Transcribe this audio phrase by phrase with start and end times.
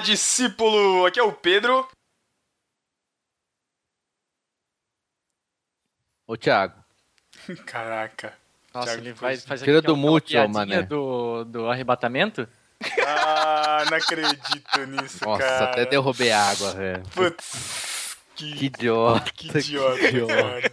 [0.00, 1.06] discípulo!
[1.06, 1.88] Aqui é o Pedro.
[6.26, 6.74] Ô, Thiago.
[7.66, 8.32] Caraca.
[8.72, 9.46] Nossa, Thiago ele assim.
[9.46, 10.82] fazer Tira aquela do mute, piadinha mané.
[10.82, 12.48] do, do arrebatamento?
[13.06, 15.64] Ah, não acredito nisso, Nossa, cara.
[15.72, 17.02] até derrubei água, velho.
[17.14, 19.30] Putz, que, Que idiota.
[19.32, 20.66] que idiota, cara.
[20.66, 20.72] É,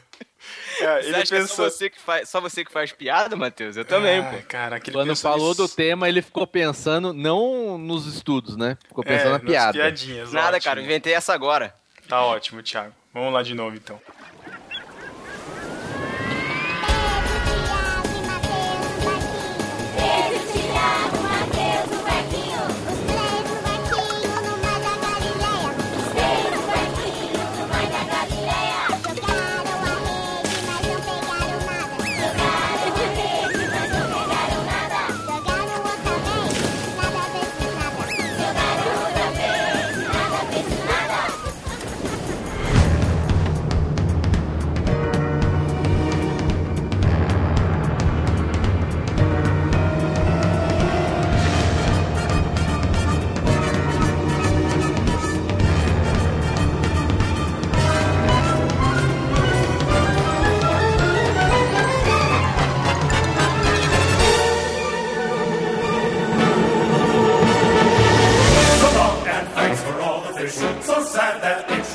[1.01, 1.69] Você ele acha que é só pensou...
[1.69, 3.75] você que faz, só você que faz piada, Matheus?
[3.77, 4.38] Eu também, Ah, pô.
[4.47, 8.77] Cara, Quando pensou falou nisso- do tema, ele ficou pensando não nos estudos, né?
[8.88, 9.73] Ficou É, pensando na nas piada.
[9.73, 10.63] piadinhas, Nada, ótimo.
[10.63, 11.73] cara, inventei essa agora.
[12.07, 12.93] Tá ótimo, Thiago.
[13.13, 13.99] Vamos lá de novo, então.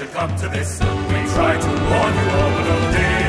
[0.03, 0.81] Should come to this.
[0.81, 0.86] We
[1.34, 3.20] try to warn you all but oh dear.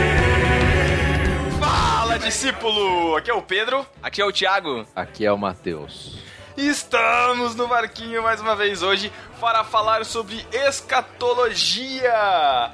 [1.60, 3.16] Fala, discípulo!
[3.16, 3.86] Aqui é o Pedro.
[4.02, 4.86] Aqui é o Thiago.
[4.96, 6.18] Aqui é o Matheus.
[6.56, 12.14] Estamos no barquinho mais uma vez hoje para falar sobre escatologia.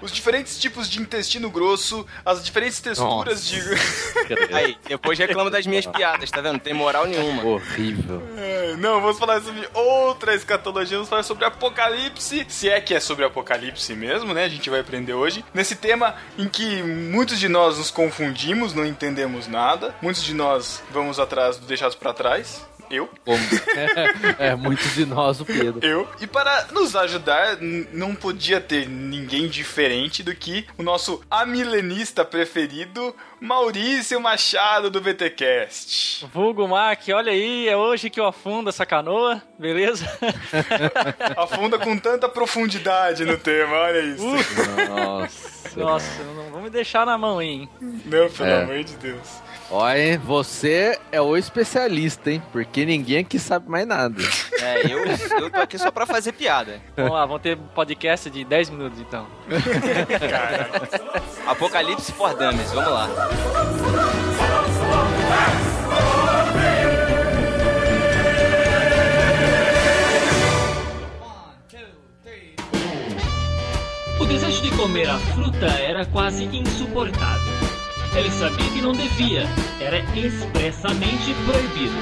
[0.02, 3.60] Os diferentes tipos de intestino grosso, as diferentes texturas de...
[4.54, 6.54] Aí, depois reclama das minhas piadas, tá vendo?
[6.54, 7.44] Não tem moral nenhuma.
[7.44, 8.22] Horrível.
[8.38, 13.00] É, Não, vamos falar sobre outra escatologia, vamos falar sobre Apocalipse, se é que é
[13.00, 14.44] sobre Apocalipse mesmo, né?
[14.44, 15.44] A gente vai aprender hoje.
[15.54, 20.84] Nesse tema em que muitos de nós nos confundimos, não entendemos nada, muitos de nós
[20.92, 22.69] vamos atrás do deixados para trás.
[22.90, 23.38] Eu, Como...
[24.40, 25.86] é, muitos de nós, o Pedro.
[25.86, 26.08] eu.
[26.20, 27.58] E para nos ajudar,
[27.94, 36.26] não podia ter ninguém diferente do que o nosso amilenista preferido, Maurício Machado do VTcast.
[36.34, 40.06] Vulgo Mac, olha aí, é hoje que eu afundo essa canoa, beleza?
[41.38, 44.26] Afunda com tanta profundidade no tema, olha isso.
[44.90, 45.50] Nossa.
[45.80, 47.70] Nossa, não vamos me deixar na mão, hein?
[47.80, 48.64] Não, pelo É.
[48.64, 49.28] amor de Deus.
[49.72, 52.42] Olha, você é o especialista, hein?
[52.52, 54.16] Porque ninguém aqui sabe mais nada.
[54.62, 55.06] É, eu,
[55.42, 56.82] eu tô aqui só pra fazer piada.
[56.94, 59.26] Vamos lá, vamos ter podcast de 10 minutos então.
[61.48, 63.08] Apocalipse for Dummies, vamos lá.
[74.20, 77.49] O desejo de comer a fruta era quase insuportável.
[78.16, 79.48] Ele sabia que não devia,
[79.80, 81.96] era expressamente proibido.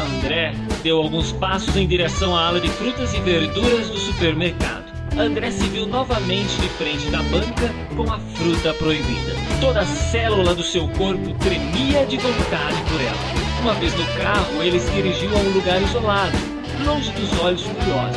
[0.00, 4.92] André deu alguns passos em direção à ala de frutas e verduras do supermercado.
[5.18, 9.32] André se viu novamente de frente da banca com a fruta proibida.
[9.60, 13.42] Toda célula do seu corpo tremia de vontade por ela.
[13.60, 16.36] Uma vez no carro, ele se dirigiu a um lugar isolado,
[16.84, 18.16] longe dos olhos curiosos.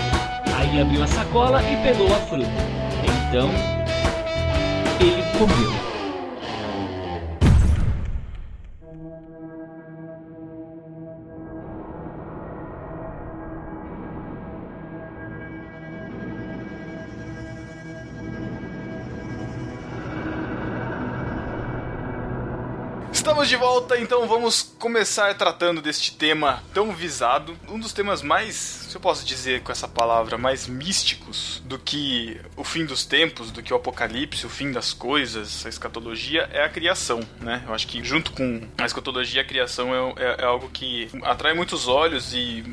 [0.57, 2.49] Aí abriu a sacola e pegou a fruta.
[3.29, 3.49] Então,
[4.99, 5.94] ele comeu.
[23.45, 27.55] Estamos de volta, então vamos começar tratando deste tema tão visado.
[27.69, 32.41] Um dos temas mais, se eu posso dizer com essa palavra, mais místicos do que
[32.57, 36.63] o fim dos tempos, do que o apocalipse, o fim das coisas, a escatologia, é
[36.63, 37.63] a criação, né?
[37.67, 41.53] Eu acho que junto com a escatologia, a criação é, é- é algo que atrai
[41.53, 42.63] muitos olhos e,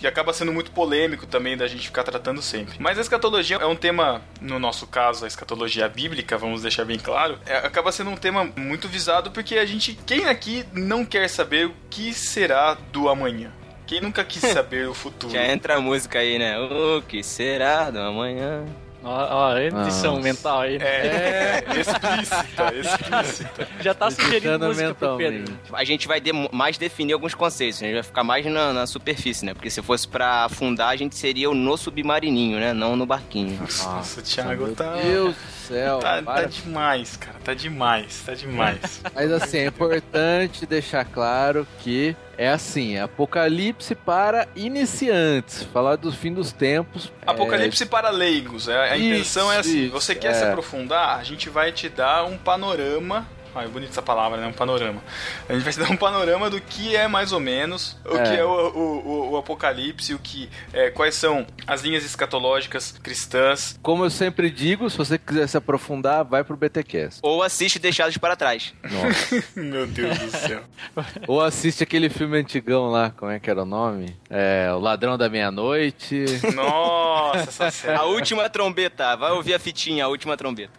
[0.00, 2.76] e acaba sendo muito polêmico também da gente ficar tratando sempre.
[2.78, 6.98] Mas a escatologia é um tema, no nosso caso, a escatologia bíblica, vamos deixar bem
[6.98, 11.28] claro, é- acaba sendo um tema muito visado porque a gente, quem aqui não quer
[11.28, 13.50] saber o que será do amanhã?
[13.86, 15.32] Quem nunca quis saber o futuro?
[15.32, 16.58] Já entra a música aí, né?
[16.58, 18.64] O que será do amanhã?
[19.04, 20.22] Ó, ó edição Nossa.
[20.28, 20.76] mental aí.
[20.76, 23.68] É, explícita, explícita.
[23.80, 25.58] Já tá sugerindo música pro Pedro.
[25.72, 28.86] A gente vai de- mais definir alguns conceitos, a gente vai ficar mais na, na
[28.86, 29.54] superfície, né?
[29.54, 32.72] Porque se fosse pra afundar, a gente seria o no submarininho, né?
[32.72, 33.58] Não no barquinho.
[33.60, 34.94] Nossa, o Thiago Meu tá.
[34.94, 35.98] Deus do céu.
[35.98, 37.38] Tá, tá demais, cara.
[37.44, 39.00] Tá demais, tá demais.
[39.14, 45.62] Mas assim, é importante deixar claro que É assim, Apocalipse para iniciantes.
[45.72, 47.12] Falar do fim dos tempos.
[47.26, 48.68] é, Apocalipse para leigos.
[48.68, 50.34] é- A Isso, intenção é assim: isso, você quer é.
[50.34, 53.26] se aprofundar, a gente vai te dar um panorama.
[53.54, 54.46] Ah, é bonita essa palavra, né?
[54.46, 55.02] Um panorama.
[55.48, 58.22] A gente vai te dar um panorama do que é mais ou menos o É.
[58.22, 62.92] que é o, o- o- o Apocalipse, o que é, quais são as linhas escatológicas
[63.02, 63.78] cristãs.
[63.82, 67.20] Como eu sempre digo, se você quiser se aprofundar, vai pro BTcast.
[67.22, 68.72] Ou assiste Deixados para Trás.
[68.82, 69.44] Nossa.
[69.60, 70.62] Meu Deus do céu.
[71.26, 74.16] Ou assiste aquele filme antigão lá, como é que era o nome?
[74.30, 76.24] É, O Ladrão da Meia-Noite.
[76.54, 77.96] Nossa, essa série.
[77.98, 79.16] A última trombeta.
[79.16, 80.72] Vai ouvir a fitinha, a última trombeta.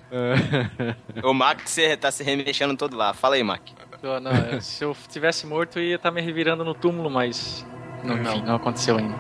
[1.23, 3.13] O Mac cê tá se remexendo todo lá.
[3.13, 3.61] Fala aí, Mac.
[4.01, 7.65] Eu, não, eu- se eu tivesse morto, eu ia estar me revirando no túmulo, mas.
[8.03, 8.31] Não, Não.
[8.33, 9.15] enfim, não aconteceu ainda.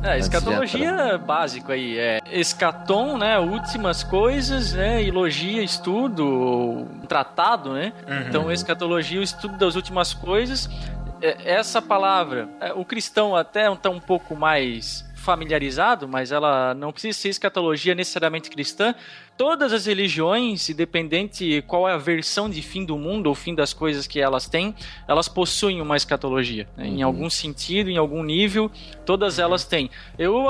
[0.00, 7.72] É, escatologia é básico aí, é escatom, né, últimas coisas, né, e logia, estudo, tratado,
[7.72, 7.92] né,
[8.26, 10.97] então escatologia, o estudo das últimas coisas, É,
[11.44, 17.18] essa palavra, é, o cristão até está um pouco mais familiarizado, mas ela não precisa
[17.18, 18.94] ser escatologia necessariamente cristã.
[19.36, 23.72] Todas as religiões, independente qual é a versão de fim do mundo ou fim das
[23.74, 24.74] coisas que elas têm,
[25.06, 26.66] elas possuem uma escatologia.
[26.76, 26.86] né?
[26.86, 28.70] Em algum sentido, em algum nível,
[29.04, 29.90] todas elas têm.
[30.18, 30.46] Eu,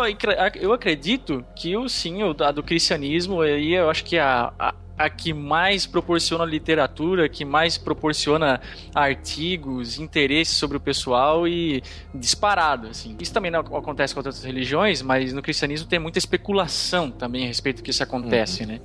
[0.61, 4.75] eu acredito que o sim, o da- do cristianismo, aí eu acho que a, a,
[4.99, 8.61] a que mais proporciona literatura, que mais proporciona
[8.95, 11.83] artigos, interesse sobre o pessoal e
[12.15, 13.17] disparado, assim.
[13.21, 17.47] Isso também não acontece com outras religiões, mas no cristianismo tem muita especulação também a
[17.47, 18.81] respeito do que isso acontece, né?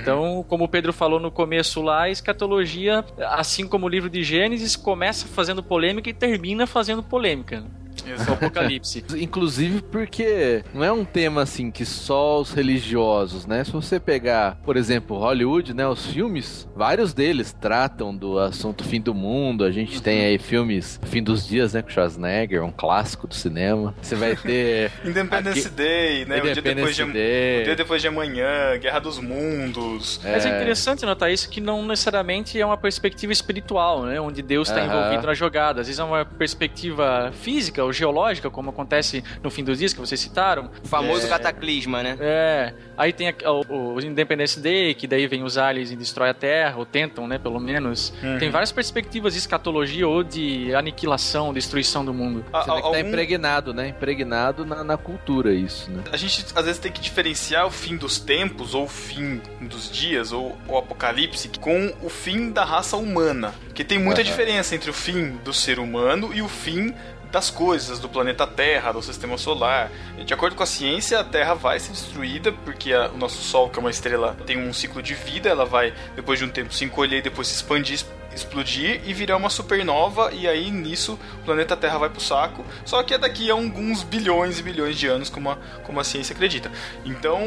[0.00, 4.22] Então, como o Pedro falou no começo lá, a escatologia, assim como o livro de
[4.22, 7.64] Gênesis, começa fazendo polêmica e termina fazendo polêmica.
[8.04, 8.16] Né?
[8.28, 9.04] O Apocalipse.
[9.16, 13.64] Inclusive porque não é um tema assim que só os religiosos, né?
[13.64, 15.86] Se você pegar, por exemplo, Hollywood, né?
[15.86, 19.64] Os filmes, vários deles tratam do assunto fim do mundo.
[19.64, 21.82] A gente tem aí filmes Fim dos Dias, né?
[21.82, 23.94] Com Schwarzenegger, um clássico do cinema.
[24.02, 26.38] Você vai ter Independence Aqui- Day, né?
[26.38, 27.60] o, dia depois de, Independence Day.
[27.60, 30.20] o dia depois de amanhã, Guerra dos Mundos.
[30.22, 34.20] Mas é interessante notar isso que não necessariamente é uma perspectiva espiritual, né?
[34.20, 34.98] Onde Deus está Aham.
[34.98, 35.80] envolvido na jogada.
[35.80, 40.00] Às vezes é uma perspectiva física ou geológica, como acontece no fim dos dias que
[40.00, 40.70] vocês citaram.
[40.84, 42.16] O famoso É, cataclisma, né?
[42.20, 43.34] É, aí tem a-
[43.70, 47.26] o, o Independence Day, que daí vem os aliens e destrói a Terra, ou tentam,
[47.26, 48.12] né, pelo menos.
[48.22, 48.38] Uhum.
[48.38, 52.44] Tem várias perspectivas de escatologia ou de aniquilação, destruição do mundo.
[52.52, 53.88] A- Você vê que tá algum- impregnado, né?
[53.88, 56.02] Impregnado na, na cultura isso, né?
[56.12, 59.90] A gente às vezes tem que diferenciar o fim dos tempos, ou o fim dos
[59.90, 63.54] dias, ou o apocalipse, com o fim da raça humana.
[63.66, 64.30] Porque tem muita Aham.
[64.30, 66.94] diferença entre o fim do ser humano e o fim
[67.30, 69.90] das coisas, do planeta Terra, do sistema solar.
[70.24, 73.68] De acordo com a ciência, a Terra vai ser destruída porque a- o nosso Sol,
[73.68, 76.72] que é uma estrela, tem um ciclo de vida, ela vai, depois de um tempo,
[76.72, 78.00] se encolher e depois se expandir,
[78.36, 82.64] explodir e virar uma supernova, e aí nisso o planeta Terra vai pro saco.
[82.84, 86.04] Só que é daqui a alguns bilhões e bilhões de anos, como a, como a
[86.04, 86.70] ciência acredita.
[87.04, 87.40] Então,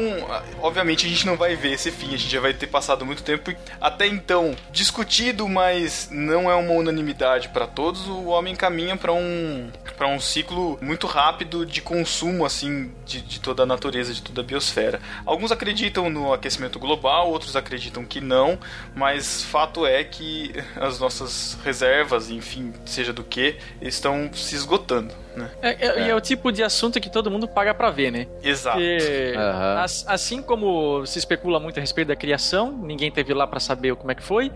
[0.60, 3.22] obviamente, a gente não vai ver esse fim, a gente já vai ter passado muito
[3.22, 8.06] tempo até então discutido, mas não é uma unanimidade para todos.
[8.06, 13.40] O homem caminha para um para um ciclo muito rápido de consumo assim de, de
[13.40, 15.00] toda a natureza, de toda a biosfera.
[15.26, 18.58] Alguns acreditam no aquecimento global, outros acreditam que não,
[18.94, 25.50] mas fato é que as nossas reservas, enfim, seja do que, estão se esgotando, né?
[25.60, 28.26] É, é- e é o tipo de assunto que todo mundo paga pra ver, né?
[28.42, 28.78] Exato.
[28.78, 29.80] Porque, Aham.
[29.82, 33.94] as- assim como se especula muito a respeito da criação, ninguém teve lá pra saber
[33.94, 34.50] como é que foi,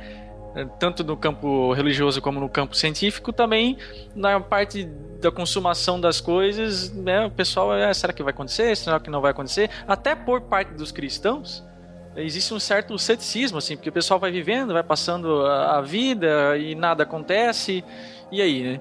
[0.57, 3.77] eh, tanto no campo religioso como no campo científico, também
[4.15, 4.85] na parte
[5.21, 8.75] da consumação das coisas, né, o pessoal, é, será que vai acontecer?
[8.77, 9.69] Será que não vai acontecer?
[9.87, 11.63] Até por parte dos cristãos,
[12.17, 16.75] existe um certo ceticismo, assim, porque o pessoal vai vivendo, vai passando a vida e
[16.75, 17.85] nada acontece.
[18.33, 18.81] E aí, né?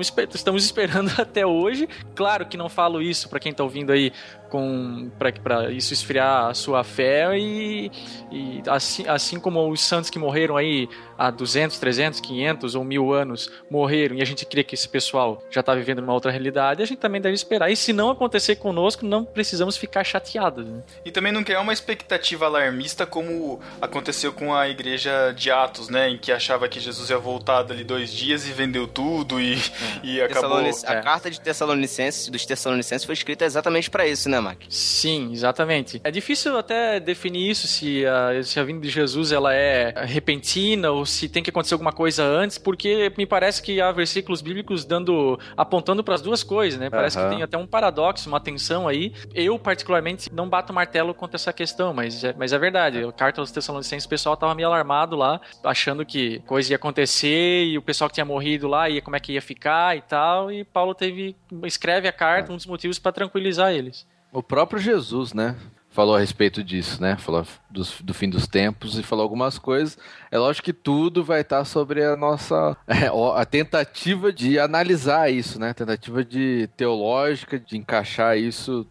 [0.00, 1.88] Espe- estamos esperando até hoje.
[2.14, 4.12] Claro que não falo isso pra quem tá ouvindo aí
[4.54, 7.90] com para isso esfriar a sua fé e,
[8.30, 13.12] e assim, assim como os santos que morreram aí há 200, 300, 500 ou mil
[13.12, 16.82] anos morreram e a gente crê que esse pessoal já tá vivendo numa outra realidade,
[16.82, 17.68] a gente também deve esperar.
[17.70, 20.64] E se não acontecer conosco, não precisamos ficar chateados.
[20.66, 20.82] Né?
[21.04, 26.10] E também não criar uma expectativa alarmista como aconteceu com a igreja de Atos, né?
[26.10, 29.58] Em que achava que Jesus ia voltar dali dois dias e vender resolveu tudo e,
[30.02, 30.58] e acabou.
[30.58, 31.02] A é.
[31.02, 34.58] carta de Tessalonicenses, dos Tessalonicenses foi escrita exatamente pra isso, né, Mac?
[34.68, 36.00] Sim, exatamente.
[36.04, 40.90] É difícil até definir isso, se a, se a vinda de Jesus ela é repentina
[40.90, 44.84] ou se tem que acontecer alguma coisa antes, porque me parece que há versículos bíblicos
[44.84, 46.90] dando apontando para as duas coisas, né?
[46.90, 47.28] Parece Aham.
[47.28, 49.12] que tem até um paradoxo, uma tensão aí.
[49.34, 53.02] Eu, particularmente, não bato martelo contra essa questão, mas é, mas é verdade.
[53.02, 57.64] A carta aos Tessalonicenses, o pessoal tava meio alarmado lá, achando que coisa ia acontecer
[57.64, 60.50] e o pessoal que tinha morrido lá ia como é que ia ficar e tal,
[60.50, 64.06] e Paulo teve escreve a carta, um dos motivos para tranquilizar eles.
[64.34, 65.54] O próprio Jesus, né?
[65.90, 67.16] Falou a respeito disso, né?
[67.16, 69.96] Falou do, fim dos tempos e falou algumas coisas.
[70.28, 72.76] É lógico que tudo vai estar sobre a nossa.
[72.84, 73.06] é,
[73.40, 75.72] a tentativa de analisar isso, né?
[75.72, 78.84] Tentativa de teológica, de encaixar isso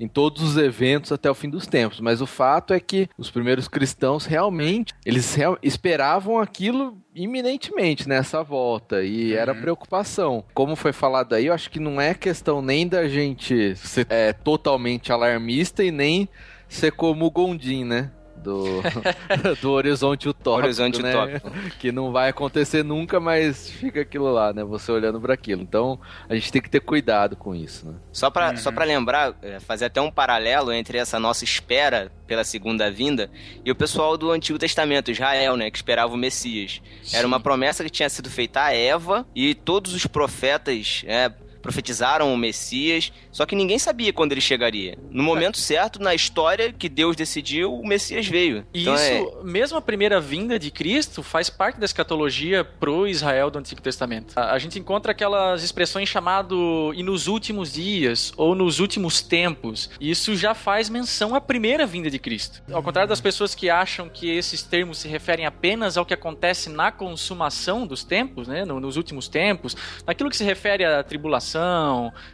[0.00, 2.00] em todos os eventos até o fim dos tempos.
[2.00, 8.42] Mas o fato é que os primeiros cristãos realmente eles real- esperavam aquilo iminentemente nessa
[8.42, 10.42] volta e era preocupação.
[10.54, 14.32] Como foi falado aí, eu acho que não é questão nem da gente ser é,
[14.32, 16.28] totalmente alarmista e nem
[16.68, 18.10] ser como o Gondim, né?
[18.42, 18.82] Do,
[19.60, 21.10] do horizonte utópico, Horizonte né?
[21.14, 21.50] utópico.
[21.78, 24.64] Que não vai acontecer nunca, mas fica aquilo lá, né?
[24.64, 25.62] Você olhando para aquilo.
[25.62, 27.94] Então, a gente tem que ter cuidado com isso, né?
[28.12, 32.44] Só pra, só pra lembrar, é, fazer até um paralelo entre essa nossa espera pela
[32.44, 33.28] segunda vinda
[33.64, 36.80] e o pessoal do Antigo Testamento, Israel, né, que esperava o Messias.
[37.12, 42.32] Era uma promessa que tinha sido feita a Eva e todos os profetas é, profetizaram
[42.32, 44.96] o Messias, só que ninguém sabia quando ele chegaria.
[45.10, 48.64] No momento certo, na história que Deus decidiu, o Messias veio.
[48.74, 53.06] E Então, isso, é- mesmo a primeira vinda de Cristo, faz parte da escatologia pro
[53.06, 54.32] Israel do Antigo Testamento.
[54.36, 59.90] A, a gente encontra aquelas expressões chamado e nos últimos dias ou nos últimos tempos.
[60.00, 62.62] Isso já faz menção à primeira vinda de Cristo.
[62.72, 66.68] Ao contrário das pessoas que acham que esses termos se referem apenas ao que acontece
[66.70, 69.76] na consumação dos tempos, né, no- nos últimos tempos,
[70.06, 71.49] naquilo que se refere à tribulação,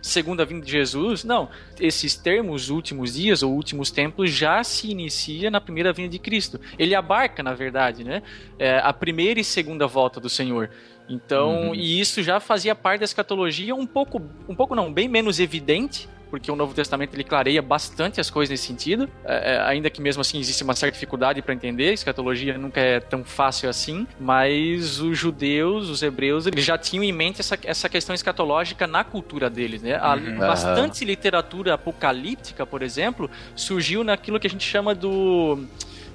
[0.02, 1.48] segunda vinda de Jesus, não.
[1.78, 6.60] Esses termos últimos dias ou últimos tempos já se inicia na primeira vinda de Cristo.
[6.78, 8.22] Ele abarca, na verdade, né,
[8.58, 10.70] é, a primeira e segunda volta do Senhor.
[11.08, 15.38] Então, e isso já fazia parte da escatologia um pouco, um pouco não, bem menos
[15.38, 19.88] evidente, porque o Novo Testamento ele clareia bastante as coisas nesse sentido, é, é, ainda
[19.88, 23.68] que mesmo assim existe uma certa dificuldade para entender, a escatologia nunca é tão fácil
[23.70, 28.86] assim, mas os judeus, os hebreus, eles já tinham em mente essa, essa questão escatológica
[28.86, 29.94] na cultura deles, né?
[29.96, 30.16] A-
[30.46, 35.64] Bastante literatura apocalíptica, por exemplo, surgiu naquilo que a gente chama do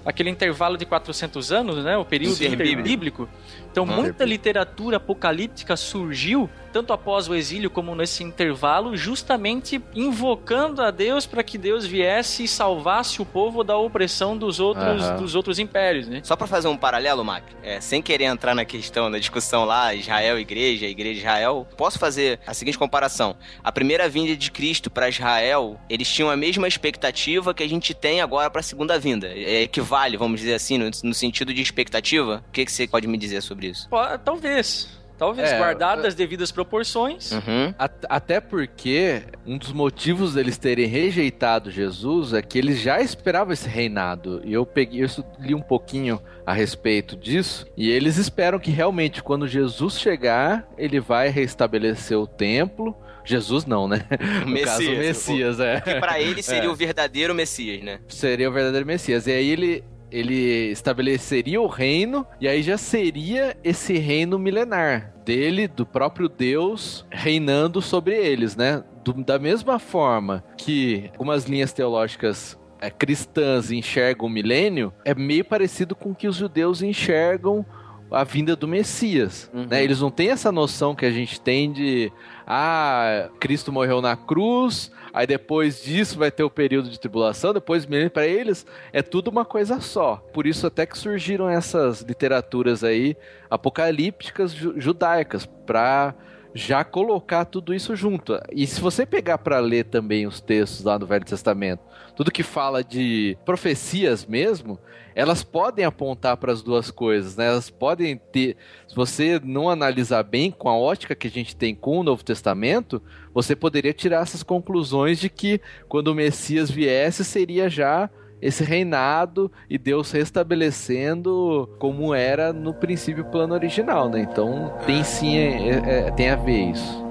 [0.03, 1.96] aquele intervalo de 400 anos, né?
[1.96, 3.30] O período interbíblico.
[3.72, 3.94] Então, Uhum.
[3.94, 11.25] muita literatura apocalíptica surgiu tanto após o exílio como nesse intervalo, justamente invocando a Deus
[11.25, 15.18] para que Deus viesse e salvasse o povo da opressão dos outros, Aham.
[15.18, 16.22] dos outros impérios, né?
[16.24, 19.94] Só pra fazer um paralelo, Mac, é, sem querer entrar na questão da discussão lá,
[19.94, 23.36] Israel, igreja, igreja, Israel, posso fazer a seguinte comparação.
[23.63, 27.94] A primeira vinda de Cristo pra Israel, eles tinham a mesma expectativa que a gente
[27.94, 29.28] tem agora pra segunda vinda.
[29.28, 32.44] É, equivale, vamos dizer assim, no, no sentido de expectativa.
[32.48, 33.90] O que, que você pode me dizer sobre isso?
[33.90, 35.00] Pô, Talvez.
[35.22, 37.32] Talvez, É, guardado eu- as devidas proporções.
[37.32, 37.72] Uhum.
[37.78, 43.54] At- Até porque um dos motivos deles terem rejeitado Jesus é que eles já esperavam
[43.54, 44.42] esse reinado.
[44.44, 45.08] E eu peguei, eu
[45.40, 47.68] li um pouquinho a respeito disso.
[47.78, 52.98] E eles esperam que realmente, quando Jesus chegar, ele vai restabelecer o templo.
[53.24, 54.04] Jesus não, né?
[54.44, 55.80] O No caso, o Messias, é.
[55.82, 58.00] Que pra ele seria o verdadeiro Messias, né?
[58.08, 59.28] Seria o verdadeiro Messias.
[59.28, 65.68] E aí ele, ele estabeleceria o reino, e aí já seria esse reino milenar dele,
[65.68, 68.84] do próprio Deus, reinando sobre eles, né?
[69.03, 75.46] Do- da mesma forma que algumas linhas teológicas é, cristãs enxergam o milênio, é meio
[75.46, 77.63] parecido com o que os judeus enxergam
[78.10, 79.50] a vinda do Messias.
[79.53, 79.68] Uhum.
[79.70, 79.84] né?
[79.84, 82.12] Eles não têm essa noção que a gente tem de
[82.53, 87.88] ah, Cristo morreu na cruz, aí depois disso vai ter o período de tribulação, depois
[88.10, 90.17] para eles é tudo uma coisa só.
[90.34, 93.15] Por isso até que surgiram essas literaturas aí
[93.50, 96.13] apocalípticas ju- judaicas para
[96.53, 98.38] já colocar tudo isso junto.
[98.51, 101.81] E se você pegar para ler também os textos lá do Velho Testamento,
[102.15, 104.77] tudo que fala de profecias mesmo,
[105.15, 107.48] elas podem apontar para as duas coisas, né?
[107.48, 111.75] Elas podem ter, se você não analisar bem com a ótica que a gente tem
[111.75, 113.01] com o Novo Testamento,
[113.34, 118.10] você poderia tirar essas conclusões de que quando o Messias viesse seria já
[118.42, 124.22] esse reinado e Deus restabelecendo como era no princípio plano original, né?
[124.22, 127.11] Então tem sim, é- é- tem a ver isso.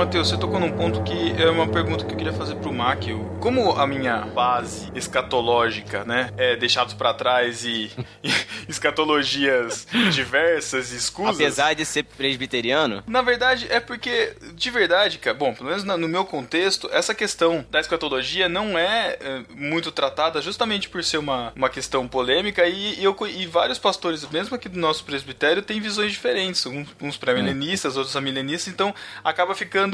[0.00, 3.02] Matheus, você tocou num ponto que é uma pergunta que eu queria fazer pro Mac.
[3.38, 7.90] Como a minha base escatológica, né, é deixados pra trás e,
[8.24, 8.30] e
[8.66, 11.34] escatologias diversas e escusas.
[11.34, 16.08] Apesar de ser presbiteriano, Na verdade, é porque, de verdade, cara, bom, pelo menos no
[16.08, 21.52] meu contexto, essa questão da escatologia não é, é, muito tratada justamente por ser uma,
[21.54, 25.78] uma questão polêmica e, e eu, e vários pastores, mesmo aqui do nosso presbitério, têm
[25.78, 29.89] visões diferentes, uns, uns pré-milenistas, outros amilenistas, então acaba ficando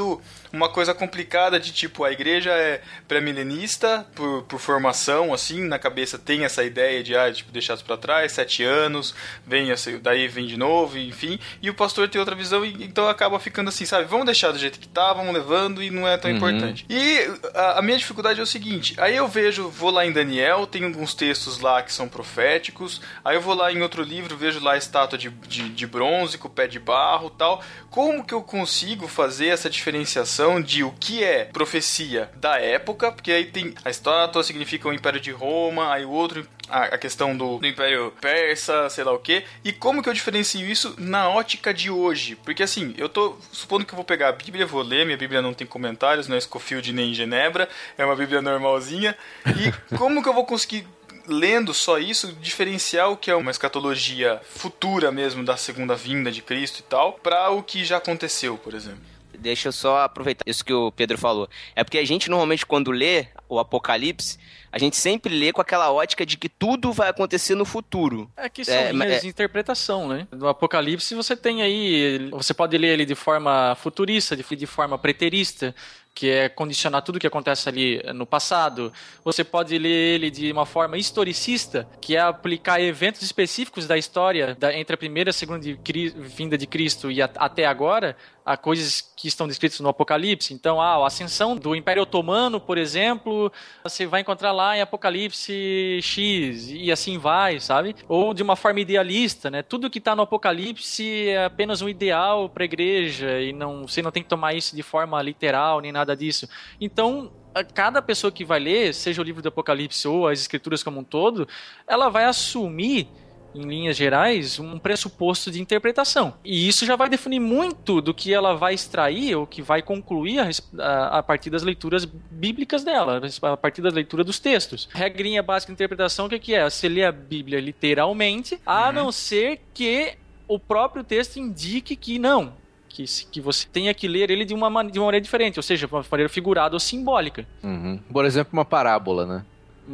[0.52, 2.80] uma coisa complicada de tipo, a igreja é
[3.26, 7.96] pré-milenista por, por formação, assim, na cabeça tem essa ideia de, ah, tipo, deixados pra
[7.96, 9.14] trás, sete anos,
[9.46, 13.08] vem, esse- daí vem de novo, enfim, e o pastor tem outra visão, e então
[13.08, 16.16] acaba ficando assim, sabe, vamos deixar do jeito que tá, vamos levando e não é
[16.16, 16.86] tão importante.
[16.88, 17.18] E
[17.54, 20.84] a, a minha dificuldade é o seguinte, aí eu vejo, vou lá em Daniel, tem
[20.84, 24.72] alguns textos lá que são proféticos, aí eu vou lá em outro livro, vejo lá
[24.74, 28.42] a estátua de, de, de bronze com o pé de barro tal, como que eu
[28.42, 33.90] consigo fazer essa diferenciação de o que é profecia da época, porque aí tem a
[33.90, 38.88] estátua significa o Império de Roma, aí o outro a, questão do, do Império Persa,
[38.90, 42.36] sei lá o que, e como que eu diferencio isso na ótica de hoje?
[42.36, 45.40] Porque assim, eu tô supondo que eu vou pegar a Bíblia, vou ler, minha Bíblia
[45.40, 49.16] não tem comentários, não é Scofield nem Genebra, é uma Bíblia normalzinha,
[49.46, 50.86] e como que eu vou conseguir
[51.28, 56.40] lendo só isso, diferenciar o que é uma escatologia futura mesmo da segunda vinda de
[56.40, 59.15] Cristo e tal, para o que já aconteceu, por exemplo.
[59.36, 61.48] Deixa eu só aproveitar isso que o Pedro falou.
[61.74, 64.38] É porque a gente normalmente quando lê o Apocalipse,
[64.72, 68.30] a gente sempre lê com aquela ótica de que tudo vai acontecer no futuro.
[68.36, 70.26] É que são É, linhas é- de interpretação, né?
[70.32, 72.28] No Apocalipse você tem aí.
[72.32, 75.74] Você pode ler ele de forma futurista, de, de forma preterista,
[76.14, 78.90] que é condicionar tudo que acontece ali no passado.
[79.22, 84.54] Você pode ler ele de uma forma historicista, que é aplicar eventos específicos da história
[84.58, 85.78] da- entre a primeira e a segunda de
[86.16, 88.16] vinda de Cristo e a- até agora,
[88.46, 90.54] a coisas que estão descritas no Apocalipse.
[90.54, 95.98] Então, ah, a ascensão do Império Otomano, por exemplo, você vai encontrar lá em Apocalipse
[96.00, 97.96] X e assim vai, sabe?
[98.08, 99.62] Ou de uma forma idealista, né?
[99.62, 104.00] Tudo que está no Apocalipse é apenas um ideal para a igreja e não, você
[104.00, 106.48] não tem que tomar isso de forma literal nem nada disso.
[106.80, 107.32] Então,
[107.74, 111.04] cada pessoa que vai ler, seja o livro do Apocalipse ou as escrituras como um
[111.04, 111.48] todo,
[111.84, 113.08] ela vai assumir
[113.56, 116.34] em linhas gerais, um pressuposto de interpretação.
[116.44, 120.38] E isso já vai definir muito do que ela vai extrair ou que vai concluir
[120.40, 120.48] a,
[120.82, 124.88] a- a partir das leituras bíblicas dela, a partir da leitura dos textos.
[124.92, 126.68] Regrinha básica de interpretação, o que, que é?
[126.68, 130.14] Você lê a Bíblia literalmente, a não ser que
[130.48, 132.52] o próprio texto indique que não.
[132.88, 135.86] Que, que você tenha que ler ele de uma, de uma maneira diferente, ou seja,
[135.86, 137.46] de uma maneira figurada ou simbólica.
[137.62, 137.98] Uhum.
[138.10, 139.44] Por exemplo, uma parábola, né?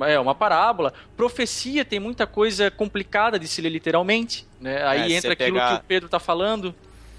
[0.03, 0.93] É uma parábola.
[1.17, 4.47] Profecia tem muita coisa complicada de se ler literalmente.
[4.61, 4.83] Né?
[4.87, 6.75] Aí É, entra aquilo pegar- que o Pedro tá falando.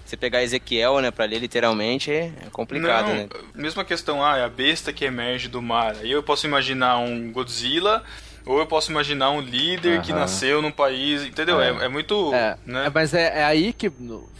[0.05, 3.29] Você pegar Ezequiel, né, pra ler literalmente é complicado, não, né?
[3.55, 5.95] mesma questão, ah, é a besta que emerge do mar.
[6.01, 8.03] Aí eu posso imaginar um Godzilla,
[8.45, 10.19] ou eu posso imaginar um líder que Aham.
[10.19, 11.62] nasceu num país, entendeu?
[11.62, 11.86] É, É.
[11.86, 12.88] é muito, É, né?
[12.88, 13.89] é, mas é, é aí que,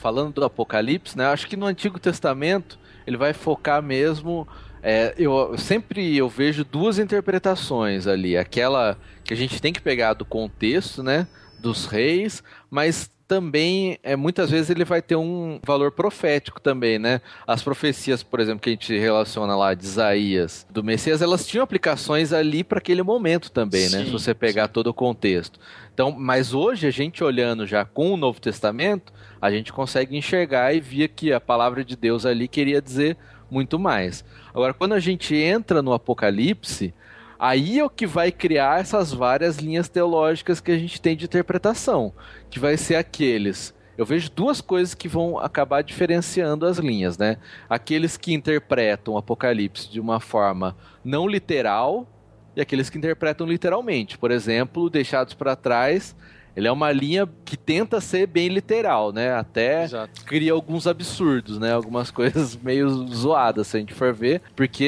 [0.02, 1.28] falando do Apocalipse, né?
[1.28, 4.46] Acho que no Antigo Testamento ele vai focar mesmo.
[4.84, 8.38] É, eu sempre eu vejo duas interpretações ali.
[8.38, 11.26] Aquela que a gente tem que pegar do contexto, né?
[11.58, 17.22] Dos reis, mas também é muitas vezes ele vai ter um valor profético também, né?
[17.48, 21.64] As profecias, por exemplo, que a gente relaciona lá de Isaías, do Messias, elas tinham
[21.64, 24.00] aplicações ali para aquele momento também, né?
[24.00, 25.60] Sim, Se você pegar todo o contexto.
[25.94, 30.76] Então, mas hoje a gente olhando já com o Novo Testamento, a gente consegue enxergar
[30.76, 33.18] e via que a palavra de Deus ali queria dizer
[33.54, 34.26] muito mais.
[34.50, 36.94] Agora, quando a gente entra no Apocalipse,
[37.38, 41.26] aí é o que vai criar essas várias linhas teológicas que a gente tem de
[41.26, 42.12] interpretação,
[42.50, 43.74] que vai ser aqueles.
[43.96, 47.38] Eu vejo duas coisas que vão acabar diferenciando as linhas, né?
[47.70, 52.08] Aqueles que interpretam o Apocalipse de uma forma não literal
[52.56, 54.18] e aqueles que interpretam literalmente.
[54.18, 56.16] Por exemplo, Deixados para Trás,
[56.56, 59.34] ele é uma linha que tenta ser bem literal, né?
[59.34, 60.24] Até Exato.
[60.26, 61.74] cria alguns absurdos, né?
[61.74, 64.86] Algumas coisas meio zoadas, se a gente for ver, porque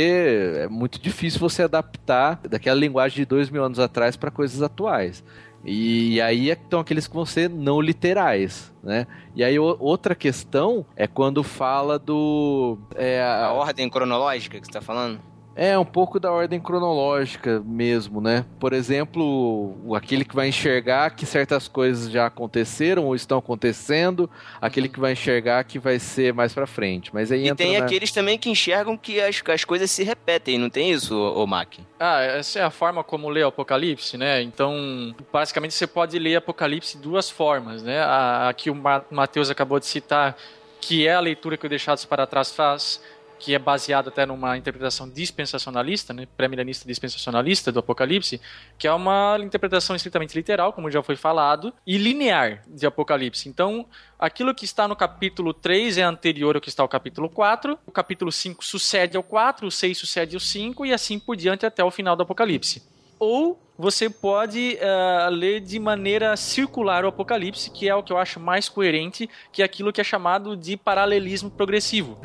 [0.64, 5.24] é muito difícil você adaptar daquela linguagem de dois mil anos atrás para coisas atuais.
[5.68, 9.08] E aí estão aqueles que vão ser não literais, né?
[9.36, 14.68] E aí o- outra questão é quando fala do é, A a- ordem cronológica que
[14.68, 15.20] você tá falando?
[15.56, 18.46] É, um pouco da ordem cronológica mesmo, né?
[18.60, 24.90] Por exemplo, aquele que vai enxergar que certas coisas já aconteceram ou estão acontecendo, aquele
[24.90, 27.10] que vai enxergar que vai ser mais pra frente.
[27.14, 30.04] Mas aí E entra tem na- aqueles também que enxergam que as, as coisas se
[30.04, 31.76] repetem, não tem isso, ô, Mac?
[32.00, 34.42] Ah, essa é a forma como lê o Apocalipse, né?
[34.42, 38.00] Então, basicamente você pode ler Apocalipse de duas formas, né?
[38.02, 40.36] A, a que o Ma- Mateus acabou de citar,
[40.82, 43.02] que é a leitura que o Deixados para Trás faz,
[43.40, 48.40] que é baseado até numa interpretação dispensacionalista, né, pré-milenista dispensacionalista do Apocalipse,
[48.78, 53.50] que é uma interpretação estritamente literal, como já foi falado, e linear de Apocalipse.
[53.50, 53.86] Então,
[54.18, 57.92] aquilo que está no capítulo 3 é anterior ao que está ao capítulo 4, o
[57.92, 61.84] capítulo 5 sucede ao 4, o 6 sucede ao 5 e assim por diante até
[61.84, 62.95] o final do Apocalipse.
[63.20, 68.18] Ou você pode eh, ler de maneira circular o Apocalipse, que é o que eu
[68.18, 72.18] acho mais coerente, que é aquilo que é chamado de paralelismo progressivo.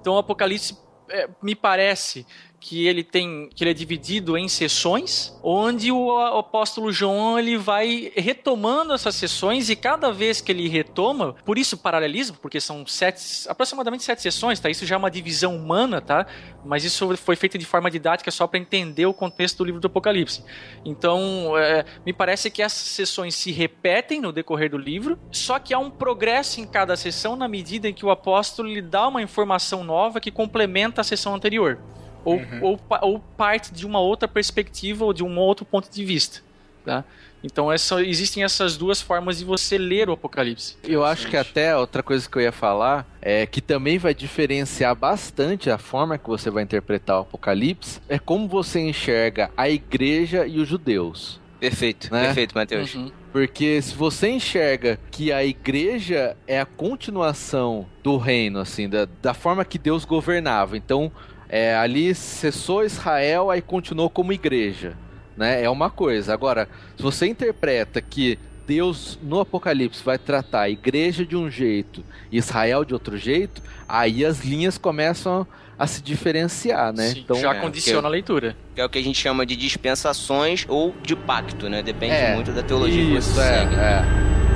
[0.00, 0.78] Então o Apocalipse
[1.10, 2.24] eh, me parece
[2.62, 8.12] que ele tem que ele é dividido em sessões, onde o apóstolo João ele vai
[8.14, 13.48] retomando essas sessões e cada vez que ele retoma, por isso paralelismo, porque são sete,
[13.48, 14.70] aproximadamente sete sessões, tá?
[14.70, 16.24] Isso já é uma divisão humana, tá?
[16.64, 19.88] Mas isso foi feito de forma didática só para entender o contexto do livro do
[19.88, 20.44] Apocalipse.
[20.84, 25.74] Então, é, me parece que essas sessões se repetem no decorrer do livro, só que
[25.74, 29.20] há um progresso em cada sessão na medida em que o apóstolo lhe dá uma
[29.20, 31.80] informação nova que complementa a sessão anterior.
[32.24, 36.04] Ou, ou, pa- ou parte de uma outra perspectiva ou de um outro ponto de
[36.04, 36.40] vista.
[36.84, 37.04] Tá?
[37.44, 40.76] Então essa, existem essas duas formas de você ler o Apocalipse.
[40.82, 44.94] Eu acho que até outra coisa que eu ia falar é que também vai diferenciar
[44.94, 50.46] bastante a forma que você vai interpretar o Apocalipse é como você enxerga a igreja
[50.46, 51.40] e os judeus.
[51.60, 52.24] Perfeito, Né?
[52.26, 52.94] perfeito, Matheus.
[52.96, 53.10] Uhum.
[53.32, 59.32] Porque se você enxerga que a igreja é a continuação do reino, assim, da, da
[59.34, 61.10] forma que Deus governava, então
[61.52, 64.94] é, ali cessou Israel, aí continuou como igreja,
[65.36, 65.62] né?
[65.62, 66.32] É uma coisa.
[66.32, 72.02] Agora, se você interpreta que Deus no Apocalipse vai tratar a igreja de um jeito
[72.30, 75.46] e Israel de outro jeito, aí as linhas começam
[75.78, 77.08] a se diferenciar, né?
[77.08, 78.56] Sim, já é, condiciona a leitura.
[78.74, 81.82] Que é o que a gente chama de dispensações ou de pacto, né?
[81.82, 83.74] Depende É, muito da teologia que Isso, você é, segue.
[83.74, 84.51] é.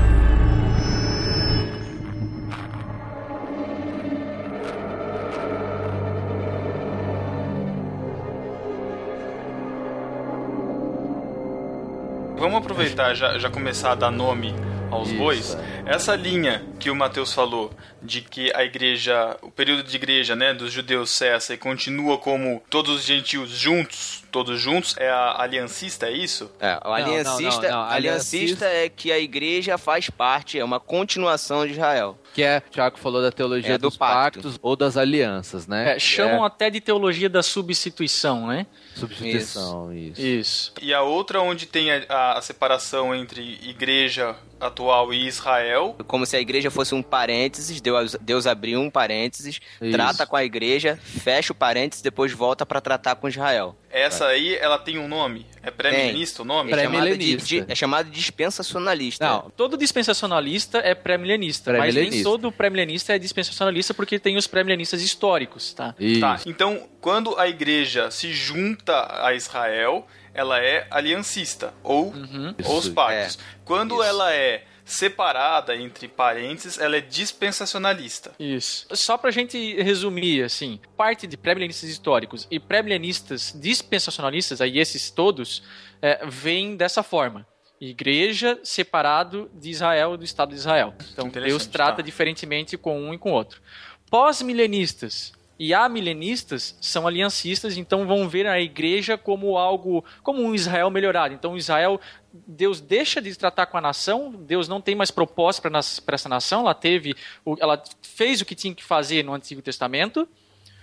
[12.57, 14.55] Vamos aproveitar já, já começar a dar nome
[14.90, 15.55] aos Isso, bois.
[15.85, 15.95] é.
[15.95, 20.53] Essa linha que o Mateus falou de que a igreja, o período de igreja, né,
[20.55, 26.07] dos judeus cessa e continua como todos os gentios juntos, todos juntos, é a aliancista,
[26.07, 26.51] é isso?
[26.61, 27.91] É, o aliancista, não, não, não.
[27.91, 32.19] aliancista é que a igreja faz parte, é uma continuação de Israel.
[32.35, 34.41] Que é, o Thiago falou da teologia É do dos pacto.
[34.43, 35.97] pactos ou das alianças, né?
[35.97, 38.67] É, chamam até de teologia da substituição, né?
[38.95, 40.21] Substituição, isso.
[40.21, 40.73] Isso.
[40.83, 45.97] E a outra onde tem a, a- a separação entre igreja atual e Israel.
[46.07, 49.92] Como se a igreja fosse um parênteses, Deus, Deus abriu um parênteses, Isso.
[49.92, 53.76] trata com a igreja, fecha o parênteses, depois volta para tratar com Israel.
[53.90, 55.46] Essa aí, ela tem um nome?
[55.62, 56.70] É pré-milenista o nome?
[56.72, 59.24] É chamado, de, de- é chamado de dispensacionalista.
[59.26, 65.00] Não, Todo dispensacionalista é pré-milenista, mas nem todo pré-milenista é dispensacionalista porque tem os pré-milenistas
[65.00, 65.94] históricos, tá?
[65.98, 66.20] isso.
[66.20, 72.55] Tá, então quando a igreja se junta a Israel, ela é aliancista, ou, Uhum.
[72.64, 73.38] ou os pactos.
[73.64, 74.02] Quando Isso.
[74.05, 78.33] ela é separada entre parênteses, ela é dispensacionalista.
[78.38, 78.87] Isso.
[78.92, 85.64] Só pra gente resumir, assim, parte de pré-milenistas históricos e pré-milenistas dispensacionalistas, aí esses todos,
[86.01, 87.44] é, vêm dessa forma.
[87.81, 90.94] Igreja separado de Israel, do Estado de Israel.
[91.12, 92.03] Então Deus trata tá.
[92.03, 93.61] diferentemente com um e com o outro.
[94.09, 100.90] Pós-milenistas e amilenistas são aliancistas, então vão ver a igreja como algo, como um Israel
[100.90, 101.35] melhorado.
[101.35, 102.01] Então Israel,
[102.33, 106.61] Deus deixa de tratar com a nação, Deus não tem mais propósito para essa nação,
[106.61, 107.14] ela teve,
[107.59, 110.29] ela fez o que tinha que fazer no Antigo Testamento,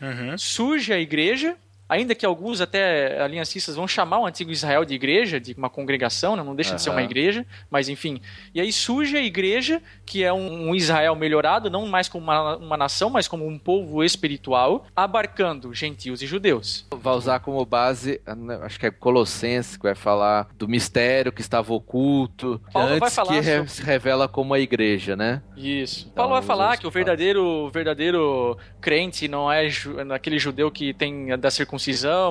[0.02, 0.38] Uhum.
[0.38, 1.56] surge a igreja,
[1.94, 6.36] ainda que alguns até aliancistas vão chamar o antigo Israel de igreja, de uma congregação,
[6.36, 6.44] né?
[6.44, 8.20] não deixa de ser uma igreja, mas enfim.
[8.54, 12.58] E aí surge a igreja, que é um, um Israel melhorado, não mais como uma,
[12.58, 16.86] uma nação, mas como um povo espiritual, abarcando gentios e judeus.
[16.92, 21.42] Vai usar como base, né, acho que é Colossenses, que vai falar do mistério que
[21.42, 25.42] estava oculto, Paulo vai antes falar que re- sobre- se revela como a igreja, né?
[25.56, 26.02] Isso.
[26.12, 30.94] Então, Paulo vai falar que o verdadeiro, verdadeiro crente não é ju- aquele judeu que
[30.94, 31.83] tem da circuncisão,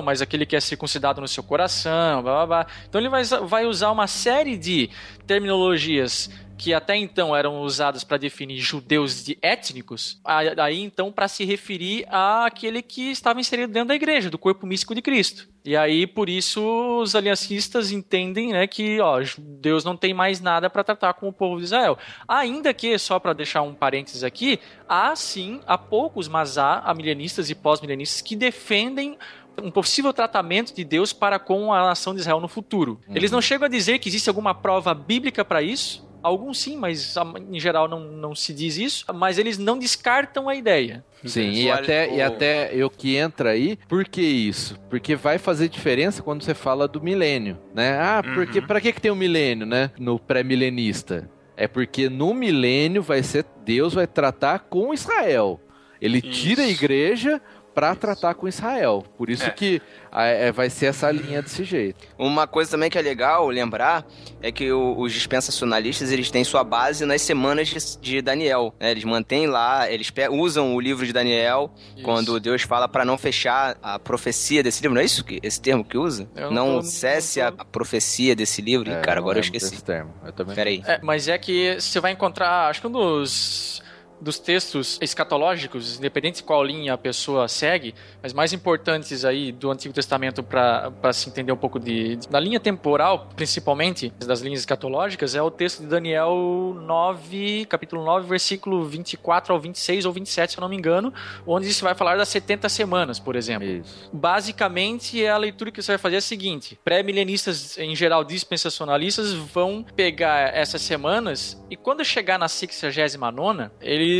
[0.03, 2.67] mas aquele que é circuncidado no seu coração, blá blá blá.
[2.87, 4.89] Então ele vai, vai usar uma série de
[5.25, 11.43] terminologias que até então eram usadas para definir judeus de étnicos, aí então para se
[11.43, 15.47] referir àquele que estava inserido dentro da igreja, do corpo místico de Cristo.
[15.65, 16.61] E aí por isso
[17.01, 21.33] os aliancistas entendem, né, que ó, Deus não tem mais nada para tratar com o
[21.33, 21.97] povo de Israel.
[22.27, 27.49] Ainda que só para deixar um parênteses aqui, há sim, há poucos, mas há amilenistas
[27.49, 29.17] e pós-milenistas que defendem
[29.61, 32.99] um possível tratamento de Deus para com a nação de Israel no futuro.
[33.13, 37.13] Eles não chegam a dizer que existe alguma prova bíblica para isso, Alguns sim, mas
[37.51, 39.03] em geral não, não se diz isso.
[39.13, 41.03] Mas eles não descartam a ideia.
[41.25, 44.79] Sim, e até, e o- até eu que entra aí, por que isso?
[44.89, 47.97] Porque vai fazer diferença quando você fala do milênio, né?
[47.99, 48.67] Ah, porque Uhum.
[48.67, 49.91] pra que, que tem o milênio, né?
[49.99, 51.29] No pré-milenista.
[51.57, 55.59] É porque no milênio vai ser Deus vai tratar com Israel.
[56.01, 56.73] Ele tira a Isso.
[56.81, 57.41] igreja
[57.73, 59.03] pra tratar com Israel.
[59.17, 59.49] Por isso É.
[59.49, 59.81] que
[60.11, 62.05] ah, é, vai ser essa linha desse jeito.
[62.19, 64.05] Uma coisa também que é legal lembrar
[64.41, 68.73] é que o- os dispensacionalistas eles têm sua base nas semanas de, de Daniel.
[68.79, 68.91] né?
[68.91, 71.71] Eles mantêm lá, eles pe- usam o livro de Daniel
[72.03, 74.93] quando Deus fala para não fechar a profecia desse livro.
[74.95, 76.27] Não é isso que esse termo que usa?
[76.35, 78.89] Eu não não tô- cesse não a, tô- a profecia desse livro.
[78.89, 79.71] Ih, É, cara, não agora eu esqueci.
[79.71, 80.13] desse termo.
[80.25, 80.55] Eu também.
[80.55, 80.83] Peraí.
[80.85, 83.82] É, mas é que você vai encontrar, acho que um dos,
[84.23, 89.69] dos textos escatológicos, independente de qual linha a pessoa segue, mas mais importantes aí do
[89.69, 94.61] Antigo Testamento para se entender um pouco de, de- da linha temporal, principalmente das linhas
[94.61, 100.53] escatológicas, é o texto de Daniel 9, capítulo 9, versículo 24 ao 26 ou 27,
[100.53, 101.13] se eu não me engano,
[101.45, 103.67] onde se vai falar das 70 semanas, por exemplo.
[103.67, 104.09] Isso.
[104.13, 109.83] Basicamente, a leitura que você vai fazer é a seguinte: pré-milenistas, em geral dispensacionalistas, vão
[109.95, 114.12] pegar essas semanas e quando chegar na 69, eles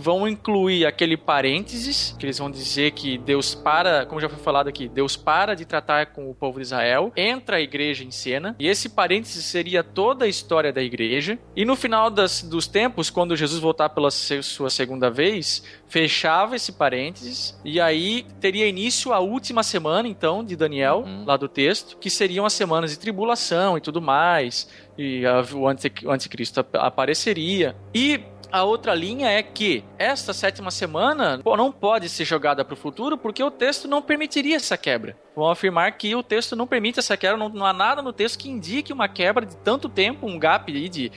[0.00, 4.68] vão incluir aquele parênteses, que eles vão dizer que Deus para, como já foi falado
[4.68, 8.54] aqui, Deus para de tratar com o povo de Israel, entra a igreja em cena,
[8.58, 13.10] e esse parênteses seria toda a história da igreja, e no final das- dos tempos,
[13.10, 19.20] quando Jesus voltar pela sua segunda vez, fechava esse parênteses e aí teria início a
[19.20, 21.24] última semana então de Daniel Uhum.
[21.24, 24.68] lá do texto que seriam as semanas de tribulação e tudo mais
[24.98, 28.20] e a- o, anti- o anticristo ap- apareceria e
[28.56, 32.76] a outra linha é que esta sétima semana pô, não pode ser jogada para o
[32.76, 35.14] futuro porque o texto não permitiria essa quebra.
[35.34, 38.38] Vão afirmar que o texto não permite essa quebra, não, não há nada no texto
[38.38, 41.12] que indique uma quebra de tanto tempo, um gap de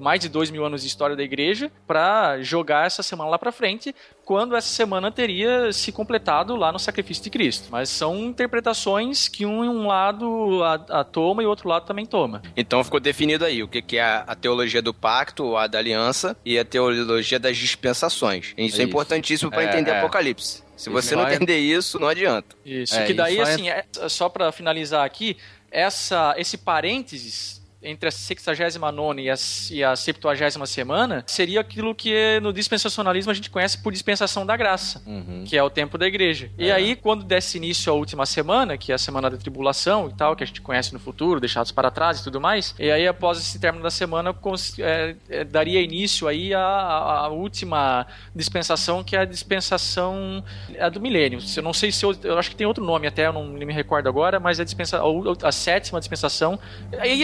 [0.00, 3.52] mais de dois mil anos de história da igreja para jogar essa semana lá para
[3.52, 7.68] frente, quando essa semana teria se completado lá no sacrifício de Cristo.
[7.70, 12.06] Mas são interpretações que um, um lado a, a toma e o outro lado também
[12.06, 12.42] toma.
[12.56, 15.78] Então ficou definido aí o que, que é a, a teologia do pacto, a da
[15.78, 18.46] aliança e a teologia das dispensações.
[18.56, 18.82] Isso é, Isso.
[18.82, 19.98] importantíssimo para É, entender é.
[19.98, 20.62] Apocalipse.
[20.76, 22.56] Se Isso você não vai- entender isso, não adianta.
[22.64, 22.94] Isso.
[22.94, 25.36] É, que daí, isso é- assim, é- só para finalizar aqui,
[25.70, 29.34] essa, esse parênteses entre a 69 e a,
[29.70, 34.56] e a 70 semana seria aquilo que no dispensacionalismo a gente conhece por dispensação da
[34.56, 35.02] graça.
[35.06, 35.44] Uhum.
[35.46, 36.50] que é o tempo da igreja.
[36.58, 36.72] E É.
[36.72, 40.36] aí, quando desse início à última semana, que é a semana da tribulação e tal,
[40.36, 43.38] que a gente conhece no futuro, deixados para trás e tudo mais, e aí após
[43.38, 44.34] esse término da semana,
[44.78, 50.44] é, é, daria início aí à, última dispensação, que é a dispensação
[50.78, 51.40] a do milênio.
[51.56, 53.72] Eu não sei se eu, eu acho que tem outro nome até, eu não me
[53.72, 56.58] recordo agora, mas é a, dispensa, a, a sétima dispensação.
[56.98, 57.16] Aí a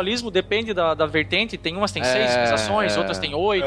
[0.00, 2.98] dispensacionalismo depende da, da vertente, tem umas tem seis É, dispensações, é.
[2.98, 3.66] outras tem oito.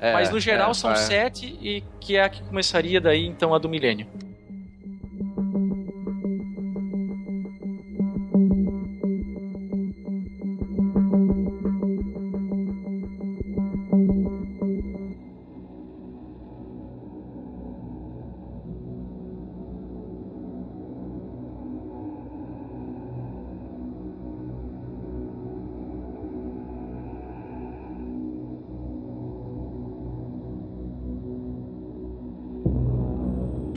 [0.00, 3.54] É, Mas no geral é, são sete e que é a que começaria daí então
[3.54, 4.06] a do milênio.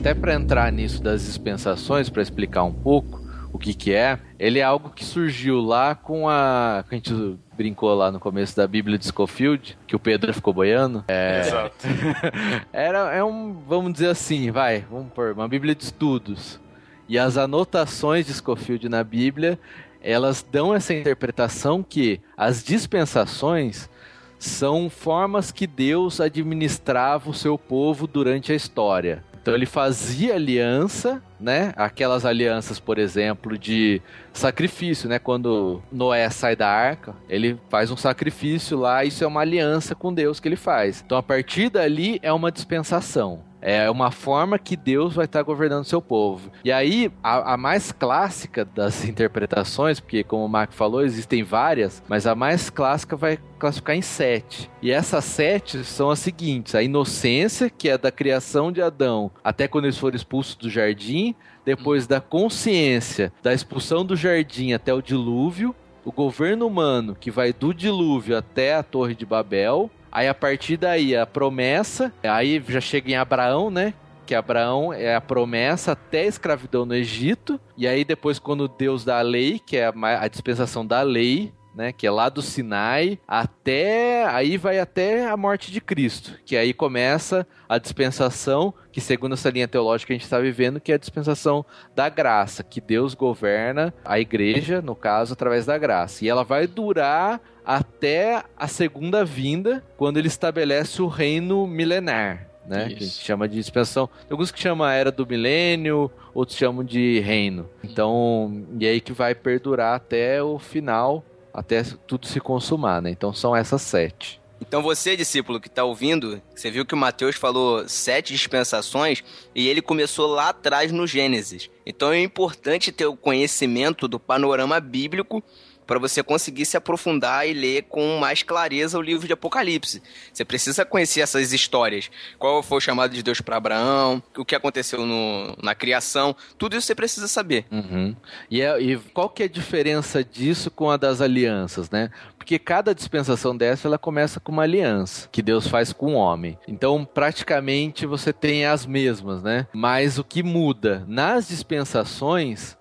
[0.08, 3.20] Até para entrar nisso das dispensações, para explicar um pouco
[3.52, 6.82] o que que é, ele é algo que surgiu lá com a...
[6.88, 10.54] que a gente brincou lá no começo da Bíblia de Scofield, que o Pedro ficou
[10.54, 11.04] boiando.
[11.08, 11.76] É, Exato.
[12.72, 16.58] era, é um, vamos dizer assim, vai, vamos pôr, uma Bíblia de estudos.
[17.06, 19.58] E as anotações de Scofield na Bíblia,
[20.00, 23.90] elas dão essa interpretação que as dispensações
[24.38, 29.27] são formas que Deus administrava o seu povo durante a história.
[29.48, 31.72] Então ele fazia aliança, né?
[31.74, 35.18] Aquelas alianças, por exemplo, de sacrifício, né?
[35.18, 40.12] Quando Noé sai da arca, ele faz um sacrifício lá, isso é uma aliança com
[40.12, 41.02] Deus que ele faz.
[41.02, 43.47] Então a partir dali é uma dispensação.
[43.60, 46.50] É uma forma que Deus vai estar governando seu povo.
[46.64, 52.02] E aí, a, a mais clássica das interpretações, porque como o Marco falou, existem várias,
[52.08, 54.70] mas a mais clássica vai classificar em sete.
[54.80, 59.66] E essas sete são as seguintes: a inocência, que é da criação de Adão até
[59.66, 65.02] quando eles foram expulsos do jardim, depois da consciência, da expulsão do jardim até o
[65.02, 69.90] dilúvio, o governo humano, que vai do dilúvio até a Torre de Babel.
[70.18, 73.94] Aí a partir daí a promessa, aí já chega em Abraão, né?
[74.26, 77.60] Que Abraão é a promessa até a escravidão no Egito.
[77.76, 81.92] E aí depois quando Deus dá a lei, que é a, dispensação da lei, né?
[81.92, 84.26] Que é lá do Sinai até.
[84.26, 86.32] Aí vai até a morte de Cristo.
[86.44, 90.90] Que aí começa a dispensação, que segundo essa linha teológica a gente está vivendo, que
[90.90, 96.24] é a dispensação da graça, que Deus governa a igreja, no caso, através da graça.
[96.24, 102.48] E ela vai durar até a segunda vinda, quando ele estabelece o reino milenar.
[102.66, 102.78] Né?
[102.78, 103.22] Que a gente Isso.
[103.22, 104.06] chama de dispensação.
[104.06, 107.68] Tem alguns que chamam a era do milênio, outros chamam de reino.
[107.84, 113.10] Então, e aí que vai perdurar até o final, até tudo se consumar, né?
[113.10, 114.40] Então são essas sete.
[114.60, 119.22] Então você, discípulo que está ouvindo, você viu que o Mateus falou sete dispensações
[119.54, 121.70] e ele começou lá atrás no Gênesis.
[121.84, 125.42] Então é importante ter o conhecimento do panorama bíblico
[125.88, 130.02] para você conseguir se aprofundar e ler com mais clareza o livro de Apocalipse.
[130.32, 132.10] Você precisa conhecer essas histórias.
[132.38, 136.76] Qual foi o chamado de Deus para Abraão, o que aconteceu no- na criação, tudo
[136.76, 137.64] isso você precisa saber.
[137.72, 138.14] Uhum.
[138.50, 142.10] E, é- e qual que é a diferença disso com a das alianças, né?
[142.36, 146.58] Porque cada dispensação dessa ela começa com uma aliança que Deus faz com o homem.
[146.68, 149.66] Então, praticamente você tem as mesmas, né?
[149.72, 152.76] Mas o que muda nas dispensações,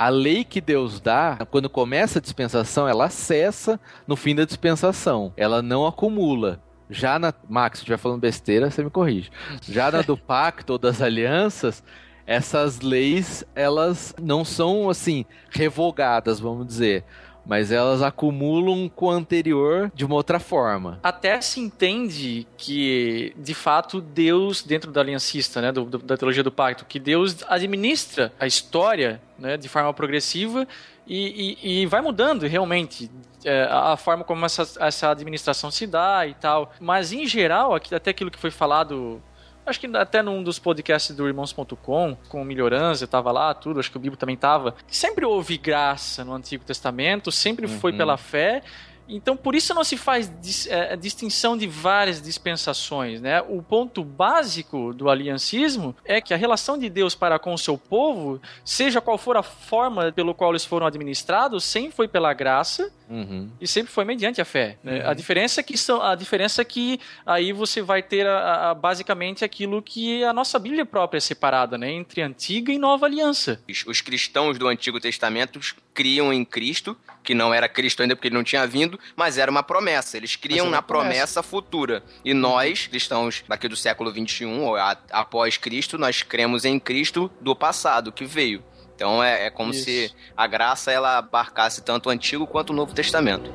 [0.00, 5.30] a lei que Deus dá, quando começa a dispensação, ela cessa no fim da dispensação.
[5.36, 6.58] Ela não acumula.
[6.88, 7.34] Já na.
[7.46, 9.30] Max, se estiver falando besteira, você me corrige.
[9.60, 11.84] Já na do pacto ou das alianças,
[12.26, 17.04] essas leis, elas não são, assim, revogadas, vamos dizer.
[17.46, 20.98] Mas elas acumulam com o anterior de uma outra forma.
[21.02, 26.42] Até se entende que, de fato, Deus, dentro da aliancista, né, do- do- da teologia
[26.42, 30.68] do pacto, que Deus administra a história né, de forma progressiva
[31.06, 33.10] e, e- e vai mudando realmente
[33.42, 36.72] é, a forma como essa, essa administração se dá e tal.
[36.78, 39.20] Mas, em geral, até aquilo que foi falado
[39.66, 43.78] Acho que até num dos podcasts do Irmãos.com, com o Melhorança, eu tava lá, tudo,
[43.78, 44.74] acho que o Bibo também tava.
[44.88, 47.98] Sempre houve graça no Antigo Testamento, sempre foi Uhum.
[47.98, 48.62] pela fé.
[49.08, 53.40] Então, por isso não se faz dis- eh, distinção de várias dispensações, né?
[53.42, 57.76] O ponto básico do aliancismo é que a relação de Deus para com o seu
[57.76, 62.92] povo, seja qual for a forma pelo qual eles foram administrados, sempre foi pela graça
[63.08, 63.50] Uhum.
[63.60, 64.78] e sempre foi mediante a fé.
[64.84, 65.02] né?
[65.04, 68.74] A diferença é que são, a diferença é que aí você vai ter a- a-
[68.74, 73.60] basicamente aquilo que a nossa Bíblia própria é separada, né, entre antiga e nova aliança.
[73.68, 75.58] Os, os cristãos do Antigo Testamento
[75.92, 79.50] criam em Cristo, que não era Cristo ainda porque ele não tinha vindo, mas era
[79.50, 80.16] uma promessa.
[80.16, 81.10] Eles criam na promessa.
[81.10, 81.42] promessa.
[81.42, 82.02] futura.
[82.24, 87.30] E nós, cristãos daqui do século XXI, ou a- após Cristo, nós cremos em Cristo
[87.40, 88.62] do passado, que veio.
[88.94, 89.84] Então é, é como Isso.
[89.84, 93.50] se a graça ela abarcasse tanto o Antigo quanto o Novo Testamento.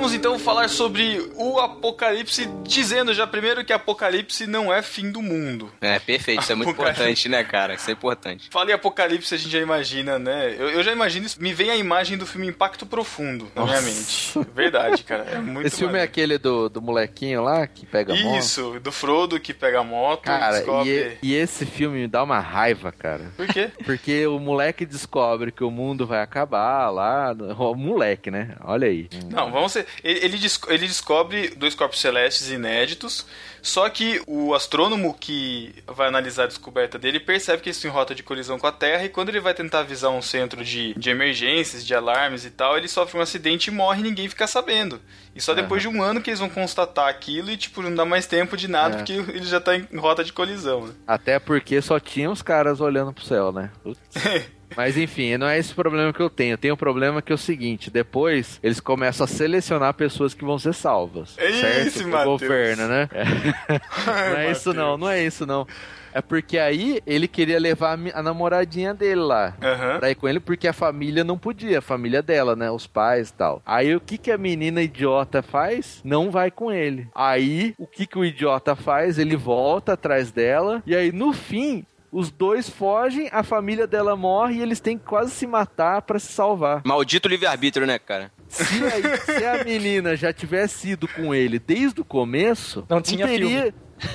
[0.00, 5.20] Vamos então falar sobre o Apocalipse, dizendo já primeiro que Apocalipse não é fim do
[5.20, 5.70] mundo.
[5.78, 6.40] É, perfeito.
[6.40, 7.02] Isso é muito Apocalipse.
[7.02, 7.74] importante, né, cara?
[7.74, 8.48] Isso é importante.
[8.50, 10.56] Fala em Apocalipse, a gente já imagina, né?
[10.58, 11.36] Eu, eu já imagino isso.
[11.42, 14.32] Me vem a imagem do filme Impacto Profundo na minha mente.
[14.54, 15.24] Verdade, cara.
[15.24, 18.38] É muito Esse filme é aquele do, do molequinho lá que pega a moto?
[18.38, 21.18] Isso, do Frodo que pega a moto e Cara, descobre.
[21.22, 23.30] e, e esse filme me dá uma raiva, cara.
[23.36, 23.70] Por quê?
[23.84, 27.36] Porque o moleque descobre que o mundo vai acabar lá.
[27.58, 28.56] O moleque, né?
[28.64, 29.06] Olha aí.
[29.30, 29.89] Não, vamos ser.
[30.02, 33.26] Ele, ele, des- ele descobre dois corpos celestes inéditos,
[33.62, 37.94] só que o astrônomo que vai analisar a descoberta dele percebe que eles estão em
[37.94, 40.94] rota de colisão com a Terra, e quando ele vai tentar avisar um centro de,
[40.94, 44.46] de emergências, de alarmes e tal, ele sofre um acidente e morre e ninguém fica
[44.46, 45.00] sabendo.
[45.34, 48.04] E só depois de um ano que eles vão constatar aquilo e, tipo, não dá
[48.04, 48.98] mais tempo de nada, É.
[48.98, 50.86] porque ele já tá em rota de colisão.
[50.88, 50.94] né?
[51.06, 53.70] Até porque só tinha os caras olhando pro céu, né?
[53.82, 54.00] Putz.
[54.76, 56.54] Mas enfim, não é esse o problema que eu tenho.
[56.54, 60.44] Eu tenho um problema que é o seguinte: depois eles começam a selecionar pessoas que
[60.44, 61.34] vão ser salvas.
[61.38, 61.86] É certo?
[61.86, 62.40] isso, Matheus.
[62.40, 63.08] governo, né?
[64.06, 65.66] não é isso não, não é isso não.
[66.12, 69.54] É porque aí ele queria levar a namoradinha dele lá.
[69.62, 69.98] Aham.
[69.98, 72.70] Pra ir com ele, porque a família não podia, a família dela, né?
[72.70, 73.62] Os pais e tal.
[73.64, 76.00] Aí o que, que a menina idiota faz?
[76.04, 77.08] Não vai com ele.
[77.14, 79.18] Aí o que, que o idiota faz?
[79.18, 81.84] Ele volta atrás dela, e aí no fim.
[82.12, 86.18] Os dois fogem, a família dela morre e eles têm que quase se matar pra
[86.18, 86.82] se salvar.
[86.84, 88.32] Maldito livre-arbítrio, né, cara?
[88.48, 93.26] Se, aí- se a menina já tivesse ido com ele desde o começo, Não tinha
[93.28, 93.72] teria.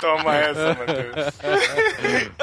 [0.00, 1.34] Toma essa, Matheus.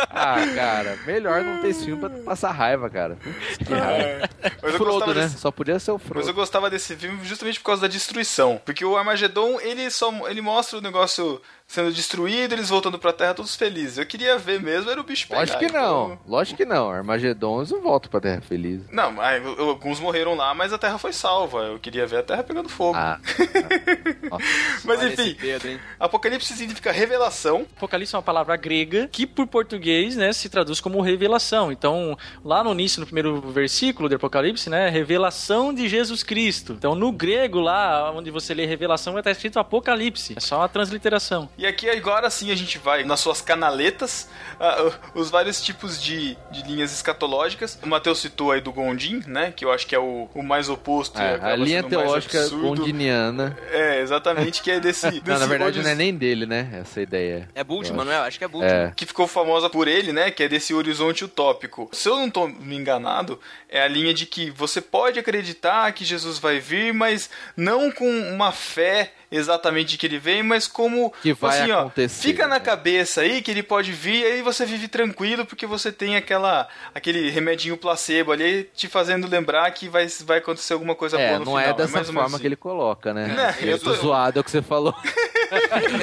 [0.09, 3.17] Ah, cara, melhor não ter esse filme pra passar raiva, cara.
[3.65, 4.03] Que raiva.
[4.03, 4.29] É.
[4.61, 5.21] Mas eu Frodo, gostava né?
[5.23, 6.27] desse- Só podia ser o Mas Frodo.
[6.29, 8.59] eu gostava desse filme justamente por causa da destruição.
[8.65, 11.41] Porque o Armagedon, ele só ele mostra o negócio
[11.73, 13.97] sendo destruído, eles voltando pra Terra todos felizes.
[13.97, 15.39] Eu queria ver mesmo, era o bicho pegar.
[15.39, 16.19] Lógico que então- não.
[16.27, 16.91] Lógico que não.
[16.91, 18.81] Armagedon eles não voltam pra Terra Feliz.
[18.91, 21.61] Não, mas alguns morreram lá, mas a Terra foi salva.
[21.63, 22.95] Eu queria ver a Terra pegando fogo.
[22.95, 23.19] Ah.
[24.29, 24.45] Nossa.
[24.85, 25.79] mas enfim, Pedro?
[25.99, 27.65] Apocalipse significa revelação.
[27.75, 31.71] Apocalipse é uma palavra grega que, por português, né, se traduz como revelação.
[31.71, 32.15] Então,
[32.45, 36.73] lá no início, no primeiro versículo do Apocalipse, né, revelação de Jesus Cristo.
[36.73, 40.33] Então, no grego, lá onde você lê revelação, vai estar escrito Apocalipse.
[40.37, 41.49] É só uma transliteração.
[41.57, 44.27] E aqui agora sim a gente vai nas suas canaletas,
[44.59, 47.77] ah, os vários tipos de, de linhas escatológicas.
[47.83, 49.51] O Matheus citou aí do Gondim, né?
[49.55, 51.19] Que eu acho que é o, o mais oposto.
[51.19, 52.67] e É, acaba a linha sendo o mais teológica absurdo.
[52.81, 53.57] gondiniana.
[53.71, 55.09] É, exatamente, que é desse.
[55.21, 56.69] desse Não, na verdade não é nem dele, né?
[56.81, 57.49] Essa ideia.
[57.55, 58.17] É Bultmann, Eu não é?
[58.17, 58.73] Acho que é Bultmann.
[58.73, 58.93] É.
[58.95, 60.31] que ficou famosa por ele, né?
[60.31, 61.89] Que é desse horizonte utópico.
[61.91, 63.39] Se eu não tô me enganado,
[63.69, 68.09] é a linha de que você pode acreditar que Jesus vai vir, mas não com
[68.09, 72.55] uma fé exatamente que ele vem, mas como Que vai assim, ó, acontecer, fica na
[72.55, 72.59] né?
[72.61, 76.67] cabeça aí que ele pode vir, e aí você vive tranquilo porque você tem aquela
[76.93, 81.39] aquele remedinho placebo ali te fazendo lembrar que vai, vai acontecer alguma coisa É, boa
[81.39, 81.69] no não final.
[81.69, 83.27] é dessa menos forma que ele coloca, né?
[83.27, 84.93] Né, eu tô- zoado é o que você falou.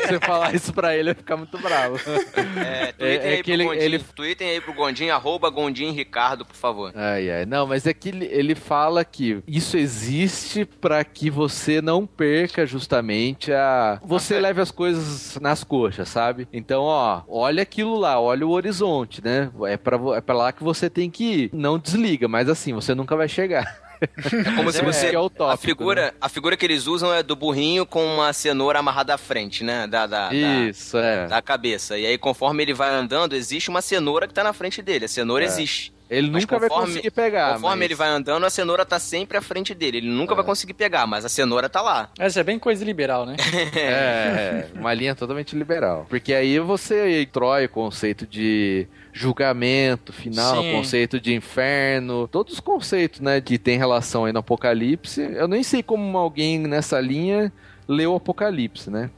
[0.06, 1.96] você falar isso pra ele, ele vai ficar muito bravo.
[1.96, 3.78] É, tweetem É- é aí pro ele- Gondim.
[3.80, 6.92] ele- Tweetem aí pro Gondim, arroba Gondim Ricardo, por favor.
[6.94, 7.46] Ai, ai.
[7.46, 12.66] Não, mas é que ele, ele fala que isso existe pra que você não perca
[12.66, 14.00] justamente a.
[14.04, 16.46] Você leve as coisas nas coxas, sabe?
[16.52, 19.50] Então, ó, olha aquilo lá, olha o horizonte, né?
[19.66, 21.50] É pra, é pra lá que você tem que ir.
[21.52, 23.89] Não desliga, mas assim, você nunca vai chegar.
[24.00, 25.10] É como se É, você.
[25.10, 28.04] que é o a, tópico, figura, a figura que eles usam é do burrinho com
[28.04, 29.86] uma cenoura amarrada à frente, né?
[29.86, 31.26] Da, da, da- Isso, é.
[31.26, 31.98] da cabeça.
[31.98, 35.04] E aí, conforme ele vai andando, existe uma cenoura que tá na frente dele.
[35.04, 35.46] A cenoura É.
[35.46, 35.92] existe.
[36.10, 37.54] Ele Mas nunca vai conforme- conseguir pegar.
[37.54, 39.98] Conforme mas- ele vai andando, a cenoura tá sempre à frente dele.
[39.98, 42.10] Ele nunca vai conseguir pegar, mas a cenoura tá lá.
[42.18, 43.36] Essa é bem coisa liberal, né?
[43.76, 46.06] É, uma linha totalmente liberal.
[46.08, 50.72] Porque aí você intrói o conceito de julgamento final, Sim.
[50.72, 55.20] conceito de inferno, todos os conceitos, né, que tem relação aí no Apocalipse.
[55.20, 57.52] Eu nem sei como alguém nessa linha
[57.90, 59.10] leu o Apocalipse, né?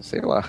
[0.00, 0.48] Sei lá.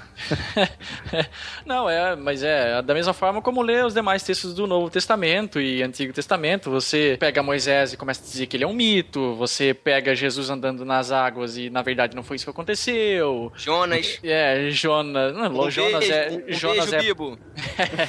[1.65, 5.59] Não, é, mas é da mesma forma como lê os demais textos do Novo Testamento
[5.59, 6.69] e Antigo Testamento.
[6.69, 10.51] Você pega Moisés e começa a dizer que ele é um mito, você pega Jesus
[10.51, 13.51] andando nas águas e na verdade não foi isso que aconteceu.
[13.55, 14.19] Jonas.
[14.23, 15.33] É, Jonas.
[15.33, 16.43] Não, Um Jonas beijo, é.
[16.47, 17.39] um Jonas beijo, é Bibo.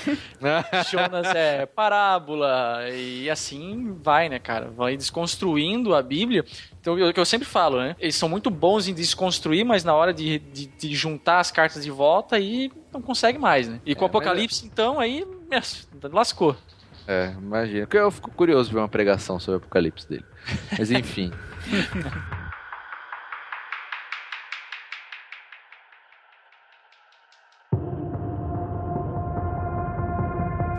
[0.92, 4.68] Jonas é parábola e assim vai, né, cara?
[4.68, 6.44] Vai desconstruindo a Bíblia.
[6.84, 7.96] Então, é o que eu sempre falo, né?
[7.98, 11.82] Eles são muito bons em desconstruir, mas na hora de, de, de juntar as cartas
[11.82, 13.80] de volta, aí não consegue mais, né?
[13.86, 15.62] E com o É, mas Apocalipse, então, aí é,
[16.12, 16.54] lascou.
[17.08, 17.86] É, imagina.
[17.86, 20.26] Porque Eu fico curioso de ver uma pregação sobre o Apocalipse dele.
[20.78, 21.32] Mas enfim.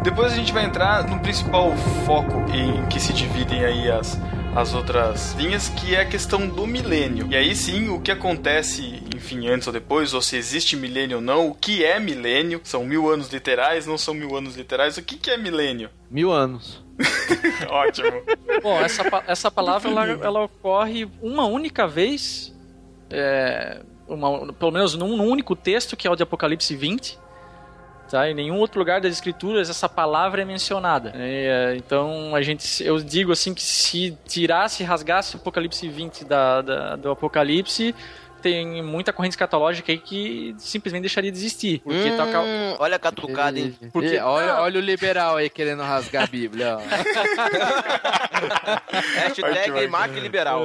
[0.06, 1.76] Depois a gente vai entrar no principal
[2.06, 4.18] foco em que se dividem aí as,
[4.56, 7.28] as outras linhas, que é a questão do milênio.
[7.32, 11.24] E aí sim, o que acontece, enfim, antes ou depois, ou se existe milênio ou
[11.24, 12.62] não, o que é milênio?
[12.64, 15.89] São mil anos literais, não são mil anos literais, o que, que é milênio?
[16.10, 16.86] Mil anos.
[17.68, 18.22] Ótimo.
[18.62, 22.56] Bom, essa, essa palavra ela, ela ocorre uma única vez,
[23.10, 27.25] é, uma- pelo menos num, num único texto, que é o de Apocalipse 20.
[28.16, 28.30] Tá?
[28.30, 31.11] Em nenhum outro lugar das escrituras essa palavra é mencionada.
[31.16, 36.61] É, então a gente, eu digo assim que se tirasse, rasgasse o Apocalipse 20 da,
[36.61, 37.93] da- do Apocalipse,
[38.46, 41.80] tem muita corrente escatológica aí que simplesmente deixaria de existir.
[41.80, 43.76] Porque tá Hum, olha a catucada, hein?
[43.91, 46.78] Porque- E olha, olha o liberal aí querendo rasgar a Bíblia.
[49.16, 49.88] Hashtag.
[49.88, 50.62] Mac Liberal.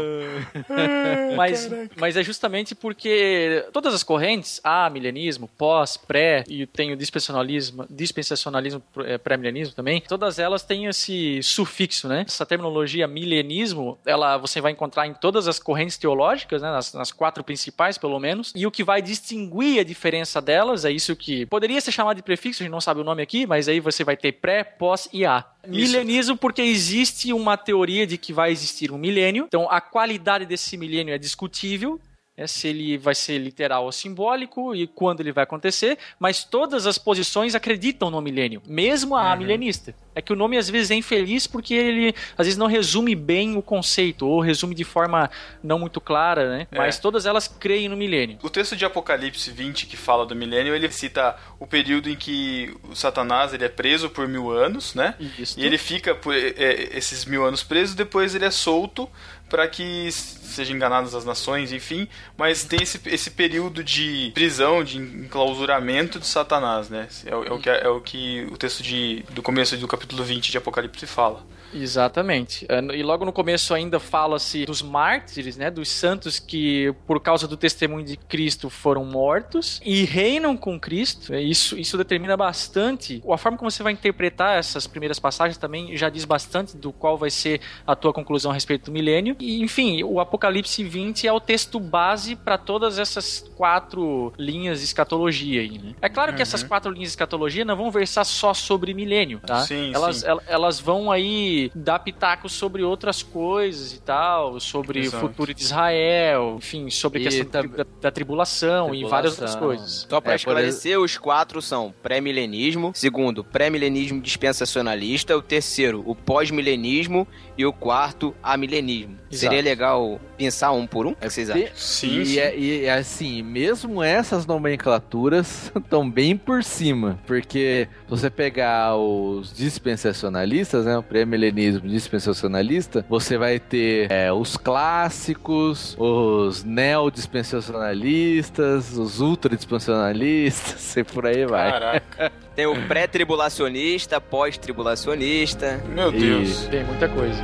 [1.36, 6.96] mas, mas é justamente porque todas as correntes, a milenismo, pós, pré, e tem o
[6.96, 12.24] dispensacionalismo, dispensacionalismo é, pré-milenismo também, todas elas têm esse sufixo, né?
[12.26, 16.70] Essa terminologia milenismo, ela você vai encontrar em todas as correntes teológicas, né?
[16.70, 20.90] Nas, nas quatro principais, pelo menos, e o que vai distinguir a diferença delas é
[20.90, 23.68] isso que poderia ser chamado de prefixo, a gente não sabe o nome aqui, mas
[23.68, 25.44] aí você vai ter pré, pós e a.
[25.66, 30.76] Milenismo porque existe uma teoria de que vai existir um milênio, então a qualidade desse
[30.76, 32.00] milênio é discutível,
[32.40, 36.86] né, se ele vai ser literal ou simbólico e quando ele vai acontecer, mas todas
[36.86, 39.94] as posições acreditam no milênio, mesmo a milenista.
[40.14, 43.56] É que o nome às vezes é infeliz porque ele às vezes não resume bem
[43.56, 45.30] o conceito, ou resume de forma
[45.62, 46.66] não muito clara, né?
[46.72, 46.78] É.
[46.78, 48.38] Mas todas elas creem no milênio.
[48.42, 52.74] O texto de Apocalipse 20 que fala do milênio, ele cita o período em que
[52.90, 55.14] o Satanás ele é preso por mil anos, né?
[55.38, 55.60] Isso.
[55.60, 59.08] E ele fica por é, é, esses mil anos preso, depois ele é solto
[59.50, 62.08] para que sejam enganadas as nações, enfim.
[62.38, 67.08] Mas tem esse, esse período de prisão, de enclausuramento de Satanás, né?
[67.26, 70.50] É, é o, que, é o que o texto de, do começo do capítulo 20
[70.50, 71.44] de Apocalipse fala.
[71.72, 72.66] Exatamente.
[72.68, 75.70] É, E logo no começo ainda fala-se dos mártires, né?
[75.70, 81.32] Dos santos que, por causa do testemunho de Cristo, foram mortos e reinam com Cristo.
[81.34, 83.22] É, Isso, isso determina bastante.
[83.30, 87.16] A forma como você vai interpretar essas primeiras passagens também já diz bastante do qual
[87.16, 89.36] vai ser a tua conclusão a respeito do milênio.
[89.38, 94.84] E, enfim, o Apocalipse 20 é o texto base para todas essas quatro linhas de
[94.86, 95.94] escatologia aí, né?
[96.02, 99.60] É claro que essas quatro linhas de escatologia não vão versar só sobre milênio, tá?
[99.66, 100.26] Sim, elas, sim.
[100.26, 105.16] el- elas vão aí dar pitacos sobre outras coisas e tal, sobre Exato.
[105.24, 109.60] o futuro de Israel, enfim, sobre a questão da, da tribulação, e várias outras Tribulação.
[109.84, 110.06] coisas.
[110.08, 116.14] Só pra É, por esclarecer, os quatro são pré-milenismo, segundo, pré-milenismo dispensacionalista, o terceiro, o
[116.14, 119.16] pós-milenismo e o quarto, amilenismo.
[119.30, 119.36] Exato.
[119.54, 121.10] Seria legal pensar um por um?
[121.10, 121.68] O que vocês acham?
[121.74, 122.38] Sim, e, sim.
[122.38, 127.18] é- e é assim, mesmo essas nomenclaturas estão bem por cima.
[127.26, 130.96] Porque se você pegar os dispensacionalistas, né?
[130.98, 141.26] O pré-milenismo dispensacionalista, você vai ter é, os clássicos, os neo-dispensacionalistas, os ultra-dispensacionalistas, e por
[141.26, 141.70] aí vai.
[141.70, 145.80] Caraca, Tem o pré-tribulacionista, pós-tribulacionista.
[145.88, 146.66] meu Deus.
[146.68, 147.40] Tem muita coisa.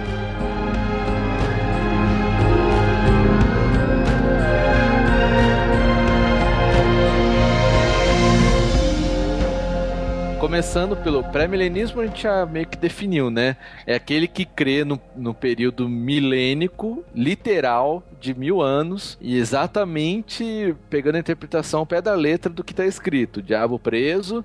[10.47, 13.57] Começando pelo pré-milenismo, a gente já meio que definiu, né?
[13.85, 21.17] É aquele que crê no, no período milênico, literal, de mil anos, e exatamente pegando
[21.17, 24.45] a interpretação ao pé da letra do que está escrito: diabo preso,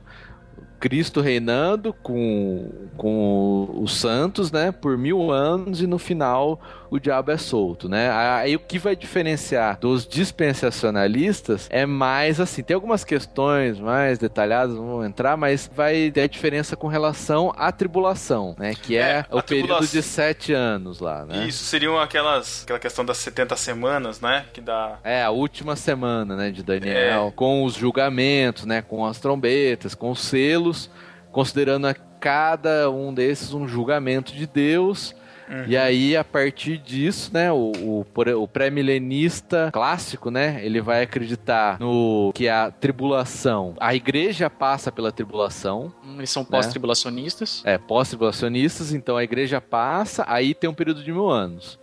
[0.80, 6.60] Cristo reinando com, com os santos, né, por mil anos e no final
[6.92, 8.12] o diabo é solto, né?
[8.12, 14.76] Aí o que vai diferenciar dos dispensacionalistas é mais assim, tem algumas questões mais detalhadas,
[14.76, 19.02] não vou entrar, mas vai ter a diferença com relação à tribulação, né, que é,
[19.02, 21.46] É, o período de sete anos lá, né?
[21.48, 24.46] Isso, seriam aquelas, aquela questão das 70 semanas, né?
[24.54, 25.00] Que dá.
[25.04, 27.32] É, a última semana, né, de Daniel, É.
[27.32, 30.90] com os julgamentos, né, com as trombetas, com os selos,
[31.32, 35.16] considerando a cada um desses um julgamento de Deus.
[35.68, 38.06] E aí, a partir disso, né, o, o,
[38.42, 45.12] o pré-milenista clássico, né, ele vai acreditar no que a tribulação, a igreja passa pela
[45.12, 47.62] tribulação, Eles são pós-tribulacionistas.
[47.66, 51.80] é, pós-tribulacionistas, então a igreja passa, aí tem um período de mil anos.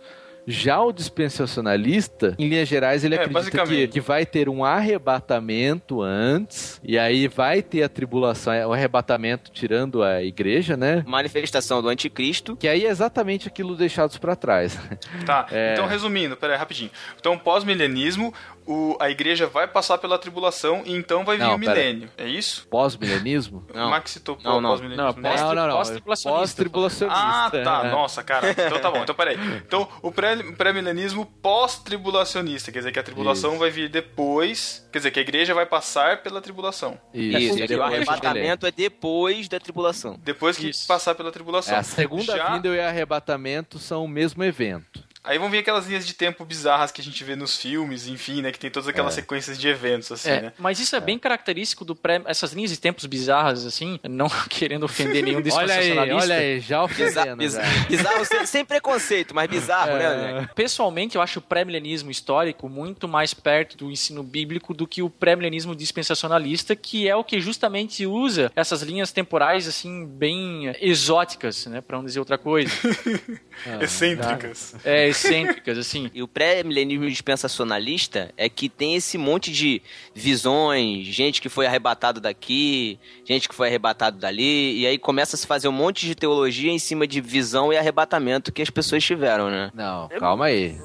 [0.51, 6.01] Já o dispensacionalista, em linhas gerais, ele É, acredita que, que vai ter um arrebatamento
[6.01, 11.03] antes, e aí vai ter a tribulação, é, o arrebatamento tirando a igreja, né?
[11.05, 12.55] Manifestação do anticristo.
[12.55, 14.77] Que aí é exatamente aquilo deixados pra trás.
[15.25, 15.73] Tá, É.
[15.73, 16.89] então resumindo, peraí, rapidinho.
[17.19, 18.33] Então, pós-milenismo,
[18.71, 22.09] o- a igreja vai passar pela tribulação e então vai vir Não, o milênio.
[22.17, 22.67] É isso?
[22.69, 23.65] Pós-milenismo?
[23.73, 24.69] O Max citou Não, não.
[24.71, 25.03] pós-milenismo.
[25.11, 25.29] Não, né?
[25.29, 25.75] pós- Não, não, não.
[25.77, 26.39] pós-tribulacionista.
[26.39, 27.19] Pós-tribulacionista.
[27.21, 27.81] Ah, tá.
[27.87, 27.91] É.
[27.91, 28.51] Nossa, cara.
[28.51, 29.01] Então tá bom.
[29.03, 29.37] Então peraí.
[29.65, 32.71] Então, o pré- pré-milenismo pós-tribulacionista.
[32.71, 33.59] Quer dizer que a tribulação Isso.
[33.59, 34.87] vai vir depois.
[34.91, 36.99] Quer dizer que a igreja vai passar pela tribulação.
[37.13, 40.19] Isso, Isso, e e o arrebatamento é depois da tribulação.
[40.23, 40.87] Depois que Isso.
[40.87, 41.77] passar pela É, tribulação.
[41.77, 45.03] a segunda Já- vinda e o arrebatamento são o mesmo evento.
[45.23, 48.41] Aí vão vir aquelas linhas de tempo bizarras que a gente vê nos filmes, enfim,
[48.41, 48.51] né?
[48.51, 49.15] Que tem todas aquelas É.
[49.21, 50.53] sequências de eventos, assim, É, né?
[50.57, 52.21] mas isso é, bem característico do pré.
[52.25, 56.21] Essas linhas de tempos bizarras, assim, não querendo ofender nenhum Olha aí, dispensacionalista.
[56.23, 57.11] olha aí, já ofendendo.
[57.19, 57.35] já.
[57.35, 60.47] bizarro, bizarro sem, sem preconceito, mas bizarro, né?
[60.49, 60.53] É.
[60.55, 65.09] Pessoalmente, eu acho o pré-milenismo histórico muito mais perto do ensino bíblico do que o
[65.09, 71.81] pré-milenismo dispensacionalista, que é o que justamente usa essas linhas temporais, assim, bem exóticas, né?
[71.81, 72.71] Pra não dizer outra coisa.
[73.81, 74.73] Excêntricas.
[74.83, 76.09] É, excêntricas, assim.
[76.13, 79.81] E o pré-milenismo dispensacionalista é que tem esse monte de
[80.13, 85.39] visões, gente que foi arrebatado daqui, gente que foi arrebatado dali, e aí começa a
[85.39, 89.03] se fazer um monte de teologia em cima de visão e arrebatamento que as pessoas
[89.03, 89.71] tiveram, né?
[89.73, 90.75] Não, calma aí.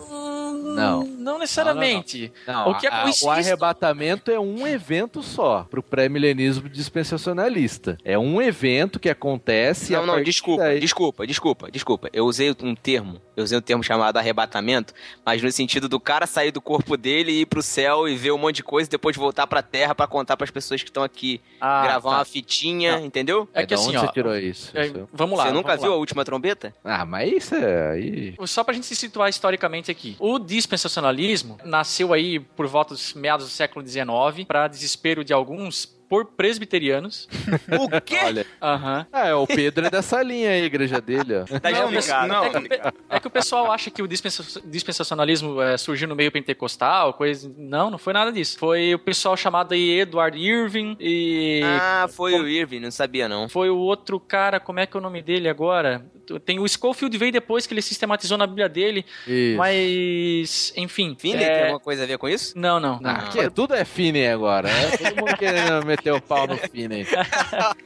[0.67, 1.05] Não.
[1.05, 2.33] não necessariamente.
[2.47, 7.97] Não, O que a- a- isso- o arrebatamento é um evento só pro pré-milenismo dispensacionalista.
[8.05, 12.09] É um evento que acontece e a Não, não, desculpa, daí- desculpa, desculpa, desculpa.
[12.13, 14.93] Eu usei um termo, eu usei um termo chamado arrebatamento,
[15.25, 18.33] mas no sentido do cara sair do corpo dele e ir pro céu e ver
[18.33, 21.03] um monte de coisa e depois voltar pra terra pra contar pras pessoas que estão
[21.03, 22.17] aqui, Ah, gravar tá.
[22.19, 23.49] uma fitinha, entendeu?
[23.55, 24.71] É que da assim, onde ó, você tirou isso?
[24.77, 25.47] é, Isso- vamos lá.
[25.47, 25.95] Você nunca viu lá.
[25.97, 26.75] a última trombeta?
[26.85, 28.35] Ah, mas isso é aí.
[28.47, 30.17] Só pra gente se situar historicamente aqui.
[30.19, 35.87] O dispensacionalismo nasceu aí por volta dos meados do século XIX, para desespero de alguns,
[36.09, 37.29] por presbiterianos.
[37.79, 38.19] O quê?
[38.25, 39.07] Olha, Aham.
[39.13, 41.45] é, o Pedro é dessa linha aí, a igreja dele, ó.
[41.61, 42.29] Tá Não, explicado.
[42.29, 42.81] não, É que,
[43.11, 47.51] é que o pessoal acha que o dispensa- dispensacionalismo é, surgiu no meio pentecostal, coisa.
[47.59, 48.59] Não, não foi nada disso.
[48.59, 51.61] Foi o pessoal chamado aí Edward Irving e.
[51.65, 53.49] Ah, foi o Irving, não sabia não.
[53.49, 56.05] Foi o outro cara, como é que é o nome dele agora?
[56.47, 59.59] Tem o Schofield veio depois que ele sistematizou na Bíblia dele, Isso.
[59.59, 61.15] mas enfim.
[61.19, 62.59] Finney é, tem alguma coisa a ver com isso?
[62.59, 62.99] Não, não.
[62.99, 63.11] não.
[63.11, 64.69] Ah, que, tudo é Finney agora.
[64.71, 67.07] É todo mundo querendo meter o pau no Finney.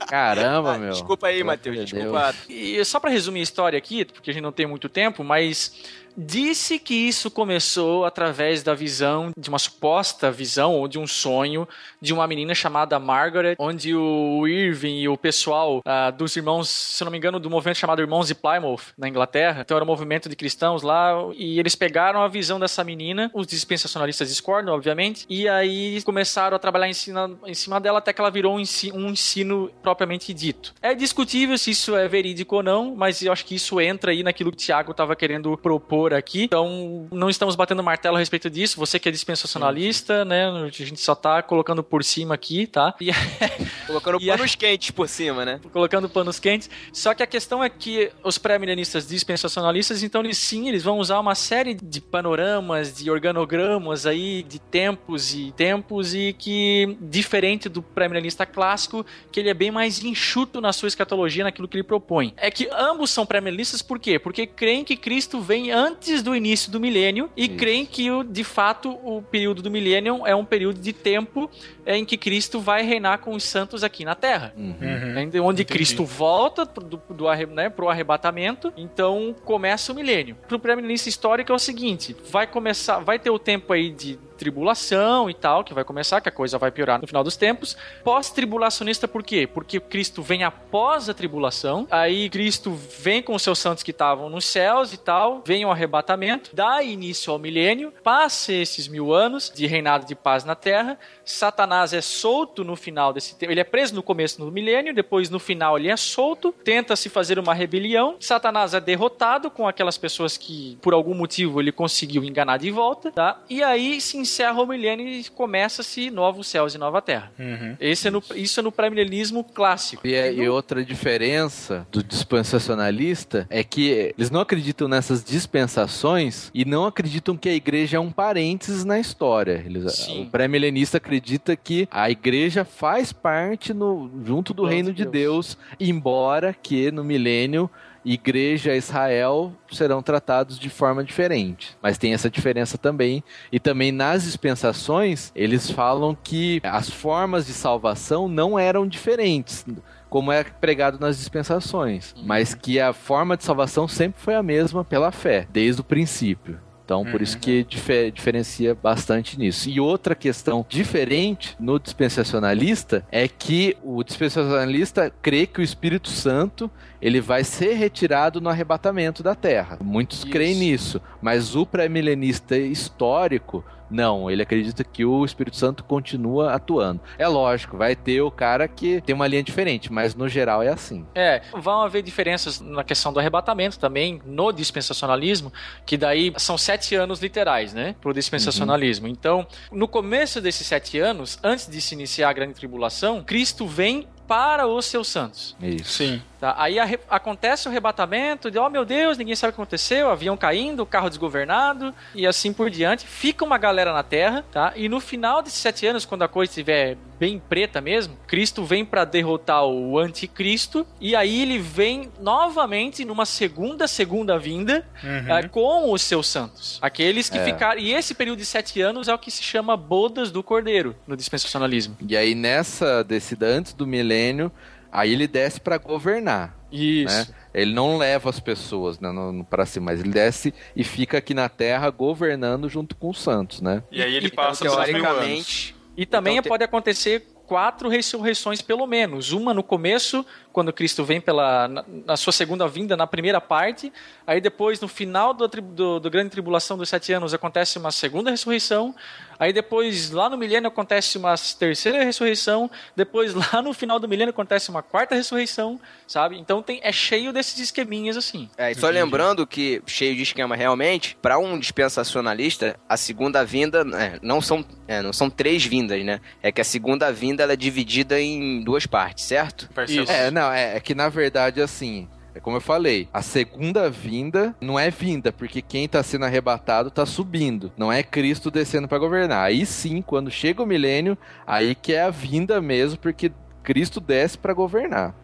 [0.06, 0.92] Caramba, meu.
[0.92, 2.34] Desculpa aí, Matheus, desculpa.
[2.48, 5.72] E só pra resumir a história aqui, porque a gente não tem muito tempo, mas
[6.18, 11.66] disse que isso começou através da visão, de uma suposta visão ou de um sonho
[12.00, 17.04] de uma menina chamada Margaret, onde o Irving e o pessoal ah, dos irmãos, se
[17.04, 20.28] não me engano, do movimento chamado Irmãos de Plymouth, na Inglaterra, então era um movimento
[20.28, 25.48] de cristãos lá, e eles pegaram a visão dessa menina, os dispensacionalistas discordam, obviamente, e
[25.48, 28.92] aí começaram a trabalhar em cima, em cima dela até que ela virou um ensi-
[28.92, 30.74] um ensino propriamente dito.
[30.82, 34.22] É discutível se isso é verídico ou não, mas eu acho que isso entra aí
[34.22, 36.44] naquilo que o Thiago estava querendo propor aqui.
[36.44, 38.78] Então, não estamos batendo martelo a respeito disso.
[38.78, 40.46] Você que é dispensacionalista, né?
[40.48, 42.94] A gente só tá colocando por cima aqui, tá?
[43.00, 43.10] E
[43.86, 45.60] Colocando E a- panos quentes por cima, né?
[45.72, 46.68] colocando panos quentes.
[46.92, 51.18] Só que a questão é que os pré-milenistas dispensacionalistas, então eles sim, eles vão usar
[51.20, 57.82] uma série de panoramas, de organogramas aí, de tempos e tempos, e que, diferente do
[57.82, 62.34] pré-milenista clássico, que ele é bem mais enxuto na sua escatologia, naquilo que ele propõe.
[62.36, 64.18] É que ambos são pré-milenistas, por quê?
[64.18, 65.87] Porque creem que Cristo vem antes
[66.22, 67.56] do início do milênio e Isso.
[67.56, 71.50] creem que, o- de fato, o período do milênio é um período de tempo
[71.86, 74.52] é, em que Cristo vai reinar com os santos aqui na Terra.
[74.56, 74.74] Uhum.
[74.80, 75.44] Uhum.
[75.46, 75.64] Onde Entendi.
[75.64, 80.36] Cristo volta pro, do, do arre- né, pro arrebatamento, então começa o milênio.
[80.46, 85.28] Pro pré-milênio histórico é o seguinte: vai começar, vai ter o tempo aí de tribulação
[85.28, 87.76] e tal, que vai começar, que a coisa vai piorar no final dos tempos.
[88.04, 89.46] Pós-tribulacionista por quê?
[89.46, 94.30] Porque Cristo vem após a tribulação, aí Cristo vem com os seus santos que estavam
[94.30, 99.52] nos céus e tal, vem o arrebatamento, dá início ao milênio, passa esses mil anos
[99.54, 103.64] de reinado de paz na terra, Satanás é solto no final desse tempo, ele é
[103.64, 107.52] preso no começo do milênio, depois no final ele é solto, tenta se fazer uma
[107.54, 112.70] rebelião, Satanás é derrotado com aquelas pessoas que por algum motivo ele conseguiu enganar de
[112.70, 113.40] volta, tá?
[113.48, 117.32] E aí se encerra o milênio e começa-se novos céus e nova terra.
[117.38, 117.76] Uhum.
[117.80, 120.06] Esse é no, isso é no pré-milenismo clássico.
[120.06, 126.64] E, é- e outra diferença do dispensacionalista é que eles não acreditam nessas dispensações e
[126.64, 129.62] não acreditam que a igreja é um parênteses na história.
[129.64, 130.22] Eles, Sim.
[130.24, 135.56] o pré-milenista acredita que a igreja faz parte no, junto do reino de de Deus,
[135.78, 137.70] embora que no milênio
[138.12, 141.76] igreja e Israel serão tratados de forma diferente.
[141.82, 143.22] Mas tem essa diferença também.
[143.52, 149.64] E também nas dispensações, eles falam que as formas de salvação não eram diferentes.
[150.08, 154.82] Como é pregado nas dispensações, mas que a forma de salvação sempre foi a mesma
[154.82, 156.58] pela fé, desde o princípio.
[156.82, 159.68] Então, por isso que dife- diferencia bastante nisso.
[159.68, 166.70] E outra questão diferente no dispensacionalista é que o dispensacionalista crê que o Espírito Santo
[167.00, 169.78] ele vai ser retirado no arrebatamento da terra.
[169.82, 170.30] Muitos Isso.
[170.30, 177.00] creem nisso, mas o pré-milenista histórico não, ele acredita que o Espírito Santo continua atuando.
[177.16, 180.68] É lógico, vai ter o cara que tem uma linha diferente, mas no geral é
[180.68, 181.06] assim.
[181.14, 185.52] É, vão haver diferenças na questão do arrebatamento também, no dispensacionalismo,
[185.86, 189.08] que daí são sete anos literais, né, pro dispensacionalismo.
[189.08, 194.06] Então, no começo desses sete anos, antes de se iniciar a grande tribulação, Cristo vem
[194.26, 195.56] para os seus santos.
[195.60, 195.90] Isso.
[195.90, 196.22] Sim.
[196.40, 196.54] Tá?
[196.56, 200.36] Aí arre- acontece o arrebatamento, de oh meu Deus, ninguém sabe o que aconteceu, avião
[200.36, 203.06] caindo, carro desgovernado e assim por diante.
[203.08, 204.72] Fica uma galera na Terra, tá?
[204.76, 208.84] E no final desses sete anos, quando a coisa estiver bem preta mesmo, Cristo vem
[208.84, 215.34] para derrotar o anticristo e aí ele vem novamente numa segunda, segunda vinda Uhum.
[215.36, 216.78] é, com os seus santos.
[216.80, 217.44] Aqueles que É.
[217.44, 217.80] ficaram.
[217.80, 221.16] E esse período de sete anos é o que se chama bodas do cordeiro no
[221.16, 221.96] dispensacionalismo.
[222.08, 224.52] E aí nessa descida antes do milênio,
[224.92, 226.56] aí ele desce para governar.
[226.70, 227.14] Isso.
[227.30, 227.34] né?
[227.54, 229.08] Ele não leva as pessoas né,
[229.48, 233.60] pra cima, mas ele desce e fica aqui na Terra governando junto com os santos,
[233.62, 233.82] né?
[233.90, 234.76] E aí ele Então, passa anos.
[234.76, 239.32] teoricamente, E também Então, te- pode acontecer quatro ressurreições pelo menos.
[239.32, 240.24] Uma no começo,
[240.58, 243.92] quando Cristo vem pela na, na sua segunda vinda, na primeira parte.
[244.26, 248.28] Aí depois, no final do, do, do grande tribulação dos sete anos, acontece uma segunda
[248.28, 248.92] ressurreição.
[249.38, 252.68] Aí depois, lá no milênio, acontece uma terceira ressurreição.
[252.96, 256.36] Depois, lá no final do milênio, acontece uma quarta ressurreição, sabe?
[256.36, 258.50] Então tem, é cheio desses esqueminhas assim.
[258.58, 263.86] É, e só lembrando que, cheio de esquema realmente, para um dispensacionalista, a segunda vinda
[263.96, 266.20] é, não, são, é, não são três vindas, né?
[266.42, 269.70] É que a segunda vinda ela é dividida em duas partes, certo?
[269.72, 270.10] Parcelos.
[270.10, 274.54] É, não, é, é que na verdade, assim, é como eu falei, a segunda vinda
[274.60, 278.98] não é vinda, porque quem tá sendo arrebatado tá subindo, não é Cristo descendo pra
[278.98, 279.46] governar.
[279.46, 283.32] Aí sim, quando chega o milênio, aí que é a vinda mesmo, porque
[283.62, 285.14] Cristo desce pra governar.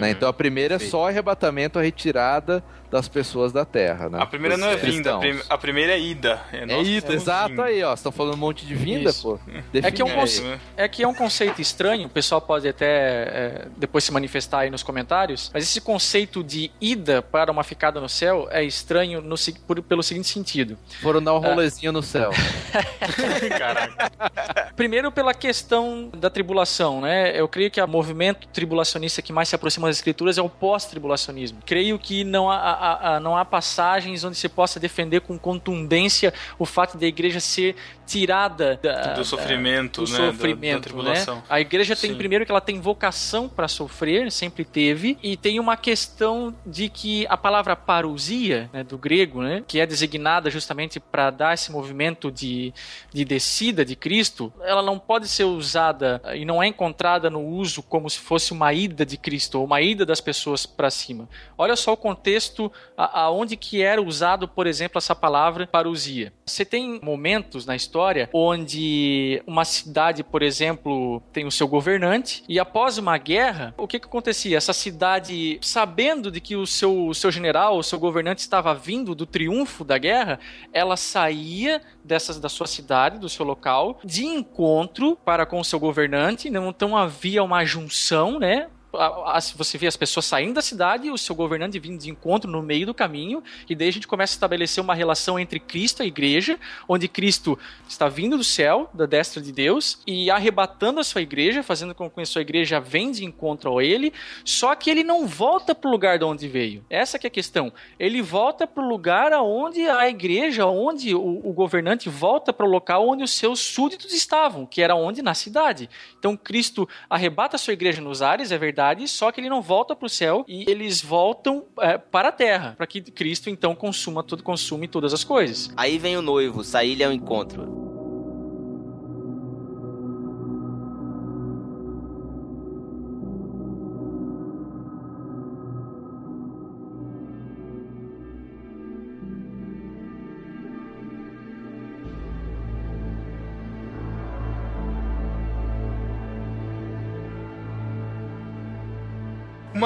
[0.00, 0.10] né?
[0.10, 4.18] Então a primeira é só arrebatamento, a retirada das pessoas da terra, né?
[4.20, 5.18] A primeira não é vinda,
[5.48, 6.40] a, primeira é ida.
[6.52, 7.64] É nós isso, somos exato vinda.
[7.64, 7.94] aí, ó.
[7.96, 9.22] Você tá falando um monte de vinda, Isso.
[9.22, 9.38] pô.
[9.74, 10.60] É que é um conce- né?
[10.76, 14.70] É que é um conceito estranho, o pessoal pode até é, depois se manifestar aí
[14.70, 19.36] nos comentários, mas esse conceito de ida para uma ficada no céu é estranho no
[19.66, 20.78] por- pelo seguinte sentido.
[21.02, 22.30] Foram dar um rolezinho no céu.
[23.58, 24.72] Caraca.
[24.76, 27.38] Primeiro pela questão da tribulação, né?
[27.38, 31.58] Eu creio que o movimento tribulacionista que mais se aproxima das escrituras é o pós-tribulacionismo.
[31.64, 32.85] Creio que não há,
[33.20, 37.76] não há passagens onde se possa defender com contundência o fato da igreja ser
[38.06, 40.18] tirada da- Do sofrimento, do né?
[40.18, 41.36] da- sofrimento, da, tribulação.
[41.36, 41.42] né?
[41.48, 42.16] A igreja tem Sim.
[42.16, 47.26] primeiro que ela tem vocação para sofrer, sempre teve, e tem uma questão de que
[47.28, 52.30] a palavra parousia, né, do grego, né, que é designada justamente para dar esse movimento
[52.30, 52.72] de,
[53.12, 57.82] de descida de Cristo, ela não pode ser usada e não é encontrada no uso
[57.82, 61.28] como se fosse uma ida de Cristo ou uma ida das pessoas para cima.
[61.58, 66.32] Olha só o contexto aonde que era usado, por exemplo, essa palavra parousia.
[66.44, 67.95] Você tem momentos na história
[68.32, 73.98] onde uma cidade, por exemplo, tem o seu governante e após uma guerra, o que
[73.98, 74.56] que acontecia?
[74.56, 79.14] Essa cidade, sabendo de que o seu, o seu general, o seu governante estava vindo
[79.14, 80.38] do triunfo da guerra,
[80.72, 85.78] ela saía dessas da sua cidade, do seu local, de encontro para com o seu
[85.78, 88.68] governante, então havia uma junção, né?
[89.00, 92.62] A- você vê as pessoas saindo da cidade o seu governante vindo de encontro no
[92.62, 96.04] meio do caminho, e daí a gente começa a estabelecer uma relação entre Cristo e
[96.04, 101.04] a igreja, onde Cristo está vindo do céu, da destra de Deus, e arrebatando a
[101.04, 104.12] sua igreja, fazendo com que a sua igreja venha de encontro a ele,
[104.44, 106.84] só que ele não volta para o lugar de onde veio.
[106.88, 107.72] Essa é a questão.
[107.98, 112.68] Ele volta para o lugar aonde a igreja, onde o, o governante volta para o
[112.68, 115.22] local onde os seus súditos estavam, que era onde?
[115.22, 115.88] Na cidade.
[116.18, 119.96] Então Cristo arrebata a sua igreja nos ares, é verdade, só que ele não volta
[119.96, 124.22] para o céu e eles voltam é, para a terra, para que Cristo então consuma
[124.22, 125.70] tudo, consume todas as coisas.
[125.76, 127.95] Aí vem o noivo, sair-lhe ao encontro.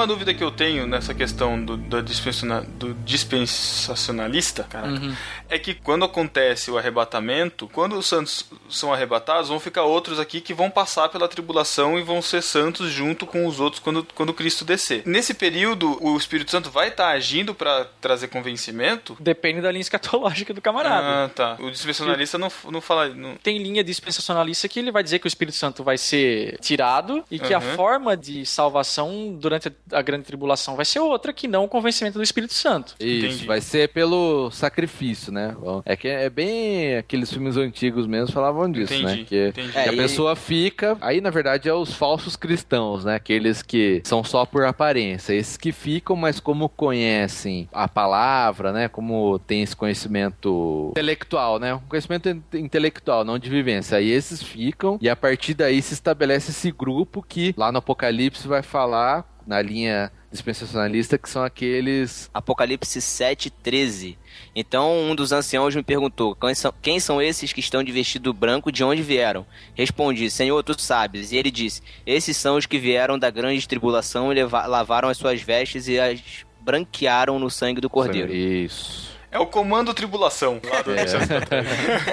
[0.01, 5.15] Uma dúvida que eu tenho nessa questão do, do, do dispensacionalista, caraca, Uhum.
[5.47, 10.41] é que quando acontece o arrebatamento, quando os santos são arrebatados, vão ficar outros aqui
[10.41, 14.33] que vão passar pela tribulação e vão ser santos junto com os outros quando, quando
[14.33, 15.03] Cristo descer.
[15.05, 19.15] Nesse período, o Espírito Santo vai estar agindo para trazer convencimento?
[19.19, 21.25] Depende da linha escatológica do camarada.
[21.25, 21.57] Ah, tá.
[21.59, 23.09] O dispensacionalista não, não fala.
[23.09, 23.35] Não...
[23.35, 27.37] Tem linha dispensacionalista que ele vai dizer que o Espírito Santo vai ser tirado e
[27.37, 27.75] que a Uhum.
[27.75, 32.17] forma de salvação durante a a grande tribulação vai ser outra que não o convencimento
[32.17, 32.95] do Espírito Santo.
[32.99, 33.45] Isso, Entendi.
[33.45, 35.55] vai ser pelo sacrifício, né?
[35.85, 39.25] É que é bem aqueles filmes antigos mesmo falavam disso, Entendi, né?
[39.27, 39.71] Que, entendi.
[39.71, 40.97] que É, a e- pessoa fica.
[41.01, 43.15] Aí, na verdade, é os falsos cristãos, né?
[43.15, 45.33] Aqueles que são só por aparência.
[45.33, 48.87] Esses que ficam, mas como conhecem a palavra, né?
[48.87, 51.73] Como tem esse conhecimento intelectual, né?
[51.75, 53.97] Um conhecimento in- intelectual, não de vivência.
[53.97, 58.47] Aí esses ficam, e a partir daí se estabelece esse grupo que lá no Apocalipse
[58.47, 64.17] vai falar na linha dispensacionalista que são aqueles Apocalipse 7, 13.
[64.55, 68.33] Então um dos anciãos me perguntou: quem são, quem são esses que estão de vestido
[68.33, 69.45] branco, de onde vieram?
[69.75, 71.33] Respondi: Senhor, tu sabes.
[71.33, 75.41] E ele disse: Esses são os que vieram da grande tribulação e lavaram as suas
[75.41, 76.21] vestes e as
[76.61, 78.33] branquearam no sangue do cordeiro.
[78.33, 79.11] Isso.
[79.29, 80.61] É o comando tribulação.
[80.63, 80.91] Lá do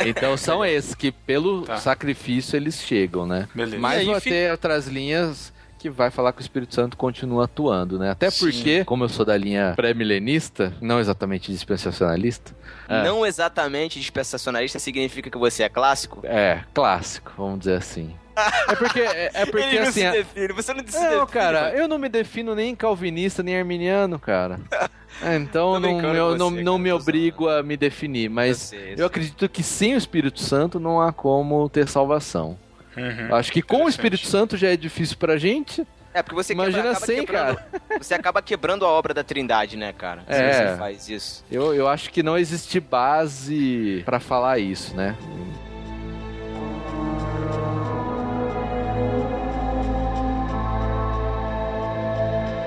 [0.08, 1.76] Então são esses que pelo Tá.
[1.76, 3.48] sacrifício eles chegam, né?
[3.54, 3.78] Beleza.
[3.78, 8.10] Mas vão ter outras linhas que vai falar que o Espírito Santo continua atuando, né?
[8.10, 8.46] Até Sim.
[8.46, 12.54] porque, como eu sou da linha pré-milenista, não exatamente dispensacionalista,
[12.88, 13.02] É.
[13.04, 16.20] Não exatamente dispensacionalista significa que você é clássico.
[16.24, 18.14] é clássico, vamos dizer assim.
[18.68, 20.00] É porque, é, é porque Ele não assim.
[20.00, 21.26] se define, você não se Não, define.
[21.26, 24.60] cara, eu não me defino nem calvinista, nem arminiano, cara.
[25.34, 28.90] Então não, eu não, você, não cara, me obrigo a me definir, mas sei, eu
[28.90, 29.06] eu sei.
[29.06, 32.56] acredito que sem o Espírito Santo não há como ter salvação.
[32.98, 33.34] Uhum.
[33.34, 33.88] Acho que com o.
[33.88, 35.86] Espírito Santo já é difícil pra gente.
[36.12, 37.58] É, porque você Imagina quebra, acaba sem, quebrando,
[38.00, 40.22] Você acaba quebrando a obra da Trindade, né, cara?
[40.26, 40.52] É.
[40.52, 41.44] Se você faz isso.
[41.50, 45.16] Eu, eu acho que não existe base pra falar isso, né?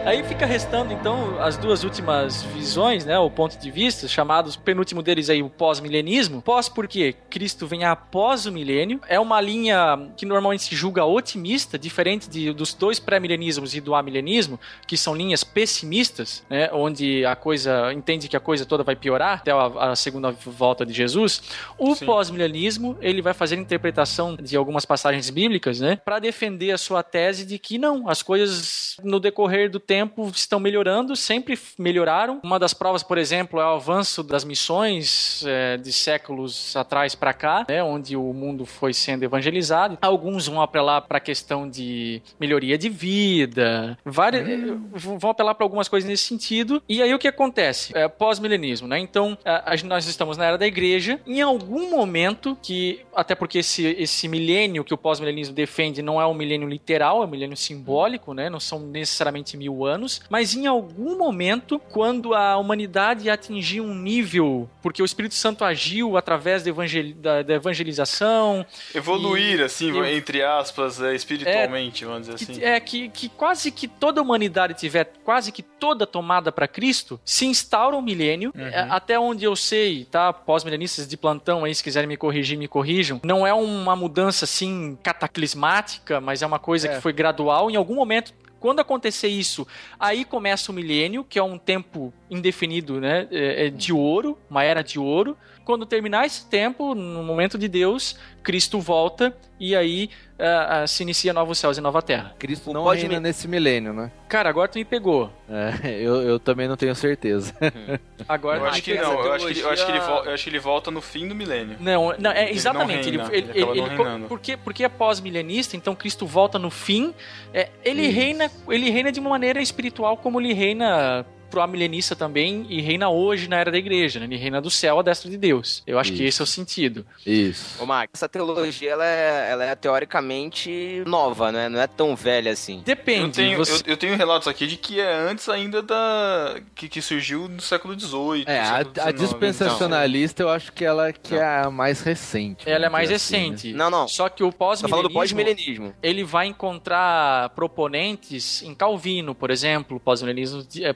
[0.03, 3.19] Aí fica restando, então, as duas últimas visões, né?
[3.19, 6.41] O ponto de vista, chamados, penúltimo deles aí, o pós-milenismo.
[6.41, 8.99] Pós porque Cristo vem após o milênio.
[9.07, 13.93] É uma linha que normalmente se julga otimista, diferente de, dos dois pré-milenismos e do
[13.93, 16.67] amilenismo, que são linhas pessimistas, né?
[16.73, 20.83] Onde a coisa, entende que a coisa toda vai piorar até a, a segunda volta
[20.83, 21.43] de Jesus.
[21.77, 25.99] O pós-milenismo, ele vai fazer interpretação de algumas passagens bíblicas, né?
[26.03, 29.90] Para defender a sua tese de que não, as coisas no decorrer do tempo
[30.33, 32.39] estão melhorando, sempre melhoraram.
[32.43, 37.33] Uma das provas, por exemplo, é o avanço das missões é, de séculos atrás para
[37.33, 37.83] cá, né?
[37.83, 39.97] Onde o mundo foi sendo evangelizado.
[40.01, 44.57] Alguns vão apelar para a questão de melhoria de vida, várias, eh,
[44.93, 46.81] vão apelar para algumas coisas nesse sentido.
[46.87, 47.91] E aí o que acontece?
[47.95, 48.99] É, Pós-milenismo, né?
[48.99, 51.19] Então, a- a- nós estamos na era da igreja.
[51.25, 56.25] Em algum momento, que até porque esse, esse milênio que o pós-milenismo defende não é
[56.25, 58.49] um milênio literal, é um milênio simbólico, né?
[58.49, 64.69] Não são necessariamente mil anos, mas em algum momento, quando a humanidade atingir um nível,
[64.81, 70.15] porque o Espírito Santo agiu através da, evangel- da- da evangelização, Evoluir, E- assim, e-
[70.17, 72.63] entre aspas, é, espiritualmente, vamos dizer que, assim.
[72.63, 77.19] é que, que quase que toda a humanidade tiver quase que toda tomada para Cristo,
[77.25, 80.31] se instaura um milênio, é, até onde eu sei, tá?
[80.33, 83.19] Pós-milenistas de plantão aí, se quiserem me corrigir, me corrijam.
[83.23, 86.95] Não é uma mudança assim cataclismática, mas é uma coisa É.
[86.95, 87.69] que foi gradual.
[87.71, 89.67] Em algum momento quando acontecer isso,
[89.99, 93.27] aí começa o milênio, que é um tempo indefinido, né?
[93.31, 95.35] É, é de ouro, uma era de ouro.
[95.65, 100.09] Quando terminar esse tempo, no momento de Deus, Cristo volta e aí
[100.39, 102.33] ah, ah, se inicia novos céus e nova terra.
[102.39, 104.11] Cristo não pode reina me- nesse milênio, né?
[104.27, 105.31] Cara, agora tu me pegou.
[105.47, 107.53] É, eu, eu também não tenho certeza.
[108.27, 109.13] Agora Eu tu acho me que pegou.
[109.13, 111.01] não, eu acho que, ele- eu acho que ele eu acho que ele volta no
[111.01, 111.77] fim do milênio.
[111.79, 113.11] Não, não, é Ele exatamente.
[113.11, 114.27] não Ele, reina, ele, ele ele- não ele- reinando.
[114.27, 117.13] porque, porque é pós-milenista, então Cristo volta no fim.
[117.53, 118.15] é, ele Isso.
[118.15, 123.09] reina, ele reina de uma maneira espiritual como ele reina pro amilenista também e reina
[123.09, 124.25] hoje na era da igreja, né?
[124.25, 125.83] Ele reina do céu à destra de Deus.
[125.85, 126.27] Eu acho que Isso.
[126.29, 127.05] esse é o sentido.
[127.25, 127.83] Isso.
[127.83, 131.67] Ô, Max, essa teologia, ela é, ela é teoricamente nova, né?
[131.69, 132.81] Não é tão velha assim.
[132.85, 133.25] Depende.
[133.25, 136.55] Eu tenho, você- eu, eu tenho relatos aqui de que é antes ainda da.
[136.73, 138.45] que, que surgiu no século XVIII.
[138.47, 142.69] É, a, século a XIX, dispensacionalista eu acho que ela que é a mais recente.
[142.69, 143.39] Ela é mais assim, né?
[143.49, 143.73] recente.
[143.73, 144.07] Não, não.
[144.07, 145.13] Só que o do pós-milenismo...
[145.13, 145.93] pós-milenismo.
[146.01, 149.99] ele vai encontrar proponentes em Calvino, por exemplo.
[149.99, 150.93] Pós-milenismo- eh,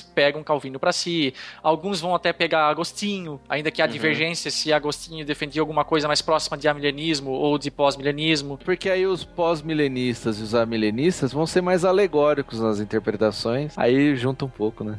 [0.00, 1.34] Pegam Calvino para si.
[1.62, 6.22] Alguns vão até pegar Agostinho, ainda que há divergência se Agostinho defendia alguma coisa mais
[6.22, 8.58] próxima de amilenismo ou de pós-milenismo.
[8.64, 13.76] Porque aí os pós-milenistas e os amilenistas vão ser mais alegóricos nas interpretações.
[13.76, 14.96] Aí junta um pouco, né?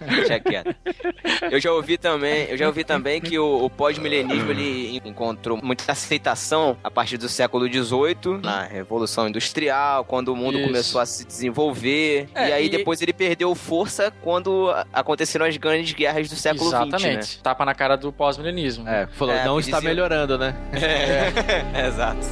[0.00, 0.74] Deixa quieto.
[1.50, 5.90] Eu já ouvi também, eu já ouvi também que o, o pós-milenismo ele encontrou muita
[5.92, 10.66] aceitação a partir do século XVIII, na Revolução Industrial, quando o mundo Isso.
[10.66, 12.28] começou a se desenvolver.
[12.34, 16.68] É, e aí e- depois ele perdeu força quando aconteceram as grandes guerras do século
[16.70, 16.86] XX, né?
[16.86, 17.38] Exatamente.
[17.42, 18.88] Tapa na cara do pós-milenismo.
[18.88, 20.54] É, falou, É, não está dizer- melhorando, né?
[21.74, 22.26] É, exato.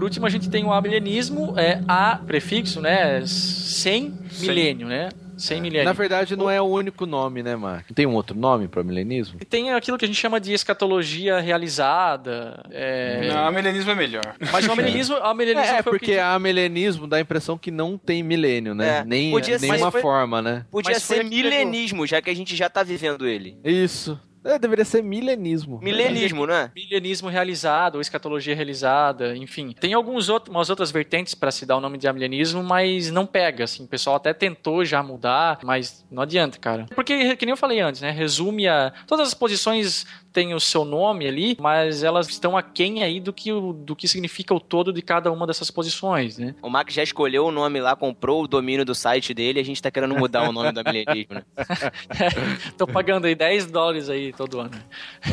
[0.00, 3.22] Por último, a gente tem o amilenismo, é a prefixo, né?
[3.26, 5.10] Sem milênio, né?
[5.36, 5.84] Sem milênio.
[5.84, 7.90] Na verdade, não é o único nome, né, Mark?
[7.94, 9.36] Tem um outro nome para milenismo?
[9.42, 12.64] E Tem aquilo que a gente chama de escatologia realizada.
[12.70, 13.28] É...
[13.28, 14.36] Não, o milenismo é melhor.
[14.50, 16.18] Mas o amilenismo, o amilenismo É, foi o porque que...
[16.18, 19.00] a milenismo dá a impressão que não tem milênio, né?
[19.00, 20.64] É, Nem podia ser- nenhuma forma, né?
[20.70, 23.58] Podia Mas ser milenismo, já que a gente já tá vivendo ele.
[23.62, 24.18] Isso.
[24.44, 25.78] É, deveria ser milenismo.
[25.82, 26.70] Milenismo, né?
[26.74, 29.74] Milenismo realizado, ou escatologia realizada, enfim.
[29.78, 33.64] Tem algumas umas outras vertentes para se dar o nome de milenismo, mas não pega,
[33.64, 33.84] assim.
[33.84, 36.86] O pessoal até tentou já mudar, mas não adianta, cara.
[36.94, 38.10] Porque, que nem eu falei antes, né?
[38.10, 38.92] Resume a.
[39.06, 43.52] Todas as posições têm o seu nome ali, mas elas estão aquém aí do que,
[43.52, 46.54] o- do que significa o todo de cada uma dessas posições, né?
[46.62, 49.64] O Mac já escolheu o nome lá, comprou o domínio do site dele e a
[49.64, 51.42] gente tá querendo mudar o nome do milenismo, né?
[52.78, 54.82] Tô pagando aí 10 dólares aí todo ano.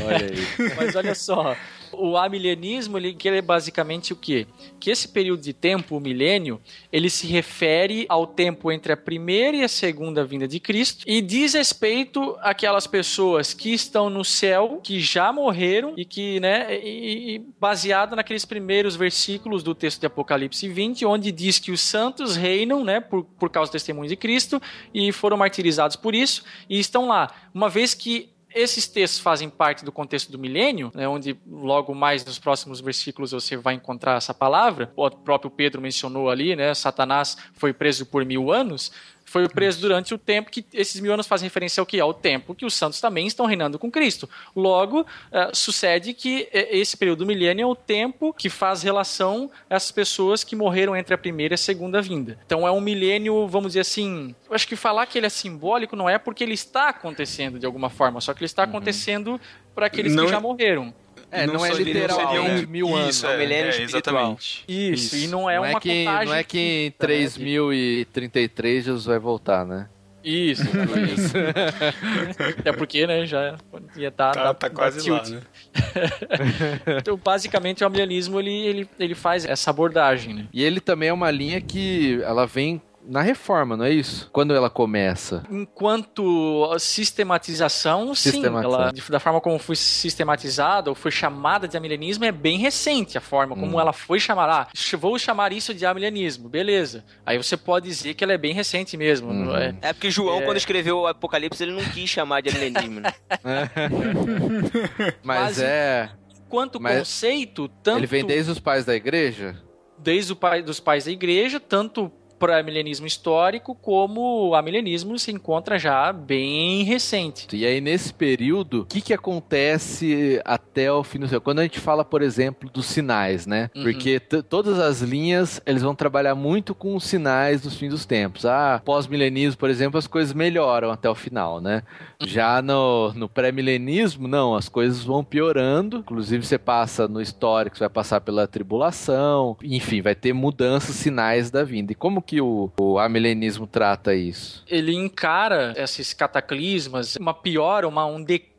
[0.06, 0.74] Olha aí.
[0.76, 1.56] Mas olha só,
[1.92, 4.48] o amilenismo ele quer basicamente o quê?
[4.80, 9.58] Que esse período de tempo, o milênio, ele se refere ao tempo entre a primeira
[9.58, 14.80] e a segunda vinda de Cristo e diz respeito àquelas pessoas que estão no céu,
[14.84, 20.06] que já morreram e que, né, e, e baseado naqueles primeiros versículos do texto de
[20.06, 24.16] Apocalipse 20, onde diz que os santos reinam, né, por, por causa do testemunho de
[24.16, 24.62] Cristo
[24.94, 27.32] e foram martirizados por isso e estão lá.
[27.54, 32.26] Uma vez que esses textos fazem parte do contexto do milênio, né, onde logo mais
[32.26, 34.92] nos próximos versículos você vai encontrar essa palavra.
[34.96, 38.92] O próprio Pedro mencionou ali, né, Satanás foi preso por mil anos.
[39.30, 42.00] Foi preso durante o tempo que esses mil anos fazem referência ao que?
[42.00, 44.28] Ao tempo que os santos também estão reinando com Cristo.
[44.56, 49.52] Logo, eh, sucede que eh, esse período do milênio é o tempo que faz relação
[49.70, 52.40] essas pessoas que morreram entre a primeira e a segunda vinda.
[52.46, 54.34] Então é um milênio, vamos dizer assim.
[54.50, 57.66] Eu acho que falar que ele é simbólico não é porque ele está acontecendo de
[57.66, 59.40] alguma forma, só que ele está acontecendo
[59.76, 60.94] para aqueles Não que é- já morreram.
[61.30, 62.56] É, não, é seria- literal, seria né?
[62.56, 63.16] um- de mil anos.
[63.16, 64.16] Isso, é um é, milênio é, espiritual.
[64.16, 64.64] exatamente.
[64.68, 66.26] Isso, e não é não uma é que, contagem.
[66.28, 69.90] Não é que em fixa, né, de- 3033 Jesus vai voltar, né?
[70.24, 71.34] Isso, isso.
[72.60, 73.56] Até porque, né, já
[73.96, 74.32] ia estar.
[74.34, 75.42] Tá, tá quase lá, né?
[77.00, 80.46] Então, basicamente, o amilenismo ele, ele, ele faz essa abordagem, né?
[80.52, 84.30] E ele também é uma linha que ela vem na reforma, não é isso?
[84.32, 85.44] Quando ela começa.
[85.50, 88.82] Enquanto sistematização, sim, Sistematização.
[88.82, 93.18] ela, de- da forma como foi sistematizada ou foi chamada de amilenismo é bem recente
[93.18, 93.80] a forma como Hum.
[93.80, 94.54] ela foi chamada.
[94.64, 97.04] Ah, vou chamar isso de amilenismo, beleza.
[97.26, 99.30] Aí você pode dizer que ela é bem recente mesmo.
[99.30, 99.46] Uhum.
[99.46, 99.76] não é?
[99.82, 100.42] É porque João, É.
[100.42, 103.14] quando escreveu o Apocalipse, ele não quis chamar de milenismo, né?
[105.24, 106.10] Mas Quase- é.
[106.50, 109.56] Quanto Mas conceito, tanto Ele vem desde os pais da igreja?
[110.00, 115.32] desde o pai dos pais da igreja, tanto para milenismo histórico como o amilenismo se
[115.32, 117.48] encontra já bem recente.
[117.56, 121.42] E aí, nesse período, o que, que acontece até o fim do céu?
[121.42, 123.70] Quando a gente fala, por exemplo, dos sinais, né?
[123.76, 123.84] Uhum.
[123.84, 128.46] Porque todas as linhas, eles vão trabalhar muito com os sinais dos fins dos tempos.
[128.46, 131.84] Ah, pós-milenismo, por exemplo, as coisas melhoram até o final, né?
[132.20, 135.98] Já no, no pré-milenismo, não, as coisas vão piorando.
[135.98, 139.56] Inclusive, você passa no histórico, você vai passar pela tribulação.
[139.64, 141.92] Enfim, vai ter mudanças, sinais da vinda.
[141.92, 144.64] E como que o, o amilenismo trata isso?
[144.68, 148.57] Ele encara esses cataclismas, uma piora, uma, um declínio,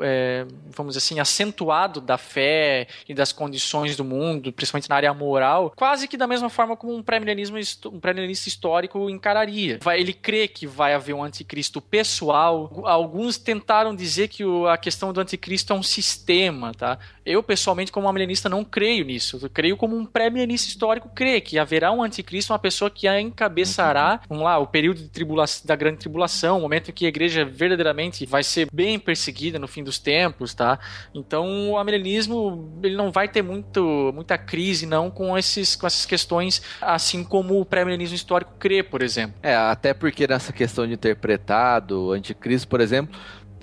[0.00, 5.12] é, vamos dizer assim, acentuado da fé e das condições do mundo, principalmente na área
[5.14, 7.56] moral, quase que da mesma forma como um pré-milenismo
[7.86, 9.78] um pré-milenista histórico encararia.
[9.82, 12.82] Vai- ele crê que vai haver um anticristo pessoal.
[12.84, 16.98] Alguns tentaram dizer que o- a questão do anticristo é um sistema, tá?
[17.24, 19.38] Eu, pessoalmente, como um milenista, não creio nisso.
[19.42, 23.20] Eu creio como um pré-milenista histórico crê que haverá um anticristo, uma pessoa que a
[23.20, 25.10] encabeçará, vamos lá, o período
[25.64, 29.15] da grande tribulação, o momento em que a igreja verdadeiramente vai ser bem perseguida
[29.58, 30.78] no fim dos tempos, tá?
[31.14, 36.06] Então, o amilenismo, ele não vai ter muito, muita crise, não, com, esses, com essas
[36.06, 39.36] questões, assim como o pré-milenismo histórico crê, por exemplo.
[39.42, 43.18] É, até porque nessa questão de interpretado, anticristo, por exemplo,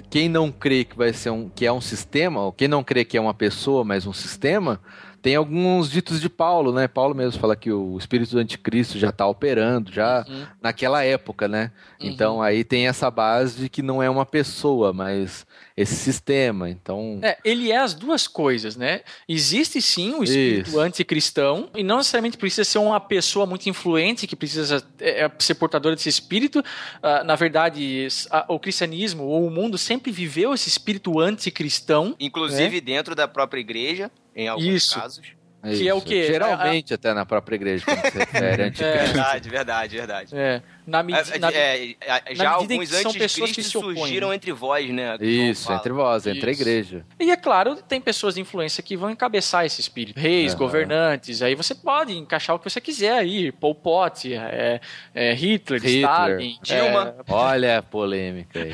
[0.09, 3.03] quem não crê que vai ser um que é um sistema, ou quem não crê
[3.03, 4.79] que é uma pessoa, mas um sistema,
[5.23, 6.85] tem alguns ditos de Paulo, né?
[6.85, 10.45] Paulo mesmo fala que o espírito do anticristo já está operando, já Uhum.
[10.61, 11.71] naquela época, né?
[11.99, 12.07] Uhum.
[12.09, 15.47] Então aí tem essa base de que não é uma pessoa, mas
[15.77, 16.69] esse sistema.
[16.69, 18.99] Então, É, ele é as duas coisas, né?
[19.27, 20.79] Existe sim o espírito Isso.
[20.79, 25.55] anticristão, e não necessariamente precisa ser uma pessoa muito influente que precisa é, é, ser
[25.55, 26.61] portadora desse espírito.
[27.01, 28.07] Ah, na verdade,
[28.49, 32.13] o cristianismo ou o mundo sempre viveu esse espírito anticristão.
[32.19, 34.99] Inclusive dentro da própria igreja, em alguns Isso.
[34.99, 35.25] casos.
[35.63, 36.25] que é o quê?
[36.27, 38.83] Geralmente até na própria igreja, quando se refere a anticristo.
[38.83, 40.35] É, Verdade, verdade, verdade.
[40.35, 41.35] é, na medida.
[41.35, 43.77] É, na- é, é, já na medida em alguns que são pessoas que anticristos se
[43.77, 44.35] opõem, surgiram né?
[44.35, 45.17] entre vós, né?
[45.21, 46.61] Isso, entre vós, entre a Isso.
[46.61, 47.05] igreja.
[47.19, 50.19] E é claro, tem pessoas de influência que vão encabeçar esse espírito.
[50.19, 50.59] Reis, Aham.
[50.59, 53.51] governantes, aí você pode encaixar o que você quiser aí.
[53.51, 54.79] Pol Pot, é,
[55.13, 57.15] é, Hitler, Hitler, Stalin, Dilma.
[57.19, 58.73] é, Olha a polêmica aí.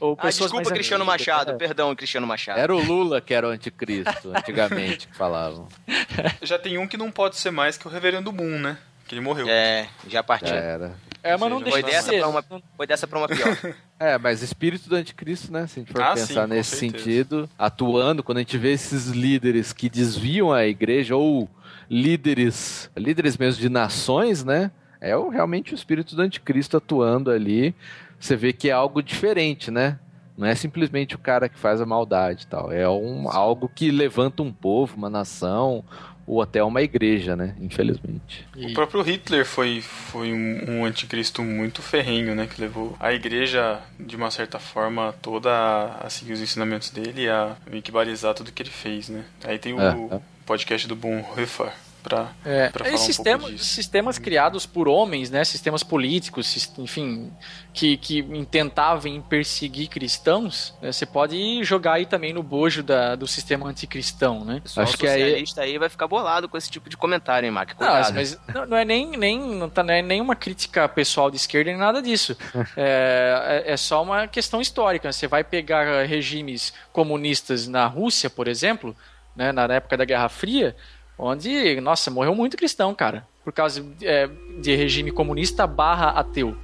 [0.00, 1.52] ou Ah, desculpa, Cristiano Machado.
[1.52, 1.54] é.
[1.54, 2.58] Perdão, Cristiano Machado.
[2.58, 5.68] Era o Lula que era o anticristo, antigamente, que falavam.
[6.42, 8.76] Já tem um que não pode ser mais que o Reverendo Moon, né?
[9.06, 9.46] Que ele morreu.
[9.48, 10.48] É, já partiu.
[10.48, 10.94] Já era.
[11.24, 12.18] É, mas não Seja, deixa Foi de dessa ser.
[12.20, 12.44] pra uma,
[12.76, 13.58] foi dessa pra uma pior.
[13.98, 15.66] É, mas espírito do anticristo, né?
[15.66, 16.98] Se a gente for Ah, sim, pensar com nesse certeza.
[16.98, 21.48] sentido, atuando, quando a gente vê esses líderes que desviam a igreja, ou
[21.88, 24.70] líderes, líderes mesmo de nações, né?
[25.00, 27.74] É o, realmente o espírito do anticristo atuando ali.
[28.18, 29.98] Você vê que é algo diferente, né?
[30.36, 32.72] Não é simplesmente o cara que faz a maldade e tal.
[32.72, 35.84] É um, algo que levanta um povo, uma nação,
[36.26, 37.54] ou até uma igreja, né?
[37.60, 38.46] Infelizmente.
[38.56, 42.46] O próprio Hitler foi, foi um, um anticristo muito ferrenho, né?
[42.46, 47.22] Que levou a igreja, de uma certa forma, toda a, a seguir os ensinamentos dele
[47.24, 49.24] e a meio que balizar tudo que ele fez, né?
[49.44, 50.20] Aí tem o É, é.
[50.46, 51.72] podcast do Bonhoeffer
[52.04, 53.64] pra, É, pra e falar um sistema- pouco disso.
[53.74, 55.42] sistemas criados por homens, né?
[55.44, 57.32] Sistemas políticos, enfim,
[57.72, 63.26] que, que tentavam perseguir cristãos, né, você pode jogar aí também no bojo da- do
[63.26, 64.60] sistema anticristão, né?
[64.62, 67.70] Pessoal Acho que aí- aí vai ficar bolado com esse tipo de comentário, hein, Mac?
[67.80, 71.36] Não, mas não, não é nem, nem, não tá, não é nenhuma crítica pessoal de
[71.38, 72.36] esquerda nem nada disso.
[72.76, 75.10] É, é, é só uma questão histórica.
[75.10, 78.94] Você vai pegar regimes comunistas na Rússia, por exemplo,
[79.34, 80.76] né, na época da Guerra Fria,
[81.18, 84.28] onde, nossa, morreu muito cristão, cara, por causa é,
[84.60, 86.56] de regime comunista barra ateu.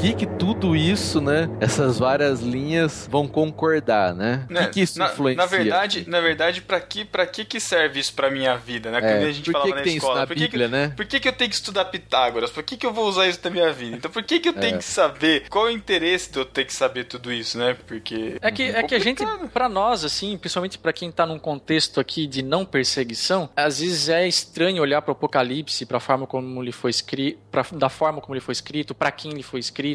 [0.00, 1.48] Que que tudo isso, né?
[1.60, 4.46] Essas várias linhas vão concordar, né?
[4.48, 5.36] O Né, que, que isso na, influencia?
[5.36, 8.98] na verdade, na verdade, pra que, pra que que serve isso pra minha vida, né?
[8.98, 10.68] É, Quando a gente por falava que, na que escola, na por que que- Bíblia,
[10.68, 10.92] né?
[10.96, 12.50] Por que, que eu tenho que estudar Pitágoras?
[12.50, 13.96] Por que, que eu vou usar isso na minha vida?
[13.96, 14.78] Então por que, que eu tenho É.
[14.78, 15.48] que saber?
[15.50, 17.76] Qual é o interesse de eu ter que saber tudo isso, né?
[17.86, 18.36] Porque.
[18.40, 19.22] É que, é que a gente,
[19.52, 24.08] pra nós, assim, principalmente pra quem tá num contexto aqui de não perseguição, às vezes
[24.08, 27.38] é estranho olhar pro Apocalipse, pra forma como ele foi escrito,
[27.72, 29.89] da forma como ele foi escrito, pra quem ele foi escrito.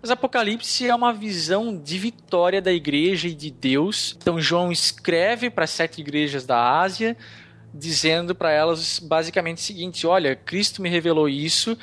[0.00, 4.16] Mas Apocalipse é uma visão de vitória da igreja e de Deus.
[4.20, 7.16] Então João escreve para sete igrejas da Ásia,
[7.72, 11.76] dizendo para elas basicamente o seguinte: olha, Cristo me revelou isso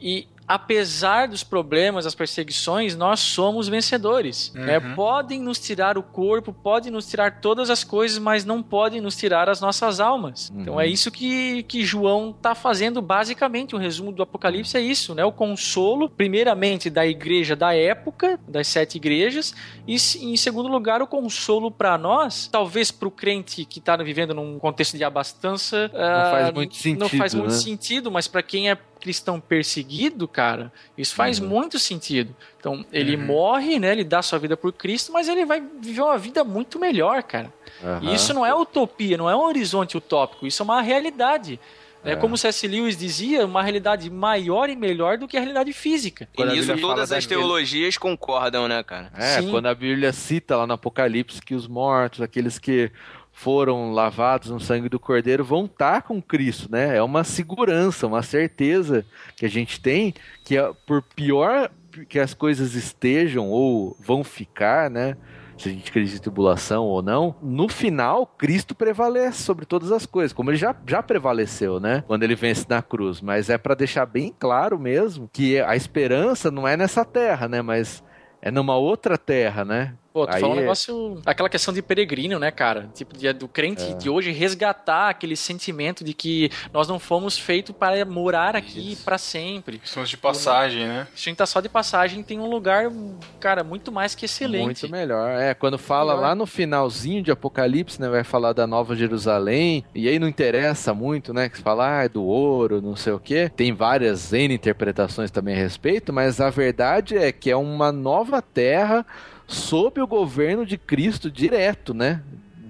[0.00, 4.50] e apesar dos problemas, das perseguições, nós somos vencedores.
[4.54, 4.78] né?
[4.78, 4.94] Uhum.
[4.94, 9.14] Podem nos tirar o corpo, podem nos tirar todas as coisas, mas não podem nos
[9.14, 10.48] tirar as nossas almas.
[10.48, 10.60] Uhum.
[10.62, 13.76] Então é isso que, que João está fazendo basicamente.
[13.76, 15.24] O resumo do Apocalipse é isso, né?
[15.24, 19.54] O consolo, primeiramente da igreja da época, das sete igrejas,
[19.86, 24.32] e em segundo lugar o consolo para nós, talvez para o crente que está vivendo
[24.32, 27.58] num contexto de abastança, Não faz ah, muito Não sentido, faz muito né?
[27.58, 31.48] sentido, mas para quem é cristão perseguido, cara, isso faz Uhum.
[31.48, 32.34] muito sentido.
[32.58, 33.24] Então, ele Uhum.
[33.26, 33.92] morre, né?
[33.92, 37.52] Ele dá sua vida por Cristo, mas ele vai viver uma vida muito melhor, cara.
[37.82, 38.00] Aham.
[38.10, 41.58] E isso não é utopia, não é um horizonte utópico, isso é uma realidade.
[42.04, 42.12] É.
[42.12, 42.16] É.
[42.16, 42.66] Como C.S.
[42.68, 46.28] Lewis dizia, uma realidade maior e melhor do que a realidade física.
[46.32, 49.10] E Quando nisso todas as teologias concordam, né, cara?
[49.16, 49.50] É, Sim.
[49.50, 52.90] quando a Bíblia cita lá no Apocalipse que os mortos, aqueles que
[53.38, 56.96] foram lavados no sangue do Cordeiro, vão estar com Cristo, né?
[56.96, 60.12] É uma segurança, uma certeza que a gente tem
[60.44, 61.70] que é, por pior
[62.08, 65.16] que as coisas estejam ou vão ficar, né?
[65.56, 70.04] Se a gente acredita em tribulação ou não, no final, Cristo prevalece sobre todas as
[70.04, 72.02] coisas, como ele já, já prevaleceu, né?
[72.08, 73.20] Quando ele vence na cruz.
[73.20, 77.62] Mas é para deixar bem claro mesmo que a esperança não é nessa terra, né?
[77.62, 78.02] Mas
[78.42, 79.94] é numa outra terra, né?
[80.18, 81.22] Pô, tu Aí falou um é- negócio.
[81.24, 82.90] Aquela questão de peregrino, né, cara?
[82.92, 83.94] Tipo, de- do crente É.
[83.94, 89.16] de hoje resgatar aquele sentimento de que nós não fomos feitos para morar aqui para
[89.16, 89.80] sempre.
[89.84, 91.06] Somos de passagem, né?
[91.14, 92.90] Se a gente tá só de passagem, tem um lugar,
[93.38, 94.64] cara, muito mais que excelente.
[94.64, 95.30] Muito melhor.
[95.30, 96.28] É, quando fala Melhor.
[96.28, 100.92] lá no finalzinho de Apocalipse, né, vai falar da Nova Jerusalém, e aí não interessa
[100.92, 103.48] muito, né, que fala ah, é do ouro, não sei o quê.
[103.54, 108.42] Tem várias N interpretações também a respeito, mas a verdade é que é uma nova
[108.42, 109.06] terra
[109.48, 112.22] sob o governo de Cristo direto, né?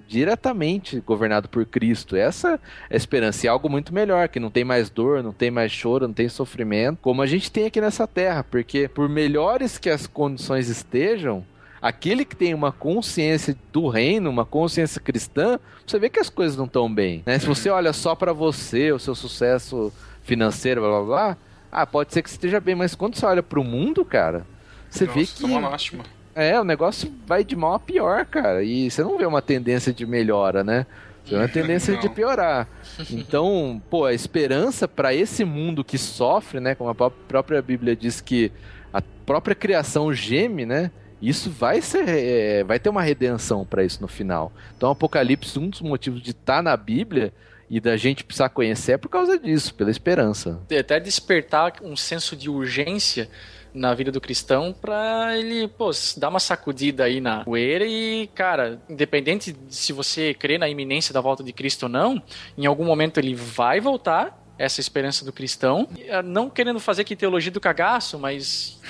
[0.07, 2.17] Diretamente governado por Cristo.
[2.17, 2.59] Essa
[2.89, 3.45] é a esperança.
[3.45, 6.29] E algo muito melhor, que não tem mais dor, não tem mais choro, não tem
[6.29, 8.43] sofrimento, como a gente tem aqui nessa terra.
[8.45, 11.45] Porque por melhores que as condições estejam,
[11.83, 16.57] aquele que tem uma consciência do reino, uma consciência cristã, você vê que as coisas
[16.57, 17.23] não estão bem.
[17.27, 17.39] Né?
[17.39, 21.37] Se você olha só pra você, o seu sucesso financeiro, blá blá blá,
[21.71, 24.47] ah, pode ser que esteja bem, mas quando você olha pro mundo, cara,
[24.89, 26.05] você vê Nossa, que é uma lástima.
[26.39, 28.63] É, o negócio vai de mal a pior, cara.
[28.63, 30.87] E você não vê uma tendência de melhora, né?
[31.25, 32.67] Você vê uma tendência de piorar.
[33.11, 36.75] Então, pô, a esperança para esse mundo que sofre, né?
[36.75, 38.51] Como a pró- própria Bíblia diz que
[38.93, 40.91] a própria criação geme, né?
[41.21, 44.53] Isso vai ser, é, vai ter uma redenção para isso no final.
[44.77, 47.33] Então, o Apocalipse, um dos motivos de estar na Bíblia
[47.71, 50.61] e da gente precisar conhecer é por causa disso, pela esperança.
[50.79, 53.29] Até despertar um senso de urgência
[53.73, 58.81] na vida do cristão pra ele, pô, dar uma sacudida aí na poeira e, cara,
[58.89, 62.23] independente de se você crê na iminência da volta de Cristo ou não,
[62.57, 67.15] em algum momento ele vai voltar, essa esperança do cristão, eh, não querendo fazer aqui
[67.15, 68.81] teologia do cagaço, mas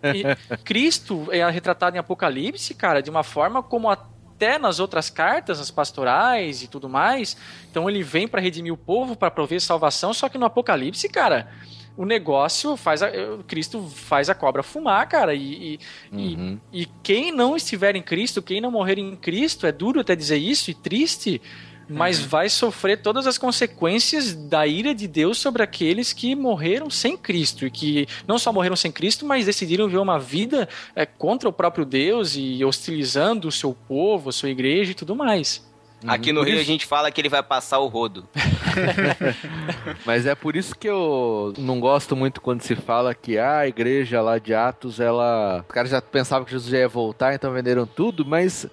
[0.64, 5.70] Cristo é retratado em Apocalipse, cara, de uma forma como até nas outras cartas, as
[5.70, 7.36] pastorais e tudo mais.
[7.70, 11.48] Então ele vem para redimir o povo, para prover salvação, só que no Apocalipse, cara,
[11.96, 13.10] o negócio faz a,
[13.46, 15.34] Cristo faz a cobra fumar, cara.
[15.34, 15.80] E, e,
[16.12, 16.58] Uhum.
[16.72, 20.14] e, e quem não estiver em Cristo, quem não morrer em Cristo, é duro até
[20.14, 21.40] dizer isso e triste,
[21.88, 27.16] mas vai sofrer todas as consequências da ira de Deus sobre aqueles que morreram sem
[27.16, 31.48] Cristo e que não só morreram sem Cristo, mas decidiram viver uma vida é, contra
[31.48, 35.65] o próprio Deus e hostilizando o seu povo, a sua igreja e tudo mais.
[36.06, 38.28] Aqui no Por Rio a isso- gente fala que ele vai passar o rodo.
[40.04, 43.68] Mas é por isso que eu não gosto muito quando se fala que ah, a
[43.68, 45.64] igreja lá de Atos, ela.
[45.66, 48.66] Os caras já pensavam que Jesus já ia voltar, então venderam tudo, mas.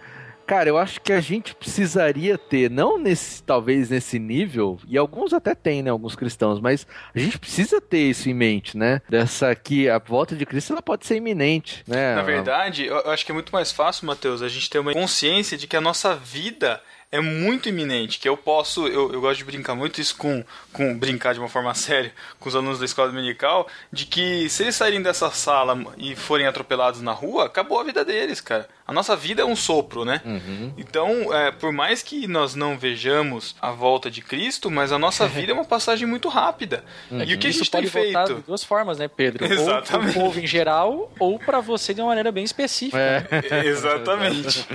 [0.45, 5.31] Cara, eu acho que a gente precisaria ter, não nesse, talvez nesse nível, e alguns
[5.31, 6.85] até têm, né, alguns cristãos, mas
[7.15, 9.01] a gente precisa ter isso em mente, né?
[9.07, 12.13] Dessa que a volta de Cristo ela pode ser iminente, né?
[12.15, 14.91] Na verdade, eu eu acho que é muito mais fácil, Matheus, a gente ter uma
[14.91, 16.81] consciência de que a nossa vida
[17.13, 20.97] é muito iminente, que eu posso, eu, eu gosto de brincar muito isso com, com
[20.97, 24.75] brincar de uma forma séria com os alunos da escola dominical, de que se eles
[24.75, 28.67] saírem dessa sala e forem atropelados na rua, acabou a vida deles, cara.
[28.85, 30.21] A nossa vida é um sopro, né?
[30.25, 30.73] Uhum.
[30.77, 35.25] Então, é, por mais que nós não vejamos a volta de Cristo, mas a nossa
[35.29, 36.83] vida é uma passagem muito rápida.
[37.09, 38.43] E o que a Isso gente tem pode de feito?
[38.45, 39.45] duas formas, né, Pedro?
[39.47, 40.11] Ou Exatamente.
[40.13, 42.97] pro povo em geral, ou para você de uma maneira bem específica.
[42.99, 43.65] É.
[43.67, 44.67] Exatamente.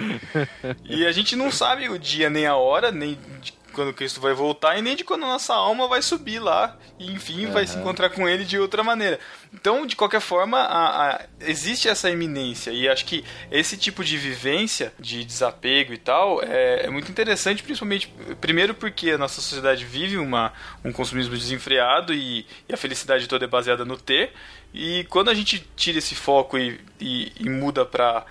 [0.84, 4.34] E a gente não sabe o dia nem a hora, nem de quando Cristo vai
[4.34, 7.76] voltar e nem de quando a nossa alma vai subir lá e enfim vai se
[7.78, 9.18] encontrar com ele de outra maneira.
[9.54, 14.16] Então, de qualquer forma, a- a- existe essa iminência e acho que esse tipo de
[14.18, 19.84] vivência, de desapego e tal, é, é muito interessante, principalmente, primeiro porque a nossa sociedade
[19.84, 20.52] vive uma,
[20.84, 24.32] um consumismo desenfreado e, e a felicidade toda é baseada no ter,
[24.74, 28.26] e quando a gente tira esse foco e, e- e muda para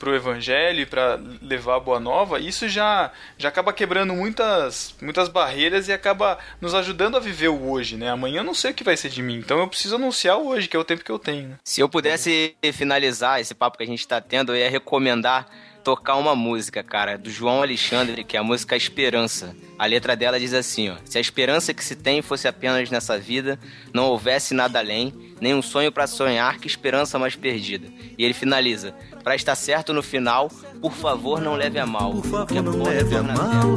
[0.00, 5.28] pro evangelho e para levar a boa nova, isso já já acaba quebrando muitas muitas
[5.28, 8.10] barreiras e acaba nos ajudando a viver o hoje, né?
[8.10, 10.48] Amanhã eu não sei o que vai ser de mim, então eu preciso anunciar o
[10.48, 11.50] hoje, que é o tempo que eu tenho.
[11.50, 11.56] né?
[11.62, 15.46] Se eu pudesse finalizar esse papo que a gente tá tendo, eu ia recomendar
[15.82, 19.54] tocar uma música, cara, do João Alexandre, que é a música Esperança.
[19.78, 23.18] A letra dela diz assim, ó: Se a esperança que se tem fosse apenas nessa
[23.18, 23.58] vida,
[23.92, 27.88] não houvesse nada além, nem um sonho pra sonhar, que esperança mais perdida.
[28.16, 32.12] E ele finaliza: Pra estar certo no final, por favor, não leve a mal.
[32.12, 33.68] Por O que é favor, não pó leve a mal.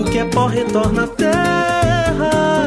[0.00, 2.66] O que é pó retorna à terra.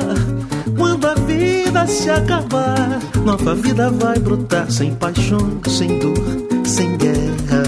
[0.77, 7.63] Quando a vida se acabar, nova vida vai brotar sem paixão, sem dor, sem guerra.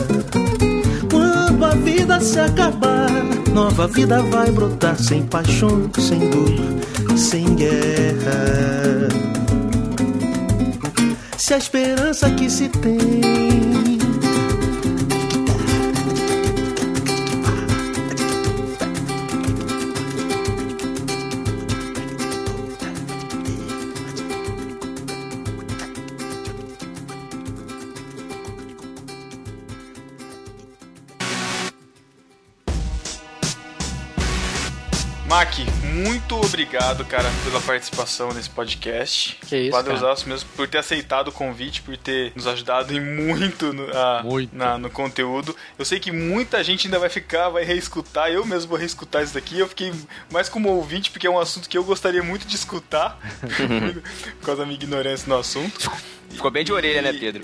[1.10, 3.10] Quando a vida se acabar,
[3.54, 9.08] nova vida vai brotar sem paixão, sem dor, sem guerra.
[11.38, 13.67] Se a esperança que se tem
[35.38, 35.54] Mac,
[35.94, 39.38] muito obrigado, cara, pela participação nesse podcast.
[39.48, 40.06] Que isso, Padre cara.
[40.08, 44.24] Osasco mesmo por ter aceitado o convite, por ter nos ajudado em muito no, a-
[44.24, 44.56] Muito.
[44.58, 45.56] na- no conteúdo.
[45.78, 48.32] Eu sei que muita gente ainda vai ficar, vai reescutar.
[48.32, 49.60] Eu mesmo vou reescutar isso daqui.
[49.60, 49.94] Eu fiquei
[50.32, 53.20] mais como ouvinte, porque é um assunto que eu gostaria muito de escutar,
[54.40, 55.92] por causa da minha ignorância no assunto.
[56.32, 57.44] Ficou bem de orelha, né, Pedro?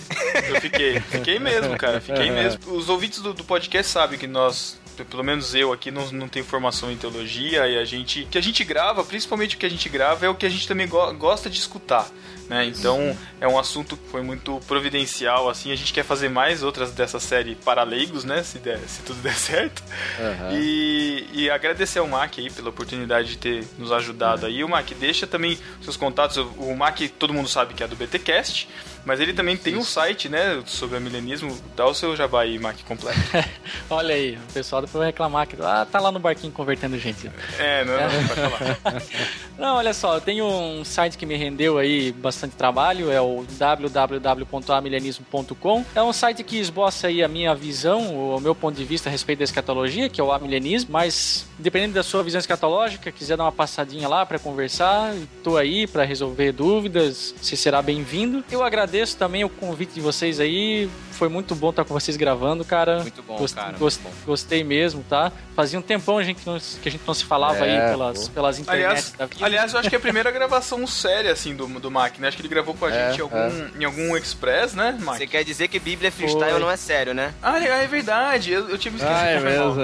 [0.50, 2.74] Eu fiquei, fiquei mesmo, cara, fiquei mesmo.
[2.76, 4.80] Os ouvintes do, do podcast sabem que nós,
[5.10, 8.38] pelo menos eu aqui, não, não tenho formação em teologia e a gente, o que
[8.38, 10.88] a gente grava, principalmente o que a gente grava, é o que a gente também
[10.88, 12.08] go- gosta de escutar.
[12.50, 12.66] Né?
[12.66, 15.72] Então é um assunto que foi muito providencial, assim.
[15.72, 18.44] A gente quer fazer mais outras dessa série para leigos, né?
[18.44, 19.82] Se, der, se tudo der certo.
[20.20, 20.50] Aham.
[20.52, 24.62] E, e agradecer ao Mac aí pela oportunidade de ter nos ajudado aí.
[24.62, 26.36] O Mac, deixa também seus contatos.
[26.58, 28.68] O Mac, todo mundo sabe que é do BTcast.
[29.06, 31.56] Mas ele também tem um site, né, sobre amilenismo.
[31.76, 33.20] Dá o seu jabá aí, Mac, completo.
[33.90, 37.30] Olha aí, o pessoal depois vai reclamar que ah, tá lá no barquinho convertendo gente.
[37.60, 38.78] É, não, não, pode falar.
[39.58, 43.46] Não, olha só, eu tenho um site que me rendeu aí bastante trabalho, é o
[43.52, 45.86] www.amilenismo.com.
[45.94, 49.12] É um site que esboça aí a minha visão, o meu ponto de vista a
[49.12, 53.44] respeito da escatologia, que é o amilenismo, mas dependendo da sua visão escatológica, quiser dar
[53.44, 55.14] uma passadinha lá para conversar,
[55.44, 58.44] tô aí para resolver dúvidas, você será bem-vindo.
[58.50, 62.64] Eu agradeço também o convite de vocês aí, foi muito bom estar com vocês gravando,
[62.64, 63.00] cara.
[63.02, 64.26] Muito bom, Gost- cara, gost- muito bom.
[64.28, 65.32] Gostei mesmo, tá?
[65.56, 68.28] Fazia um tempão a gente não- que a gente não se falava É, aí pelas,
[68.28, 68.34] pô.
[68.36, 69.46] pelas internets Aliás, da vida.
[69.46, 72.28] aliás, eu acho que é a primeira gravação séria, assim, do, do Mac, né?
[72.28, 75.18] Acho que ele gravou com a É, gente em algum, em algum Express, né, Mac?
[75.18, 76.60] Você quer dizer que Bíblia freestyle Foi.
[76.60, 77.34] não é sério, né?
[77.42, 79.20] Ah, é é verdade, eu, eu tinha me esquecido.
[79.20, 79.76] Ah, é mesmo.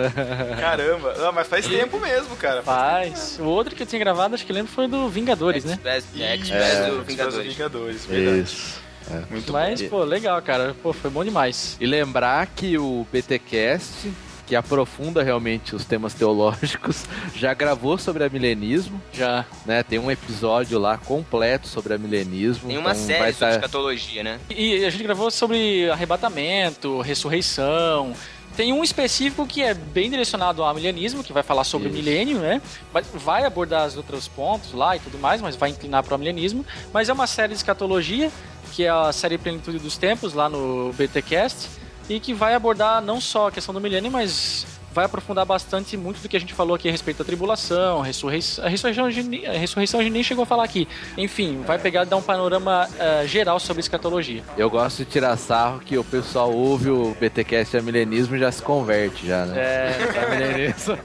[0.60, 2.62] Caramba, ah, mas faz tempo mesmo, cara.
[2.64, 3.38] Faz.
[3.40, 5.74] O outro que eu tinha gravado, acho que lembro, foi do Vingadores, né?
[5.74, 7.54] Express, é, Ih, Express é, do Express Vingadores.
[7.54, 8.40] Vingadores, verdade.
[8.42, 8.90] Isso.
[9.30, 9.90] Muito Mas, bom.
[9.90, 10.76] pô, legal, cara.
[10.82, 11.78] Pô, foi bom demais.
[11.80, 14.12] E lembrar que o BTcast,
[14.46, 17.06] que aprofunda realmente os temas teológicos,
[17.36, 19.46] já gravou sobre a milenismo, Já.
[19.66, 19.84] né?
[19.84, 22.68] Tem um episódio lá completo sobre a milenismo.
[22.68, 24.40] Tem uma então série sobre tá- escatologia, né?
[24.50, 28.14] E a gente gravou sobre arrebatamento, ressurreição.
[28.58, 32.40] Tem um específico que é bem direcionado ao milenismo, que vai falar sobre o milênio,
[32.40, 32.62] né?
[32.92, 36.18] Vai- Vai abordar os outros pontos lá e tudo mais, mas vai inclinar para o
[36.18, 36.66] milenismo.
[36.92, 38.30] Mas é uma série de escatologia,
[38.70, 41.68] que é a série Plenitude dos Tempos, lá no BTcast,
[42.10, 46.20] e que vai abordar não só a questão do milênio, mas vai aprofundar bastante muito
[46.22, 48.66] do que a gente falou aqui a respeito da tribulação, ressurreição.
[48.66, 50.88] A ressurreição, a gente, a ressurreição a gente nem chegou a falar aqui.
[51.18, 54.44] Enfim, vai pegar e dar um panorama eh, geral sobre escatologia.
[54.58, 58.52] Eu gosto de tirar sarro que o pessoal ouve o BTcast a milenismo e já
[58.52, 59.60] se converte já, né?
[59.60, 60.98] É, A milenismo.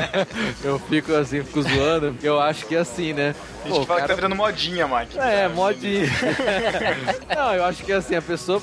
[0.64, 3.34] eu fico assim, fico zoando, porque eu acho que é assim, né?
[3.64, 5.08] A gente fala que tá virando modinha, Mac.
[5.16, 6.06] É, modinha.
[7.34, 8.60] não, eu acho que assim, a pessoa,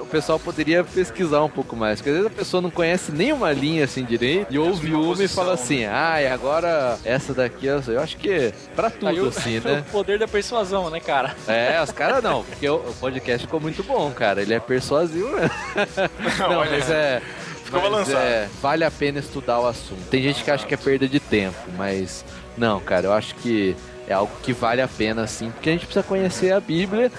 [0.00, 2.00] o pessoal poderia pesquisar um pouco mais.
[2.00, 5.24] Porque às vezes a pessoa não conhece nenhuma linha assim direito e ouve uma uma
[5.24, 9.28] e fala assim, ah, e agora essa daqui, eu acho que pra tudo Aí o,
[9.28, 9.84] assim, o né?
[9.92, 11.34] poder da persuasão, né, cara?
[11.46, 14.42] É, os caras não, porque o, o podcast ficou muito bom, cara.
[14.42, 15.50] Ele é persuasivo mesmo.
[16.38, 17.22] Não, Olha, mas é.
[17.64, 18.18] ficou mas balançado.
[18.18, 20.02] é, vale a pena estudar o assunto.
[20.10, 22.24] Tem gente que acha que é perda de tempo, mas
[22.56, 23.76] não, cara, eu acho que
[24.12, 27.10] é algo que vale a pena, sim, porque a gente precisa conhecer a Bíblia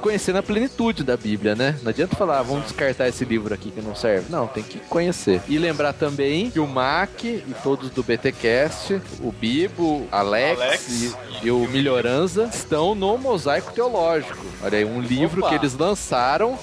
[0.00, 1.78] conhecer na plenitude da Bíblia, né?
[1.82, 4.26] Não adianta falar, ah, vamos descartar esse livro aqui que não serve.
[4.30, 5.40] Não, tem que conhecer.
[5.48, 11.46] E lembrar também que o Mac e todos do BTcast, o Bibo, Alex, Alex e,
[11.46, 14.44] e o Melhoranza estão no Mosaico Teológico.
[14.62, 15.50] Olha aí, um livro Opa.
[15.50, 16.58] que eles lançaram,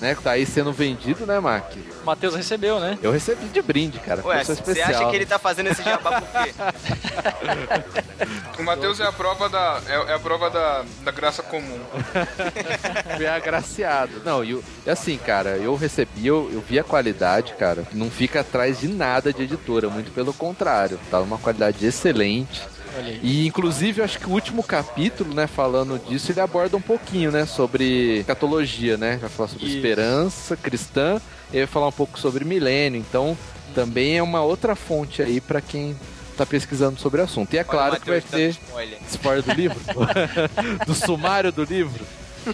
[0.00, 0.14] né?
[0.14, 1.72] Que tá aí sendo vendido, né, Mac?
[2.02, 2.98] O Matheus recebeu, né?
[3.02, 4.24] Eu recebi de brinde, cara.
[4.24, 4.88] Ué, você especial.
[4.90, 6.54] acha que ele tá fazendo esse jabá por quê?
[8.58, 9.80] O Matheus é a prova da.
[9.86, 11.80] É, é a prova da, da graça comum.
[13.16, 14.22] Fui agraciado.
[14.24, 17.84] Não, e assim, cara, eu recebi, eu, eu vi a qualidade, cara.
[17.92, 20.98] Não fica atrás de nada de editora, muito pelo contrário.
[21.10, 22.62] Tá uma qualidade excelente.
[23.22, 27.30] E inclusive eu acho que o último capítulo, né, falando disso, ele aborda um pouquinho,
[27.30, 29.16] né, sobre catologia, né?
[29.20, 29.76] Vai falar sobre Isso.
[29.76, 31.20] esperança cristã,
[31.52, 32.98] e vai falar um pouco sobre milênio.
[33.00, 33.38] Então,
[33.74, 35.96] também é uma outra fonte aí pra quem
[36.36, 37.54] tá pesquisando sobre o assunto.
[37.54, 38.98] E é claro Olha que vai ter spoiler.
[39.08, 39.80] spoiler do livro,
[40.86, 42.04] do sumário do livro,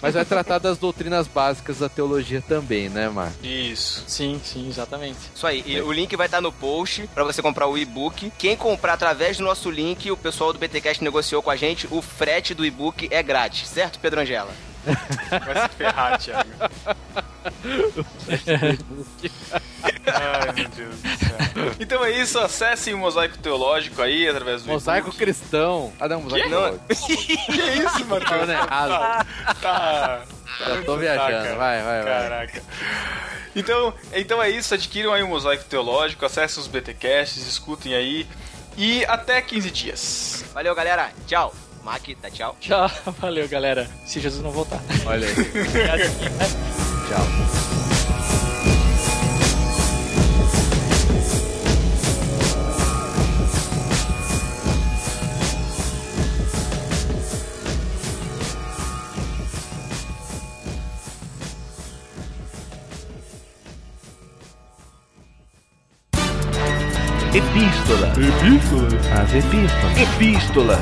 [0.01, 3.45] mas vai tratar das doutrinas básicas da teologia também, né, Marco?
[3.45, 4.03] Isso.
[4.07, 5.17] Sim, sim, exatamente.
[5.33, 8.31] Isso aí, e o link vai estar no post pra você comprar o e-book.
[8.37, 12.01] Quem comprar através do nosso link, o pessoal do BTcast negociou com a gente, o
[12.01, 14.51] frete do e-book é grátis, certo, Pedro Angela?
[15.29, 16.49] Vai se ferrar, Thiago.
[20.05, 21.75] Ai, meu Deus do céu.
[21.79, 25.17] Então é isso, acessem o Mosaico Teológico aí através do Mosaico e-book.
[25.17, 25.91] cristão.
[25.99, 26.49] Ah, não, mosaico Que?
[26.49, 26.85] teológico.
[26.87, 28.29] Que isso, Matheus?
[28.29, 29.25] Falando errado.
[29.61, 30.21] Tá.
[30.59, 31.55] Já tô viajando.
[31.57, 32.21] Vai, vai, vai.
[32.21, 32.61] Caraca.
[33.55, 38.27] Então, então é isso, adquiram aí o Mosaico Teológico, acessem os BTcasts, escutem aí.
[38.77, 40.45] E até 15 dias.
[40.53, 41.09] Valeu, galera.
[41.25, 41.53] Tchau.
[41.83, 42.55] Mac, tá tchau.
[42.59, 43.89] Tchau, valeu, galera.
[44.05, 44.79] Se Jesus não voltar.
[45.05, 45.33] Olha aí.
[47.07, 47.23] Tchau.
[67.33, 68.07] Epístola.
[68.17, 68.87] Epístola.
[69.13, 69.97] As epístolas.
[69.97, 70.77] Epístola.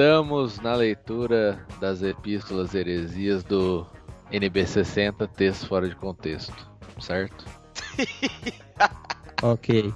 [0.00, 3.86] Estamos na leitura das epístolas heresias do
[4.32, 6.66] NB60, texto fora de contexto,
[6.98, 7.44] certo?
[9.42, 9.92] Ok.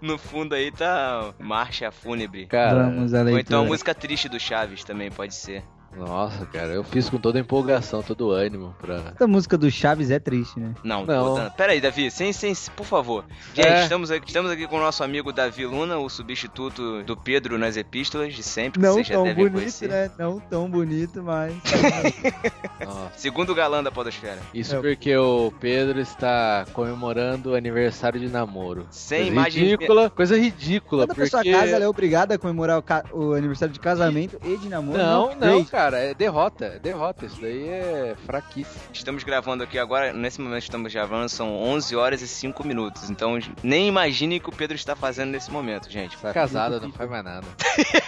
[0.00, 2.46] No fundo aí tá marcha fúnebre.
[2.46, 3.40] Cara, Vamos à Ou leitura.
[3.42, 5.64] então a música triste do Chaves também pode ser.
[5.96, 9.00] Nossa, cara, eu fiz com toda a empolgação, todo o ânimo pra.
[9.14, 10.74] Essa música do Chaves é triste, né?
[10.82, 11.24] Não, Não.
[11.24, 13.24] tô dando- Pera aí, Davi, sem, sem, por favor.
[13.54, 13.82] Gente, É.
[13.82, 17.76] estamos, aqui, estamos aqui com o nosso amigo Davi Luna, o substituto do Pedro nas
[17.76, 19.88] epístolas de sempre, que Não já tão bonito, conhecer.
[19.88, 20.10] né?
[20.18, 21.54] Não tão bonito, mas.
[23.16, 24.38] Segundo galã da podosfera.
[24.52, 24.80] Isso É.
[24.80, 28.86] porque o Pedro está comemorando o aniversário de namoro.
[28.90, 32.78] Sem coisa imagem- ridícula, coisa ridícula, Toda porque pessoa casa ela é obrigada a comemorar
[32.78, 34.98] o, ca- o aniversário de casamento e de namoro.
[34.98, 35.64] Não, não, Crazy.
[35.70, 37.26] cara, é derrota, é derrota.
[37.26, 38.80] Isso daí é fraquíssimo.
[38.92, 43.10] Estamos gravando aqui agora, nesse momento estamos gravando, são 11 horas e 5 minutos.
[43.10, 46.16] Então nem imagine o que o Pedro está fazendo nesse momento, gente.
[46.18, 47.46] Tá casada, não faz mais nada.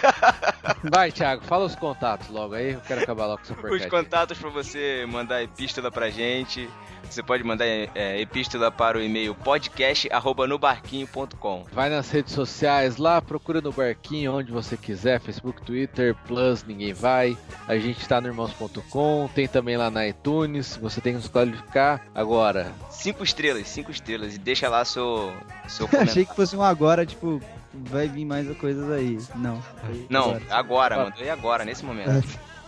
[0.83, 3.89] Vai, Thiago, fala os contatos logo aí, eu quero acabar logo com essa Os porcaria.
[3.89, 6.69] contatos para você mandar epístola pra gente.
[7.09, 11.65] Você pode mandar é, epístola para o e-mail podcast@nobarquinho.com.
[11.71, 16.91] Vai nas redes sociais lá, procura no barquinho onde você quiser, Facebook, Twitter, Plus, ninguém
[16.93, 17.37] vai.
[17.67, 22.01] A gente tá no irmãos.com, tem também lá na iTunes, você tem que nos qualificar.
[22.15, 25.33] Agora, Cinco estrelas, cinco estrelas e deixa lá seu
[25.67, 26.25] seu Achei comentário.
[26.27, 27.41] que fosse um agora, tipo,
[27.73, 29.17] vai vir mais coisas aí.
[29.35, 29.61] Não.
[30.09, 30.43] Não, agora.
[30.49, 32.09] agora, mandou e agora, nesse momento.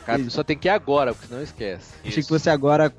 [0.10, 0.32] Cara, Isso.
[0.32, 1.94] só tem que ir agora, porque senão esquece.
[2.00, 2.30] Achei que Isso.
[2.30, 2.90] fosse agora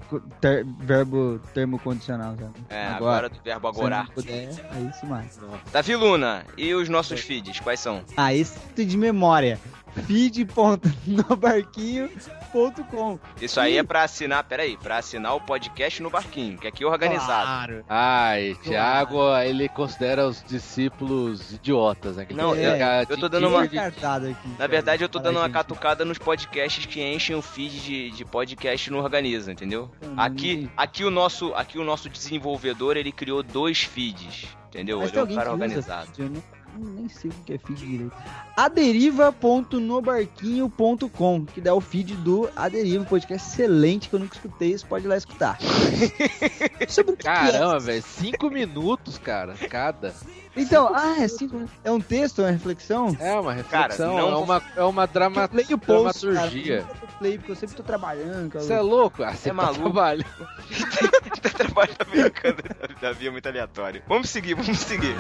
[0.40, 2.52] ter- verbo termo condicional, sabe?
[2.68, 3.96] É, agora do verbo Se agora.
[3.98, 5.38] não puder, aí se mais.
[5.72, 8.02] Davi Luna, e os nossos feeds, quais são?
[8.16, 9.58] Ah, esse de memória.
[12.50, 16.84] feed.nobarquinho.com Isso aí é pra assinar, peraí, pra assinar o podcast no barquinho, que aqui
[16.84, 17.46] é organizado.
[17.46, 17.84] Claro.
[17.88, 22.24] Ai, Thiago, ele considera os discípulos idiotas, né?
[22.24, 23.68] Que Não, ele eu- tô dando uma-.
[24.58, 25.52] Na verdade, eu tô dando uma gente.
[25.54, 29.90] catucada nos podcasts que enchem o feed de, de podcast no Organiza, entendeu?
[30.00, 34.98] Eu não Aqui, aqui, o nosso, aqui o nosso desenvolvedor, ele criou dois feeds, entendeu?
[34.98, 36.06] Mas Ele tem é um cara que usa
[36.78, 38.12] nem sei o que é feed direito.
[38.56, 45.04] Aderiva.nobarquinho.com, que dá o feed do Aderiva, podcast excelente que eu nunca escutei, você pode
[45.04, 45.58] ir lá escutar.
[46.80, 46.86] É?
[47.22, 50.14] Caramba, velho, cinco minutos, cara, cada.
[50.56, 53.16] Então, ah, é, cinco, é um texto, é uma reflexão?
[53.20, 56.74] É uma reflexão, não é, vou- uma, é uma drama, eu post, cara, dramaturgia.
[56.78, 58.50] eu nunca dou play, porque eu sempre tô trabalhando.
[58.50, 58.64] cara.
[58.64, 59.22] Você é louco?
[59.22, 59.82] Ah, você É tá maluco.
[59.82, 60.26] trabalhando.
[61.56, 62.56] Trabalho americano
[63.00, 64.02] Davi é muito aleatório.
[64.08, 65.14] Vamos seguir, vamos seguir.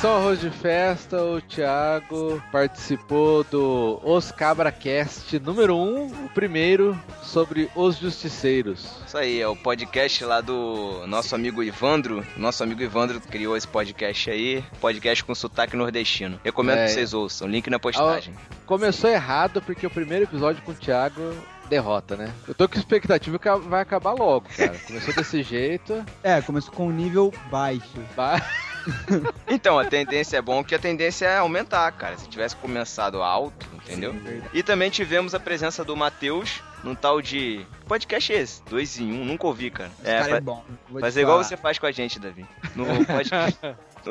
[0.00, 6.98] Só arroz de festa, o Thiago participou do Os CabraCast número 1, um, o primeiro,
[7.22, 8.86] sobre os justiceiros.
[9.06, 12.24] Isso aí, é o podcast lá do nosso amigo Ivandro.
[12.36, 14.62] Nosso amigo Ivandro criou esse podcast aí.
[14.80, 16.38] Podcast com sotaque nordestino.
[16.44, 16.86] Recomendo É.
[16.86, 17.48] que vocês ouçam.
[17.48, 18.34] Link na postagem.
[18.66, 21.22] Começou errado porque o primeiro episódio com o Thiago
[21.70, 22.32] derrota, né?
[22.46, 24.76] Eu tô com expectativa que vai acabar logo, cara.
[24.86, 27.98] Começou desse jeito, É, começou com um nível baixo.
[28.14, 28.40] vai...
[29.48, 32.16] Então, a tendência é bom que a tendência é aumentar, cara.
[32.18, 34.14] Se tivesse começado alto, entendeu?
[34.52, 37.64] E também tivemos a presença do Matheus num tal de.
[37.86, 39.90] Podcast esse, dois em um, nunca ouvi, cara.
[40.02, 40.64] Esse É, cara fa- é bom.
[40.88, 41.44] vou fazer igual falar.
[41.48, 42.44] você faz com a gente, Davi.
[42.74, 43.58] No podcast,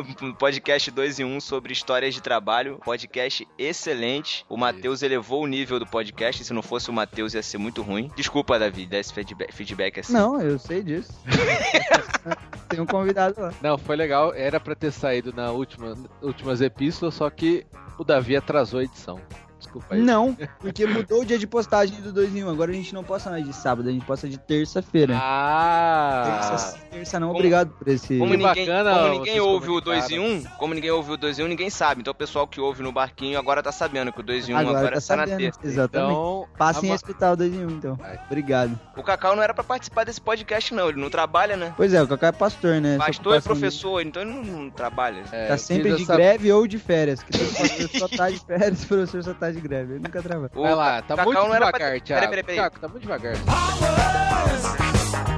[0.38, 2.80] podcast 2 em 1 sobre histórias de trabalho.
[2.84, 4.46] Podcast excelente.
[4.50, 6.44] O Matheus elevou o nível do podcast.
[6.44, 8.12] Se não fosse o Matheus, ia ser muito ruim.
[8.16, 10.14] Desculpa, Davi, desse feedback, feedback assim.
[10.14, 11.14] Não, eu sei disso.
[12.70, 13.54] Tem um convidado lá.
[13.62, 17.66] Não, foi legal, era pra ter saído na última, últimas epístolas, só que
[17.98, 19.20] o Davi atrasou a edição.
[19.60, 20.02] Desculpa aí.
[20.02, 22.49] Não, porque mudou o dia de postagem do 2 em 1.
[22.49, 25.15] Agora a gente não posta mais de sábado, a gente posta de terça-feira.
[25.19, 26.48] Ah!
[26.49, 28.18] Terça, terça não, Como- obrigado por esse.
[28.18, 30.52] Como ninguém, bacana como ninguém ouve o 2 em comunicaram.
[30.53, 32.02] 1, como ninguém ouve o 2 em 1, ninguém sabe.
[32.02, 34.57] Então o pessoal que ouve no barquinho agora tá sabendo que o 2 em 1
[34.57, 35.38] agora, Agora tá tá na sabendo.
[35.40, 35.60] terça.
[35.64, 36.11] Exatamente.
[36.11, 37.95] Então, Passem a escutar o 2 em 1, então.
[37.95, 38.19] Vai.
[38.26, 38.80] Obrigado.
[38.95, 40.90] O Cacau não era pra participar desse podcast, não.
[40.90, 41.73] Ele não trabalha, né?
[41.76, 42.98] Pois é, o Cacá é pastor, né?
[42.98, 45.23] Pastor dele professor, então ele não, não trabalha.
[45.32, 47.22] é, Tá sempre de essa- greve ou de férias.
[47.23, 49.94] Que o pastor só tá de férias, o professor só tá de greve.
[49.94, 50.52] Ele nunca trabalha.
[50.54, 52.30] Vai lá, tá Cacau muito não era pra- devagar, Peraí, Thiago.
[52.30, 52.56] peraí, peraí.
[52.58, 53.34] Thiago, tá muito devagar.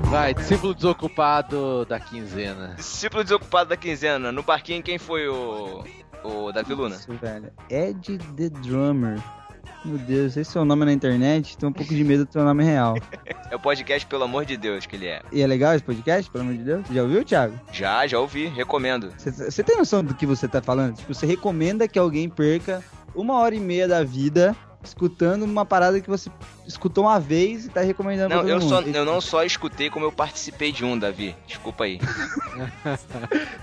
[0.09, 2.73] Vai, discípulo desocupado da quinzena.
[2.75, 4.31] Discípulo desocupado da quinzena.
[4.31, 5.83] No barquinho, quem foi o.
[6.23, 6.95] O Davi Luna?
[6.95, 7.51] Isso, velho.
[7.69, 9.17] Ed the Drummer.
[9.85, 12.43] Meu Deus, esse é o nome na internet, tô um pouco de medo do seu
[12.43, 12.95] nome real.
[13.49, 15.21] É o podcast, pelo amor de Deus, que ele é.
[15.31, 16.85] E é legal esse podcast, pelo amor de Deus?
[16.91, 17.57] Já ouviu, Thiago?
[17.71, 19.13] Já, já ouvi, recomendo.
[19.17, 20.95] Você tem noção do que você tá falando?
[20.97, 22.83] Tipo, você recomenda que alguém perca
[23.17, 26.29] uma hora e meia da vida escutando uma parada que você
[26.65, 28.95] escutou uma vez e tá recomendando Não, eu, todo só, mundo.
[28.95, 31.35] eu não só escutei, como eu participei de um, Davi.
[31.45, 31.99] Desculpa aí.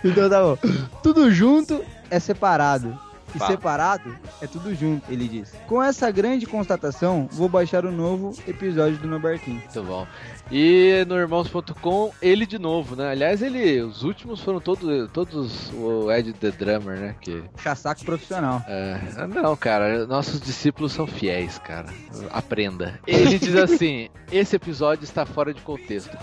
[0.05, 0.59] Então tá bom.
[1.02, 2.98] Tudo junto é separado.
[3.35, 3.51] E Fala.
[3.51, 5.52] separado é tudo junto, ele diz.
[5.66, 9.56] Com essa grande constatação, vou baixar o novo episódio do meu barquinho.
[9.59, 10.06] Muito bom.
[10.51, 13.11] E no irmãos.com, ele de novo, né?
[13.11, 17.16] Aliás, ele, os últimos foram todos, todos o Ed The Drummer, né?
[17.20, 18.62] Que, Chassaco profissional.
[18.69, 21.86] é, não, cara, nossos discípulos são fiéis, cara.
[22.31, 23.01] Aprenda.
[23.06, 26.16] Ele diz assim: esse episódio está fora de contexto.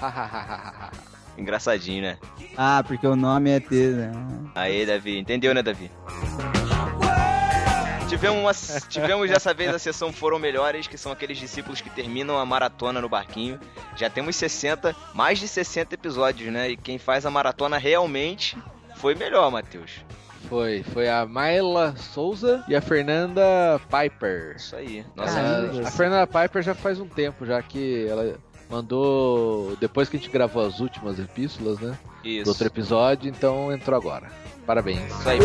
[1.37, 2.17] Engraçadinho, né?
[2.55, 4.11] Ah, porque o nome é T, né?
[4.53, 5.17] Aí, Davi.
[5.17, 5.89] Entendeu, né, Davi?
[8.11, 12.37] Tivemos, uma- tivemos dessa vez a sessão Foram Melhores, que são aqueles discípulos que terminam
[12.37, 13.57] a maratona no barquinho.
[13.95, 16.71] Já temos 60, mais de 60 episódios, né?
[16.71, 18.57] E quem faz a maratona realmente
[18.97, 20.03] foi melhor, Matheus.
[20.49, 24.55] Foi, foi a Mayla Souza e a Fernanda Piper.
[24.57, 25.05] Isso aí.
[25.15, 25.87] Nossa, Caramba.
[25.87, 28.37] A Fernanda Piper já faz um tempo, já que ela
[28.69, 29.77] mandou.
[29.77, 31.97] Depois que a gente gravou as últimas epístolas, né?
[32.21, 32.49] Do isso.
[32.49, 34.29] outro episódio, então entrou agora.
[34.65, 34.99] Parabéns.
[35.17, 35.39] Isso aí.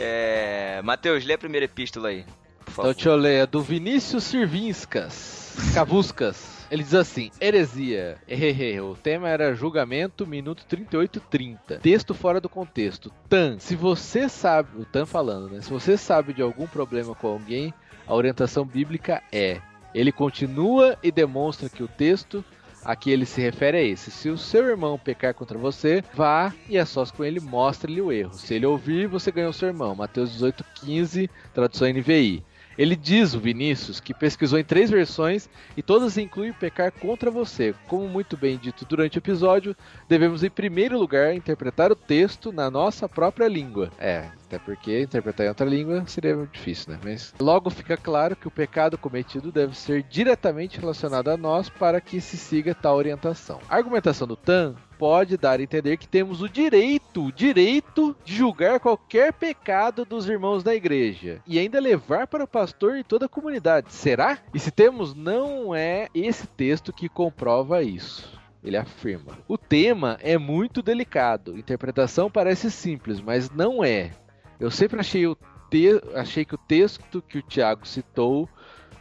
[0.00, 0.80] É...
[0.82, 2.24] Matheus, lê a primeira epístola aí.
[2.64, 6.60] Por Então deixa eu ler, é do Vinícius Sirvinskas, Cavuscas.
[6.70, 8.16] Ele diz assim: heresia.
[8.28, 8.80] Hehehe.
[8.80, 11.80] O tema era julgamento, minuto 38:30.
[11.80, 13.12] Texto fora do contexto.
[13.28, 15.60] Tan, se você sabe, o Tan falando, né?
[15.60, 17.74] Se você sabe de algum problema com alguém,
[18.06, 19.60] a orientação bíblica é:
[19.92, 22.44] ele continua e demonstra que o texto
[22.84, 24.10] a que ele se refere é esse.
[24.10, 28.12] Se o seu irmão pecar contra você, vá e a sós com ele, mostre-lhe o
[28.12, 28.34] erro.
[28.34, 29.94] Se ele ouvir, você ganhou seu irmão.
[29.94, 32.44] Mateus 18:15, tradução NVI.
[32.80, 37.74] Ele diz, o Vinícius, que pesquisou em três versões e todas incluem pecar contra você.
[37.86, 39.76] Como muito bem dito durante o episódio,
[40.08, 43.90] devemos em primeiro lugar interpretar o texto na nossa própria língua.
[43.98, 47.00] É, até porque interpretar em outra língua seria difícil, né?
[47.04, 52.00] Mas logo fica claro que o pecado cometido deve ser diretamente relacionado a nós para
[52.00, 53.60] que se siga tal orientação.
[53.68, 58.36] A argumentação do Tan pode dar a entender que temos o direito, o direito de
[58.36, 63.24] julgar qualquer pecado dos irmãos da igreja e ainda levar para o pastor e toda
[63.24, 63.94] a comunidade.
[63.94, 64.36] Será?
[64.52, 68.38] E se temos, não é esse texto que comprova isso.
[68.62, 69.38] Ele afirma.
[69.48, 71.56] O tema é muito delicado.
[71.56, 74.10] Interpretação parece simples, mas não é.
[74.60, 75.24] Eu sempre achei,
[75.70, 75.98] te...
[76.14, 78.46] achei que o texto que o Tiago citou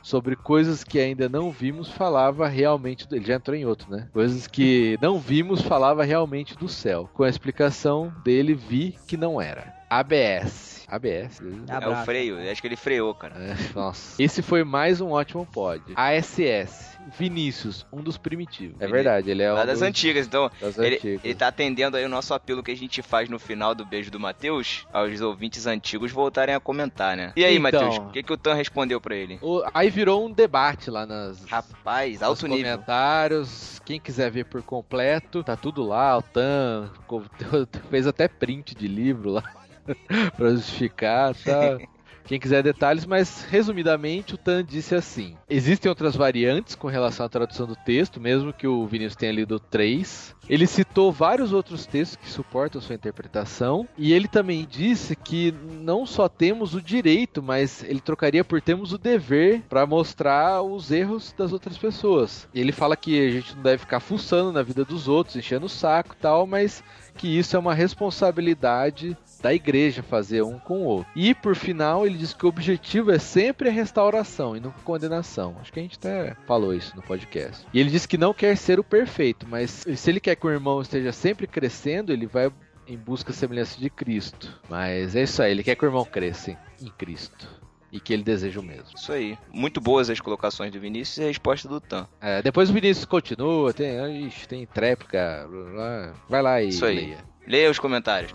[0.10, 3.16] sobre coisas que ainda não vimos falava realmente do...
[3.16, 4.08] ele já entrou em outro, né?
[4.12, 7.08] Coisas que não vimos falava realmente do céu.
[7.14, 9.72] Com a explicação dele vi que não era.
[9.88, 10.88] ABS.
[10.88, 11.40] ABS.
[11.68, 13.36] É o freio, acho que ele freou, cara.
[13.36, 14.22] É, nossa.
[14.22, 15.84] Esse foi mais um ótimo pod.
[15.96, 16.89] ASS.
[17.18, 18.76] Vinícius, um dos primitivos.
[18.80, 19.88] É verdade, ele é Lá um das dos...
[19.88, 21.22] antigas, então das ele, antigas.
[21.24, 24.12] ele tá atendendo aí o nosso apelo que a gente faz no final do beijo
[24.12, 27.34] do Matheus, aos ouvintes antigos voltarem a comentar, né?
[27.36, 27.62] E aí, Então.
[27.82, 29.40] Matheus, o que, que o Tan respondeu pra ele?
[29.42, 32.74] O- Aí virou um debate lá nas, Rapaz, nos alto nível.
[32.74, 33.80] comentários.
[33.86, 36.18] Quem quiser ver por completo, tá tudo lá.
[36.18, 36.92] O Tan
[37.90, 39.44] fez até print de livro lá
[40.38, 41.78] pra justificar, tá?
[42.30, 47.30] Quem quiser detalhes, mas resumidamente o Tan disse assim: existem outras variantes com relação à
[47.30, 50.36] tradução do texto, mesmo que o Vinícius tenha lido três.
[50.50, 56.06] Ele citou vários outros textos que suportam sua interpretação, e ele também disse que não
[56.06, 61.34] só temos o direito, mas ele trocaria por temos o dever para mostrar os erros
[61.38, 62.48] das outras pessoas.
[62.54, 65.70] Ele fala que a gente não deve ficar fuçando na vida dos outros, enchendo o
[65.70, 66.84] saco e tal, mas
[67.20, 71.12] que isso é uma responsabilidade da igreja fazer um com o outro.
[71.16, 75.56] E por final, ele diz que o objetivo é sempre a restauração e não condenação.
[75.60, 77.66] Acho que a gente até falou isso no podcast.
[77.74, 80.52] E ele diz que não quer ser o perfeito, mas se ele quer que o
[80.52, 82.52] irmão esteja sempre crescendo, ele vai
[82.88, 84.60] em busca da semelhança de Cristo.
[84.70, 86.52] Mas é isso aí, ele quer que o irmão cresça
[86.82, 87.48] em- Cristo.
[87.92, 88.86] E que ele deseja o mesmo.
[88.96, 89.36] Isso aí.
[89.52, 92.08] Muito boas as colocações do Vinícius e a resposta do Tan.
[92.22, 96.14] É, depois o Vinícius continua, tem, ixi, tem tréplica, blá, blá.
[96.30, 96.96] vai lá e Isso aí.
[96.96, 97.18] leia.
[97.48, 98.32] Leia os comentários.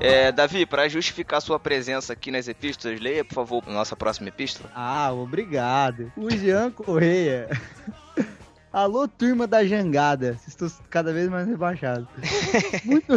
[0.00, 4.28] É, Davi, para justificar sua presença aqui nas epístolas, leia, por favor, a nossa próxima
[4.28, 4.70] epístola.
[4.74, 6.12] Ah, obrigado.
[6.16, 7.48] O Jean Correia.
[8.74, 10.36] Alô, turma da jangada.
[10.48, 12.08] Estou cada vez mais rebaixado.
[12.84, 13.12] Muito,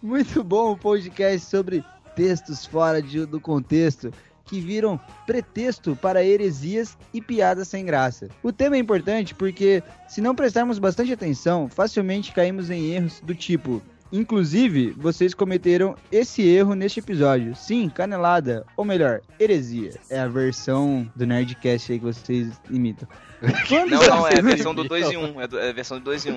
[0.00, 1.84] muito bom o podcast sobre
[2.14, 4.12] textos fora de- do contexto
[4.44, 8.28] que viram pretexto para heresias e piadas sem graça.
[8.42, 13.34] O tema é importante porque, se não prestarmos bastante atenção, facilmente caímos em erros do
[13.34, 13.82] tipo.
[14.16, 17.56] Inclusive, vocês cometeram esse erro neste episódio.
[17.56, 19.90] Sim, canelada, ou melhor, heresia.
[20.08, 23.08] É a versão do Nerdcast aí que vocês imitam.
[23.68, 25.40] Quando Não, não, é a versão do me 2 em 1.
[25.40, 26.36] É, do- é a versão do 2 em 1.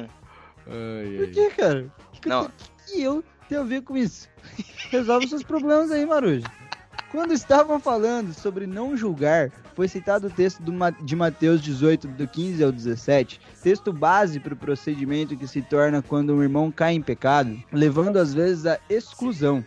[0.70, 1.86] Ai, Por que, cara?
[2.10, 2.52] O que, que, Não.
[2.88, 4.28] que eu tenho a ver com isso?
[4.90, 6.46] Resolve seus problemas aí, Marujo.
[7.10, 10.62] Quando estavam falando sobre não julgar, foi citado o texto
[11.02, 16.02] de Mateus 18, do 15 ao 17, texto base para o procedimento que se torna
[16.02, 19.64] quando um irmão cai em pecado, levando às vezes à exclusão.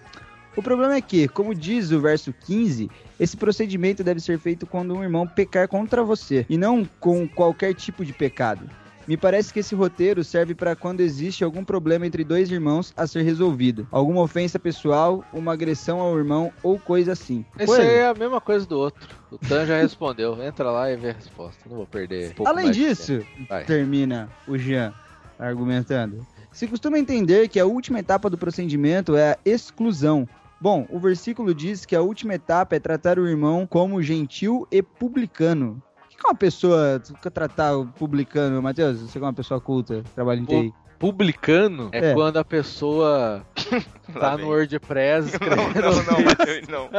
[0.54, 4.94] O problema é que, como diz o verso 15, esse procedimento deve ser feito quando
[4.94, 8.68] um irmão pecar contra você, e não com qualquer tipo de pecado.
[9.10, 13.08] Me parece que esse roteiro serve para quando existe algum problema entre dois irmãos a
[13.08, 13.88] ser resolvido.
[13.90, 17.44] Alguma ofensa pessoal, uma agressão ao irmão ou coisa assim.
[17.58, 19.08] Esse aí é a mesma coisa do outro.
[19.28, 20.40] O Tan já respondeu.
[20.40, 21.60] Entra lá e vê a resposta.
[21.68, 22.36] Não vou perder.
[22.38, 23.26] um Além disso,
[23.66, 24.94] termina o Jean
[25.36, 26.24] argumentando.
[26.52, 30.28] Se costuma entender que a última etapa do procedimento é a exclusão.
[30.60, 34.80] Bom, o versículo diz que a última etapa é tratar o irmão como gentil e
[34.80, 35.82] publicano.
[36.20, 37.02] Que é uma pessoa
[37.32, 39.00] tratar o publicano, Matheus?
[39.00, 40.74] Você que é uma pessoa culta, trabalha em TI.
[40.98, 42.14] Publicano é, É.
[42.14, 43.42] quando a pessoa
[44.12, 45.80] tá no WordPress escrevendo.
[45.80, 46.90] Não, não, Matheus, não.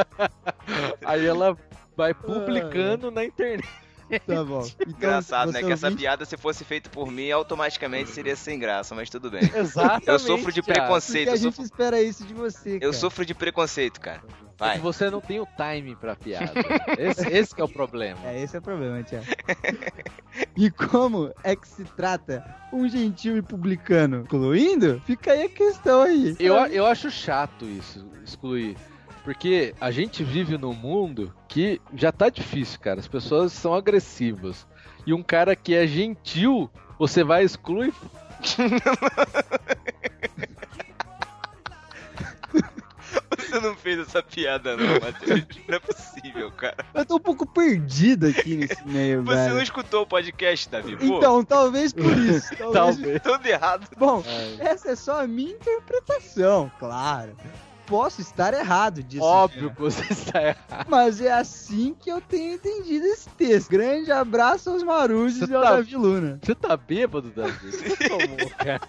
[1.05, 1.55] Aí ela
[1.95, 3.67] vai publicando na internet.
[4.19, 4.65] Tá bom.
[4.81, 5.59] Então, Engraçado, né?
[5.59, 9.09] você Que essa ouvinte- piada, se fosse feita por mim, automaticamente seria sem graça, mas
[9.09, 9.41] tudo bem.
[9.55, 10.07] Exatamente.
[10.09, 11.25] Eu sofro de preconceito.
[11.25, 12.93] Porque a Eu gente sofro, espera isso de você, eu cara.
[12.93, 14.21] sofro de preconceito, cara.
[14.27, 14.75] É Vai.
[14.75, 16.53] que você não tem o timing pra piada.
[16.99, 18.19] Esse, esse que é o problema.
[18.25, 19.25] É, esse é o problema, Tiago.
[20.55, 24.21] e como é que se trata um gentil e publicano?
[24.21, 25.01] Excluindo?
[25.05, 26.35] Fica aí a questão aí.
[26.39, 28.77] Eu, eu acho chato isso, excluir.
[29.23, 32.99] Porque a gente vive num mundo que já tá difícil, cara.
[32.99, 34.67] As pessoas são agressivas.
[35.05, 37.93] E um cara que é gentil, você vai excluir.
[43.37, 45.45] Você não fez essa piada, não, Matheus.
[45.67, 46.77] Não é possível, cara.
[46.93, 49.55] Eu tô um pouco perdido aqui nesse meio, Você velho.
[49.55, 50.95] não escutou o podcast, Davi?
[50.95, 52.55] Pô, Então, talvez por isso.
[52.55, 52.73] Talvez...
[52.73, 53.21] Talvez.
[53.21, 53.87] Tudo errado.
[53.97, 54.23] Bom,
[54.59, 57.35] essa é só a minha interpretação, claro.
[57.91, 59.21] Posso estar errado disso.
[59.21, 60.85] Óbvio que você está errado.
[60.87, 63.69] Mas é assim que eu tenho entendido esse texto.
[63.69, 66.39] Grande abraço aos marujos Você e ao tá- Davi Luna.
[66.41, 67.69] Você tá bêbado, Davi?
[67.69, 68.79] Você tomou, cara.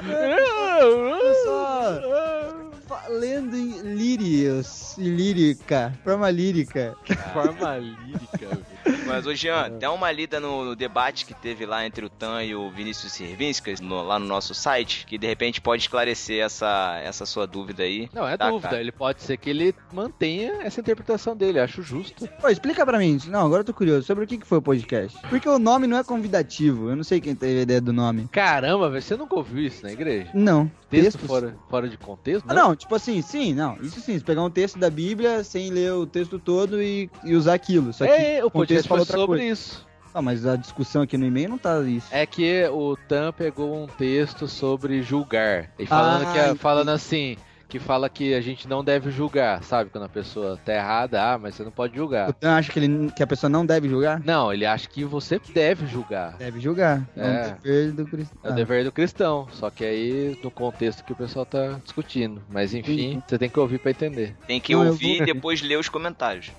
[0.00, 6.96] Eu só falando em lírios e lírica, forma lírica.
[7.32, 8.75] Forma lírica, velho.
[9.06, 12.42] Mas, ô Jean, dá uma lida no, no debate que teve lá entre o Tan
[12.42, 17.00] e o Vinícius Servinskas, no- lá no nosso site, que de repente pode esclarecer essa,
[17.04, 18.08] essa sua dúvida aí.
[18.12, 18.68] Não, é Tá, dúvida.
[18.68, 18.80] cara.
[18.80, 21.58] Ele pode ser que ele mantenha essa interpretação dele.
[21.60, 22.28] Acho justo.
[22.40, 23.18] Pô, explica pra mim.
[23.28, 24.06] Não, agora eu tô curioso.
[24.06, 25.16] Sobre o que que foi o podcast?
[25.28, 26.90] Porque o nome não é convidativo.
[26.90, 28.28] Eu não sei quem teve a ideia do nome.
[28.32, 29.02] Caramba, velho.
[29.02, 30.30] Você nunca ouviu isso na igreja?
[30.34, 30.70] Não.
[30.88, 31.26] Texto Textos?
[31.26, 32.44] fora, fora de contexto?
[32.48, 33.76] Ah, não, tipo assim, sim, não.
[33.82, 37.54] Isso sim, pegar um texto da Bíblia sem ler o texto todo e, e usar
[37.54, 37.92] aquilo.
[37.92, 39.52] Só que É, o o podcast foi fala outra sobre coisa.
[39.52, 39.86] isso.
[40.14, 42.06] Ah, mas a discussão aqui no e-mail não tá isso.
[42.10, 45.70] É que o Tan pegou um texto sobre julgar.
[45.78, 46.58] E falando, Ah, que, entendi.
[46.58, 47.36] falando assim,
[47.68, 49.90] que fala que a gente não deve julgar, sabe?
[49.90, 52.32] Quando a pessoa tá errada, ah, mas você não pode julgar.
[52.34, 54.20] Tan acha que, ele, que a pessoa não deve julgar?
[54.24, 56.36] Não, ele acha que você deve julgar.
[56.36, 57.02] Deve julgar.
[57.16, 57.48] É, É.
[57.48, 58.38] um dever do cristão.
[58.44, 62.42] É o dever do cristão, só que aí no contexto que o pessoal tá discutindo.
[62.48, 64.36] Mas enfim, você tem que ouvir pra entender.
[64.46, 66.52] Tem que Não, ouvir e depois ler os comentários.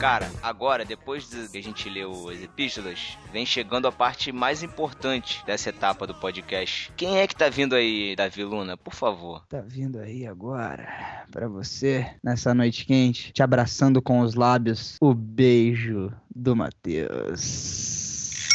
[0.00, 4.62] Cara, agora, depois de que a gente leu as epístolas, vem chegando a parte mais
[4.62, 6.90] importante dessa etapa do podcast.
[6.96, 8.78] Quem é que tá vindo aí, Davi Luna?
[8.78, 9.44] Por favor.
[9.46, 10.88] Tá vindo aí agora
[11.30, 18.48] pra você, nessa noite quente, te abraçando com os lábios, o beijo do Matheus.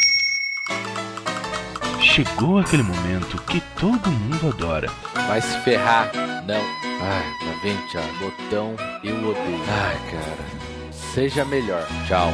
[2.02, 4.88] Chegou aquele momento que todo mundo adora.
[5.28, 6.12] Vai se ferrar.
[6.48, 6.62] Não.
[7.04, 8.18] Ai, tá vendo, Thiago?
[8.18, 9.64] Botão eu odeio.
[9.70, 10.65] Ai, cara.
[11.16, 11.88] Seja melhor.
[12.06, 12.28] Tchau.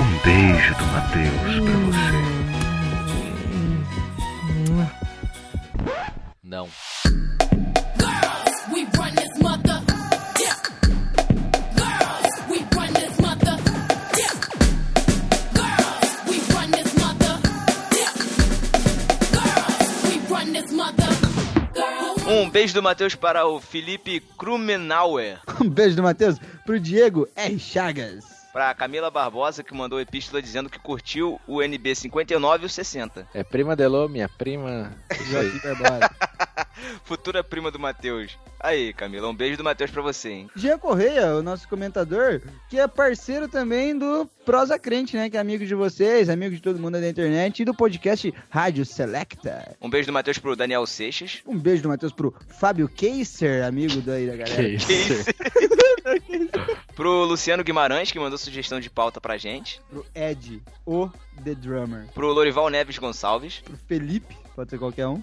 [0.00, 2.18] Um beijo do Matheus pra você.
[6.42, 6.68] Não.
[22.32, 25.38] Um beijo do Matheus para o Felipe Krumenauer.
[25.60, 27.58] Um beijo do Matheus pro Diego R.
[27.58, 28.41] Chagas.
[28.52, 33.26] Pra Camila Barbosa, que mandou epístola dizendo que curtiu o NB 59 e o 60.
[33.32, 34.92] É prima Delô, minha prima.
[37.04, 38.36] Futura prima do Matheus.
[38.60, 40.50] Aí, Camila, um beijo do Matheus pra você, hein?
[40.54, 45.28] Jean Correia, o nosso comentador, que é parceiro também do Prosa Crente, né?
[45.28, 48.84] Que é amigo de vocês, amigo de todo mundo da internet e do podcast Rádio
[48.86, 49.76] Selecta.
[49.80, 51.40] Um beijo do Matheus pro Daniel Seixas.
[51.44, 54.68] Um beijo do Matheus pro Fábio Keiser, amigo daí da galera.
[54.68, 54.86] Isso?
[57.02, 59.82] Pro Luciano Guimarães, que mandou sugestão de pauta pra gente.
[59.90, 61.10] Pro Ed, o
[61.42, 62.06] The Drummer.
[62.14, 63.58] Pro Lorival Neves Gonçalves.
[63.58, 65.20] Pro Felipe, Pode ser qualquer um.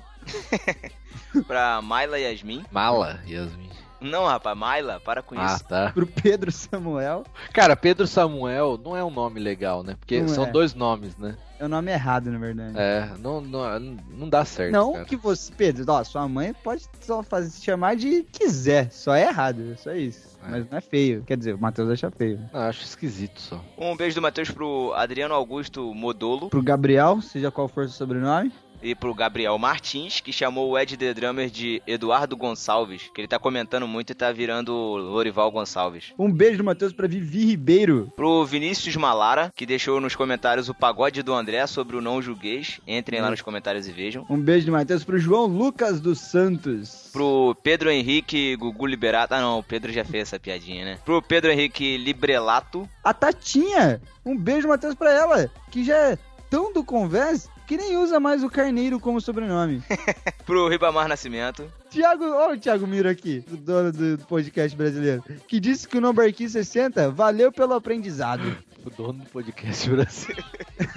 [1.47, 2.65] Pra Maila Yasmin.
[2.69, 3.69] Mala, Yasmin.
[4.01, 5.63] Não, rapaz, Maila, para com Ah, isso.
[5.65, 5.91] tá.
[5.93, 7.23] Pro Pedro Samuel.
[7.53, 9.95] Cara, Pedro Samuel não é um nome legal, né?
[9.99, 10.51] Porque Não são é.
[10.51, 11.35] dois nomes, né?
[11.59, 12.73] É o nome errado, na verdade.
[12.77, 13.79] É, não, não,
[14.11, 14.71] não dá certo.
[14.71, 15.03] Não cara.
[15.05, 19.23] que você, Pedro, ó, sua mãe pode só fazer, se chamar de quiser, só é
[19.27, 20.37] errado, é só isso.
[20.41, 20.49] É.
[20.51, 22.39] Mas não é feio, quer dizer, o Matheus acha feio.
[22.53, 23.61] Não, acho esquisito só.
[23.77, 28.53] Um beijo do Matheus pro Adriano Augusto Modolo Pro Gabriel, seja qual for o sobrenome.
[28.81, 33.27] E pro Gabriel Martins, que chamou o Ed The Drummer de Eduardo Gonçalves, que ele
[33.27, 36.13] tá comentando muito e tá virando Lorival Gonçalves.
[36.17, 38.11] Um beijo do Matheus pra Vivi Ribeiro.
[38.15, 42.79] Pro Vinícius Malara, que deixou nos comentários o pagode do André sobre o não julguês.
[42.87, 44.25] Entrem lá nos comentários e vejam.
[44.29, 47.09] Um beijo do Matheus pro João Lucas dos Santos.
[47.11, 49.33] Pro Pedro Henrique Gugu Liberato.
[49.33, 50.99] Ah, não, o Pedro já fez essa piadinha, né?
[51.03, 52.87] Pro Pedro Henrique Librelato.
[53.03, 54.01] A Tatinha.
[54.25, 56.17] Um beijo, Matheus, pra ela, que já é
[56.49, 59.83] tão do convés que nem usa mais o Carneiro como sobrenome.
[60.43, 61.71] Pro Ribamar Nascimento.
[61.91, 66.01] Tiago, olha o Thiago Miro aqui, o dono do podcast brasileiro, que disse que o
[66.01, 68.57] No Barquinho 60 valeu pelo aprendizado.
[68.85, 70.35] O dono do podcast Brasil.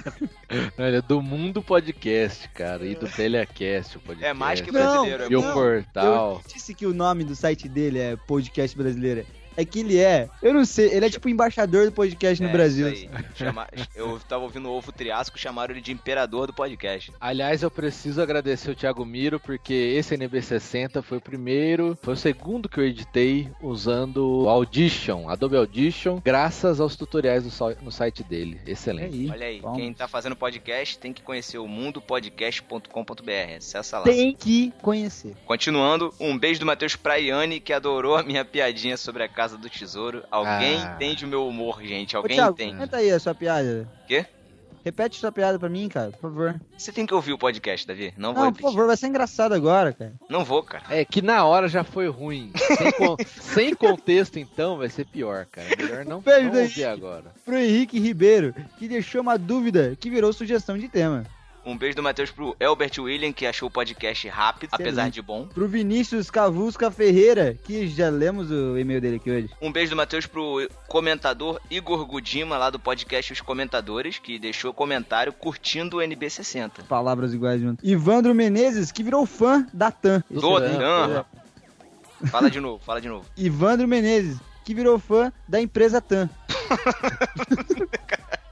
[0.79, 2.85] Olha, do mundo podcast, cara.
[2.85, 4.25] E do Telecast, o podcast.
[4.25, 5.23] É mais que Não, brasileiro.
[5.23, 6.41] é E o portal.
[6.45, 9.25] Eu disse que o nome do site dele é Podcast Brasileiro.
[9.55, 12.51] É que ele é, eu não sei, ele é tipo embaixador do podcast no É,
[12.51, 12.87] Brasil.
[12.89, 13.25] isso aí.
[13.35, 17.11] Chama- Eu tava ouvindo o Ovo Triasco, chamaram ele de imperador do podcast.
[17.19, 22.17] Aliás, eu preciso agradecer o Thiago Miro, porque esse NB60 foi o primeiro, foi o
[22.17, 27.43] segundo que eu editei usando o Audition, Adobe Audition, graças aos tutoriais
[27.81, 28.59] no site dele.
[28.65, 29.13] É Excelente.
[29.15, 29.29] aí.
[29.31, 29.77] Olha aí, Vamos.
[29.77, 33.57] quem tá fazendo podcast tem que conhecer o mundopodcast.com.br.
[33.57, 34.03] Acessa lá.
[34.05, 35.35] Tem que conhecer.
[35.45, 39.69] Continuando, um beijo do Matheus Praiane, que adorou a minha piadinha sobre a Casa do
[39.69, 40.23] Tesouro.
[40.31, 40.93] Alguém Ah.
[40.95, 42.15] entende o meu humor, gente.
[42.15, 42.73] Ô, Alguém Thiago, entende.
[42.73, 43.87] comenta aí a sua piada.
[44.07, 44.25] Quê?
[44.85, 46.59] Repete sua piada pra mim, cara, por favor.
[46.77, 48.13] Você tem que ouvir o podcast, Davi.
[48.17, 48.73] Não vou Não, por repetir.
[48.75, 50.11] favor, vai ser engraçado agora, cara.
[50.29, 50.83] Não vou, cara.
[50.89, 52.51] É que na hora já foi ruim.
[52.57, 55.67] Sem, con- sem contexto, então, vai ser pior, cara.
[55.77, 57.31] Melhor não, Beijo não ouvir agora.
[57.45, 61.23] Pro Henrique Ribeiro, que deixou uma dúvida que virou sugestão de tema.
[61.65, 64.89] Um beijo do Matheus pro Elbert William, que achou o podcast rápido, Excelente.
[64.89, 65.47] apesar de bom.
[65.47, 69.49] Pro Vinícius Cavusca Ferreira, que já lemos o e-mail dele aqui hoje.
[69.61, 74.73] Um beijo do Matheus pro comentador Igor Gudima, lá do podcast Os Comentadores, que deixou
[74.73, 76.83] comentário curtindo o NB60.
[76.87, 77.85] Palavras iguais junto.
[77.85, 80.21] Ivandro Menezes, que virou fã da TAM.
[80.29, 81.25] Do Tan, Tan.
[82.29, 83.25] Fala de novo, fala de novo.
[83.37, 86.29] Ivandro Menezes, que virou fã da empresa TAM.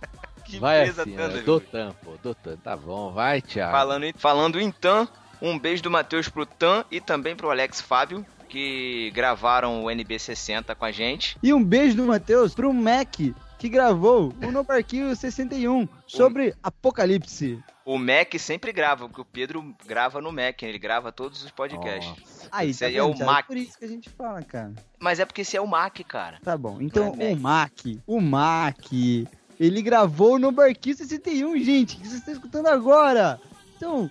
[0.52, 1.42] Que Vai empresa assim, Tan, ó, Davi?
[1.42, 2.58] Dotan, pô, Dotan.
[2.58, 3.72] Tá bom, vai, Thiago.
[3.72, 5.08] Falando em, falando em Tan,
[5.42, 10.76] um beijo do Matheus pro Tan e também pro Alex Fábio, que gravaram o NB60
[10.76, 11.38] com a gente.
[11.42, 13.16] E um beijo do Matheus pro Mac,
[13.58, 17.64] que gravou o No Barquinho 61 sobre Apocalipse.
[17.84, 22.08] O Mac sempre grava, porque o Pedro grava no Mac, ele grava todos os podcasts.
[22.10, 22.48] Nossa.
[22.52, 23.32] Aí, Esse tá aí é o Thiago?
[23.32, 23.48] Mac.
[23.48, 24.74] Por isso que a gente fala, cara.
[25.00, 26.40] Mas é porque esse é o Mac, cara.
[26.44, 26.78] Tá bom.
[26.80, 27.72] Então, é o Mac,
[28.06, 28.86] o Mac,
[29.62, 33.40] ele gravou no Barquinho 61, gente, que vocês estão escutando agora.
[33.78, 34.10] Então,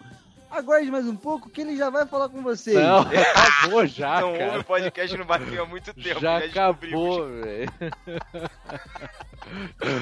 [0.49, 2.77] aguarde mais um pouco que ele já vai falar com vocês.
[2.77, 3.01] Não,
[3.35, 4.61] acabou já, não ouve cara.
[4.61, 6.21] o podcast no Barquinho há muito tempo.
[6.21, 7.05] Já descobrimos.
[7.05, 7.73] acabou, velho.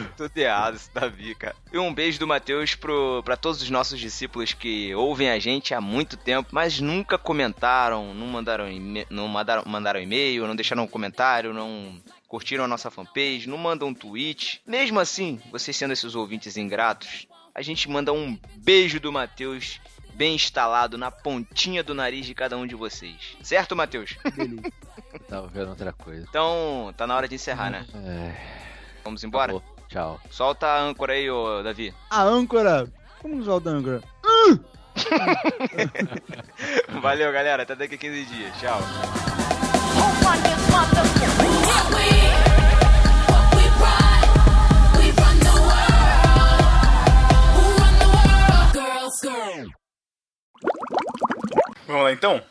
[0.19, 1.57] Tudo errado esse Davi, cara.
[1.73, 5.73] E um beijo do Matheus pro, pra todos os nossos discípulos que ouvem a gente
[5.73, 8.67] há muito tempo, mas nunca comentaram, não mandaram,
[9.09, 11.99] não mandaram, mandaram e-mail, não deixaram um comentário, não
[12.29, 14.61] curtiram a nossa fanpage, não mandam um tweet.
[14.67, 19.81] Mesmo assim, vocês sendo esses ouvintes ingratos, a gente manda um beijo do Matheus
[20.15, 23.37] bem instalado na pontinha do nariz de cada um de vocês.
[23.43, 24.17] Certo, Matheus?
[24.37, 24.63] Beleza.
[25.13, 26.27] Eu tava vendo outra coisa.
[26.29, 27.87] Então, tá na hora de encerrar, né?
[27.95, 28.35] É,
[29.05, 29.53] Vamos embora?
[29.53, 29.63] acabou.
[29.89, 30.21] Tchau.
[30.31, 31.95] Solta a âncora aí, ô Davi.
[32.11, 32.93] A âncora.
[33.23, 34.03] Como solta a âncora?
[37.01, 37.63] Valeu, galera.
[37.63, 38.55] Até daqui a 15 dias.
[38.59, 38.81] Tchau.
[51.87, 52.43] Vamos lá então?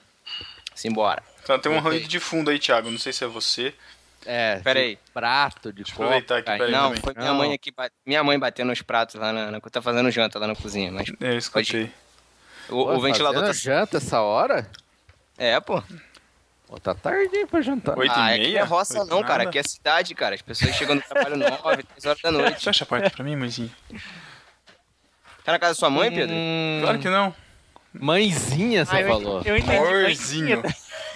[0.75, 1.23] Simbora.
[1.45, 1.91] Tá, tem um Ok.
[1.91, 2.91] ruído de fundo aí, Thiago.
[2.91, 3.73] Não sei se é você.
[4.25, 4.95] É, Pera aí.
[4.95, 6.03] de prato, de Deixa eu copo.
[6.09, 6.71] aproveitar aqui, peraí.
[6.71, 7.01] Não, também.
[7.01, 7.35] foi minha Não.
[7.37, 7.71] mãe aqui.
[8.05, 9.61] Minha mãe batendo nos pratos lá na, na.
[9.61, 10.91] Tá fazendo janta lá na cozinha.
[10.91, 11.91] Mas É, eu escutei.
[12.67, 13.47] o, Pô, o ventilador tá.
[13.47, 14.69] fazendo janta essa hora?
[15.37, 15.81] É, pô.
[16.67, 17.97] Pô, tá tardinho pra jantar.
[17.97, 18.59] Oito Ah, e aqui meia?
[18.59, 19.27] não é roça, Oito não, nada?
[19.27, 19.43] cara.
[19.43, 20.35] Aqui é cidade, cara.
[20.35, 22.61] As pessoas chegam no trabalho 9, 10 horas da noite.
[22.65, 23.71] Fecha a porta pra mim, mãezinha.
[25.47, 26.35] Tá na casa da sua mãe, Pedro?
[26.35, 27.33] Hum, Claro que não.
[27.93, 29.41] Mãezinha, você Ah, falou.
[29.45, 29.77] eu entendi.
[29.77, 30.61] Amorzinho.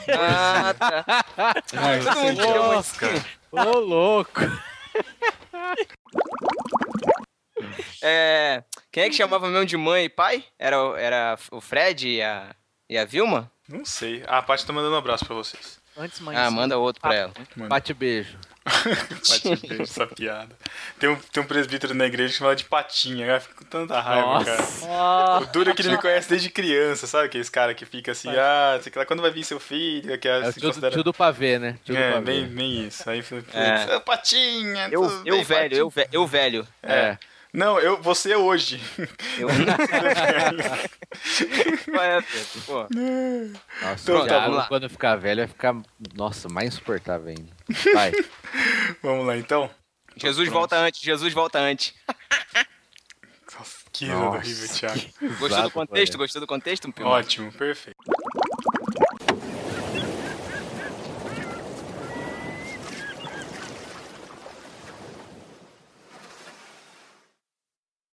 [0.07, 1.03] Ah, tá.
[1.67, 3.05] Todo mundo chama de Nossa.
[3.51, 4.39] Ô, louco.
[8.01, 8.63] É.
[8.91, 10.43] Quem é que chamava mesmo de mãe e pai?
[10.57, 12.55] Era, o- era o Fred e a,
[12.89, 13.51] e a Vilma?
[13.69, 14.23] Não sei.
[14.27, 15.79] Ah, a Paty tá mandando um abraço pra vocês.
[15.95, 16.35] Antes, mãe.
[16.35, 17.33] Ah, manda outro pra ela.
[17.55, 17.69] Manda.
[17.69, 18.37] Bate beijo.
[19.67, 20.55] Beijo, essa piada.
[20.99, 23.25] Tem um, tem um presbítero na igreja que chama de Patinha.
[23.25, 25.39] Cara, fico com tanta raiva, cara.
[25.41, 27.25] O duro é que ele me conhece desde criança, sabe?
[27.25, 30.51] Aqueles cara que fica assim, ah, sei lá, quando vai vir seu filho, que É
[30.51, 30.93] se tio, considera...
[30.93, 31.77] tio do pavê, né?
[31.83, 32.25] Tio É, pavê.
[32.25, 33.09] bem, bem isso.
[33.09, 33.95] Aí, putz, É.
[33.95, 33.99] é.
[33.99, 35.79] Patinha, Eu, tudo eu bem, velho, Patinha?
[35.79, 36.67] eu, ve- eu velho.
[36.83, 37.17] É.
[37.53, 38.79] Não, eu, você hoje.
[39.37, 39.47] Eu...
[41.85, 42.61] Qual é, Pedro?
[42.65, 42.87] Pô.
[43.81, 44.67] Nossa, Então o tá, Thiago, lá.
[44.67, 45.75] quando ficar velho, vai ficar,
[46.15, 47.51] nossa, mais insuportável ainda.
[47.93, 48.11] Vai.
[49.03, 49.69] Vamos lá, então.
[50.15, 50.59] Jesus Pronto.
[50.59, 51.93] volta antes, Jesus volta antes.
[53.53, 55.01] Nossa, que horrível, Thiago.
[55.39, 56.17] Gostou do contexto?
[56.17, 57.05] Gostou do contexto, Pio?
[57.05, 57.97] Ótimo, perfeito.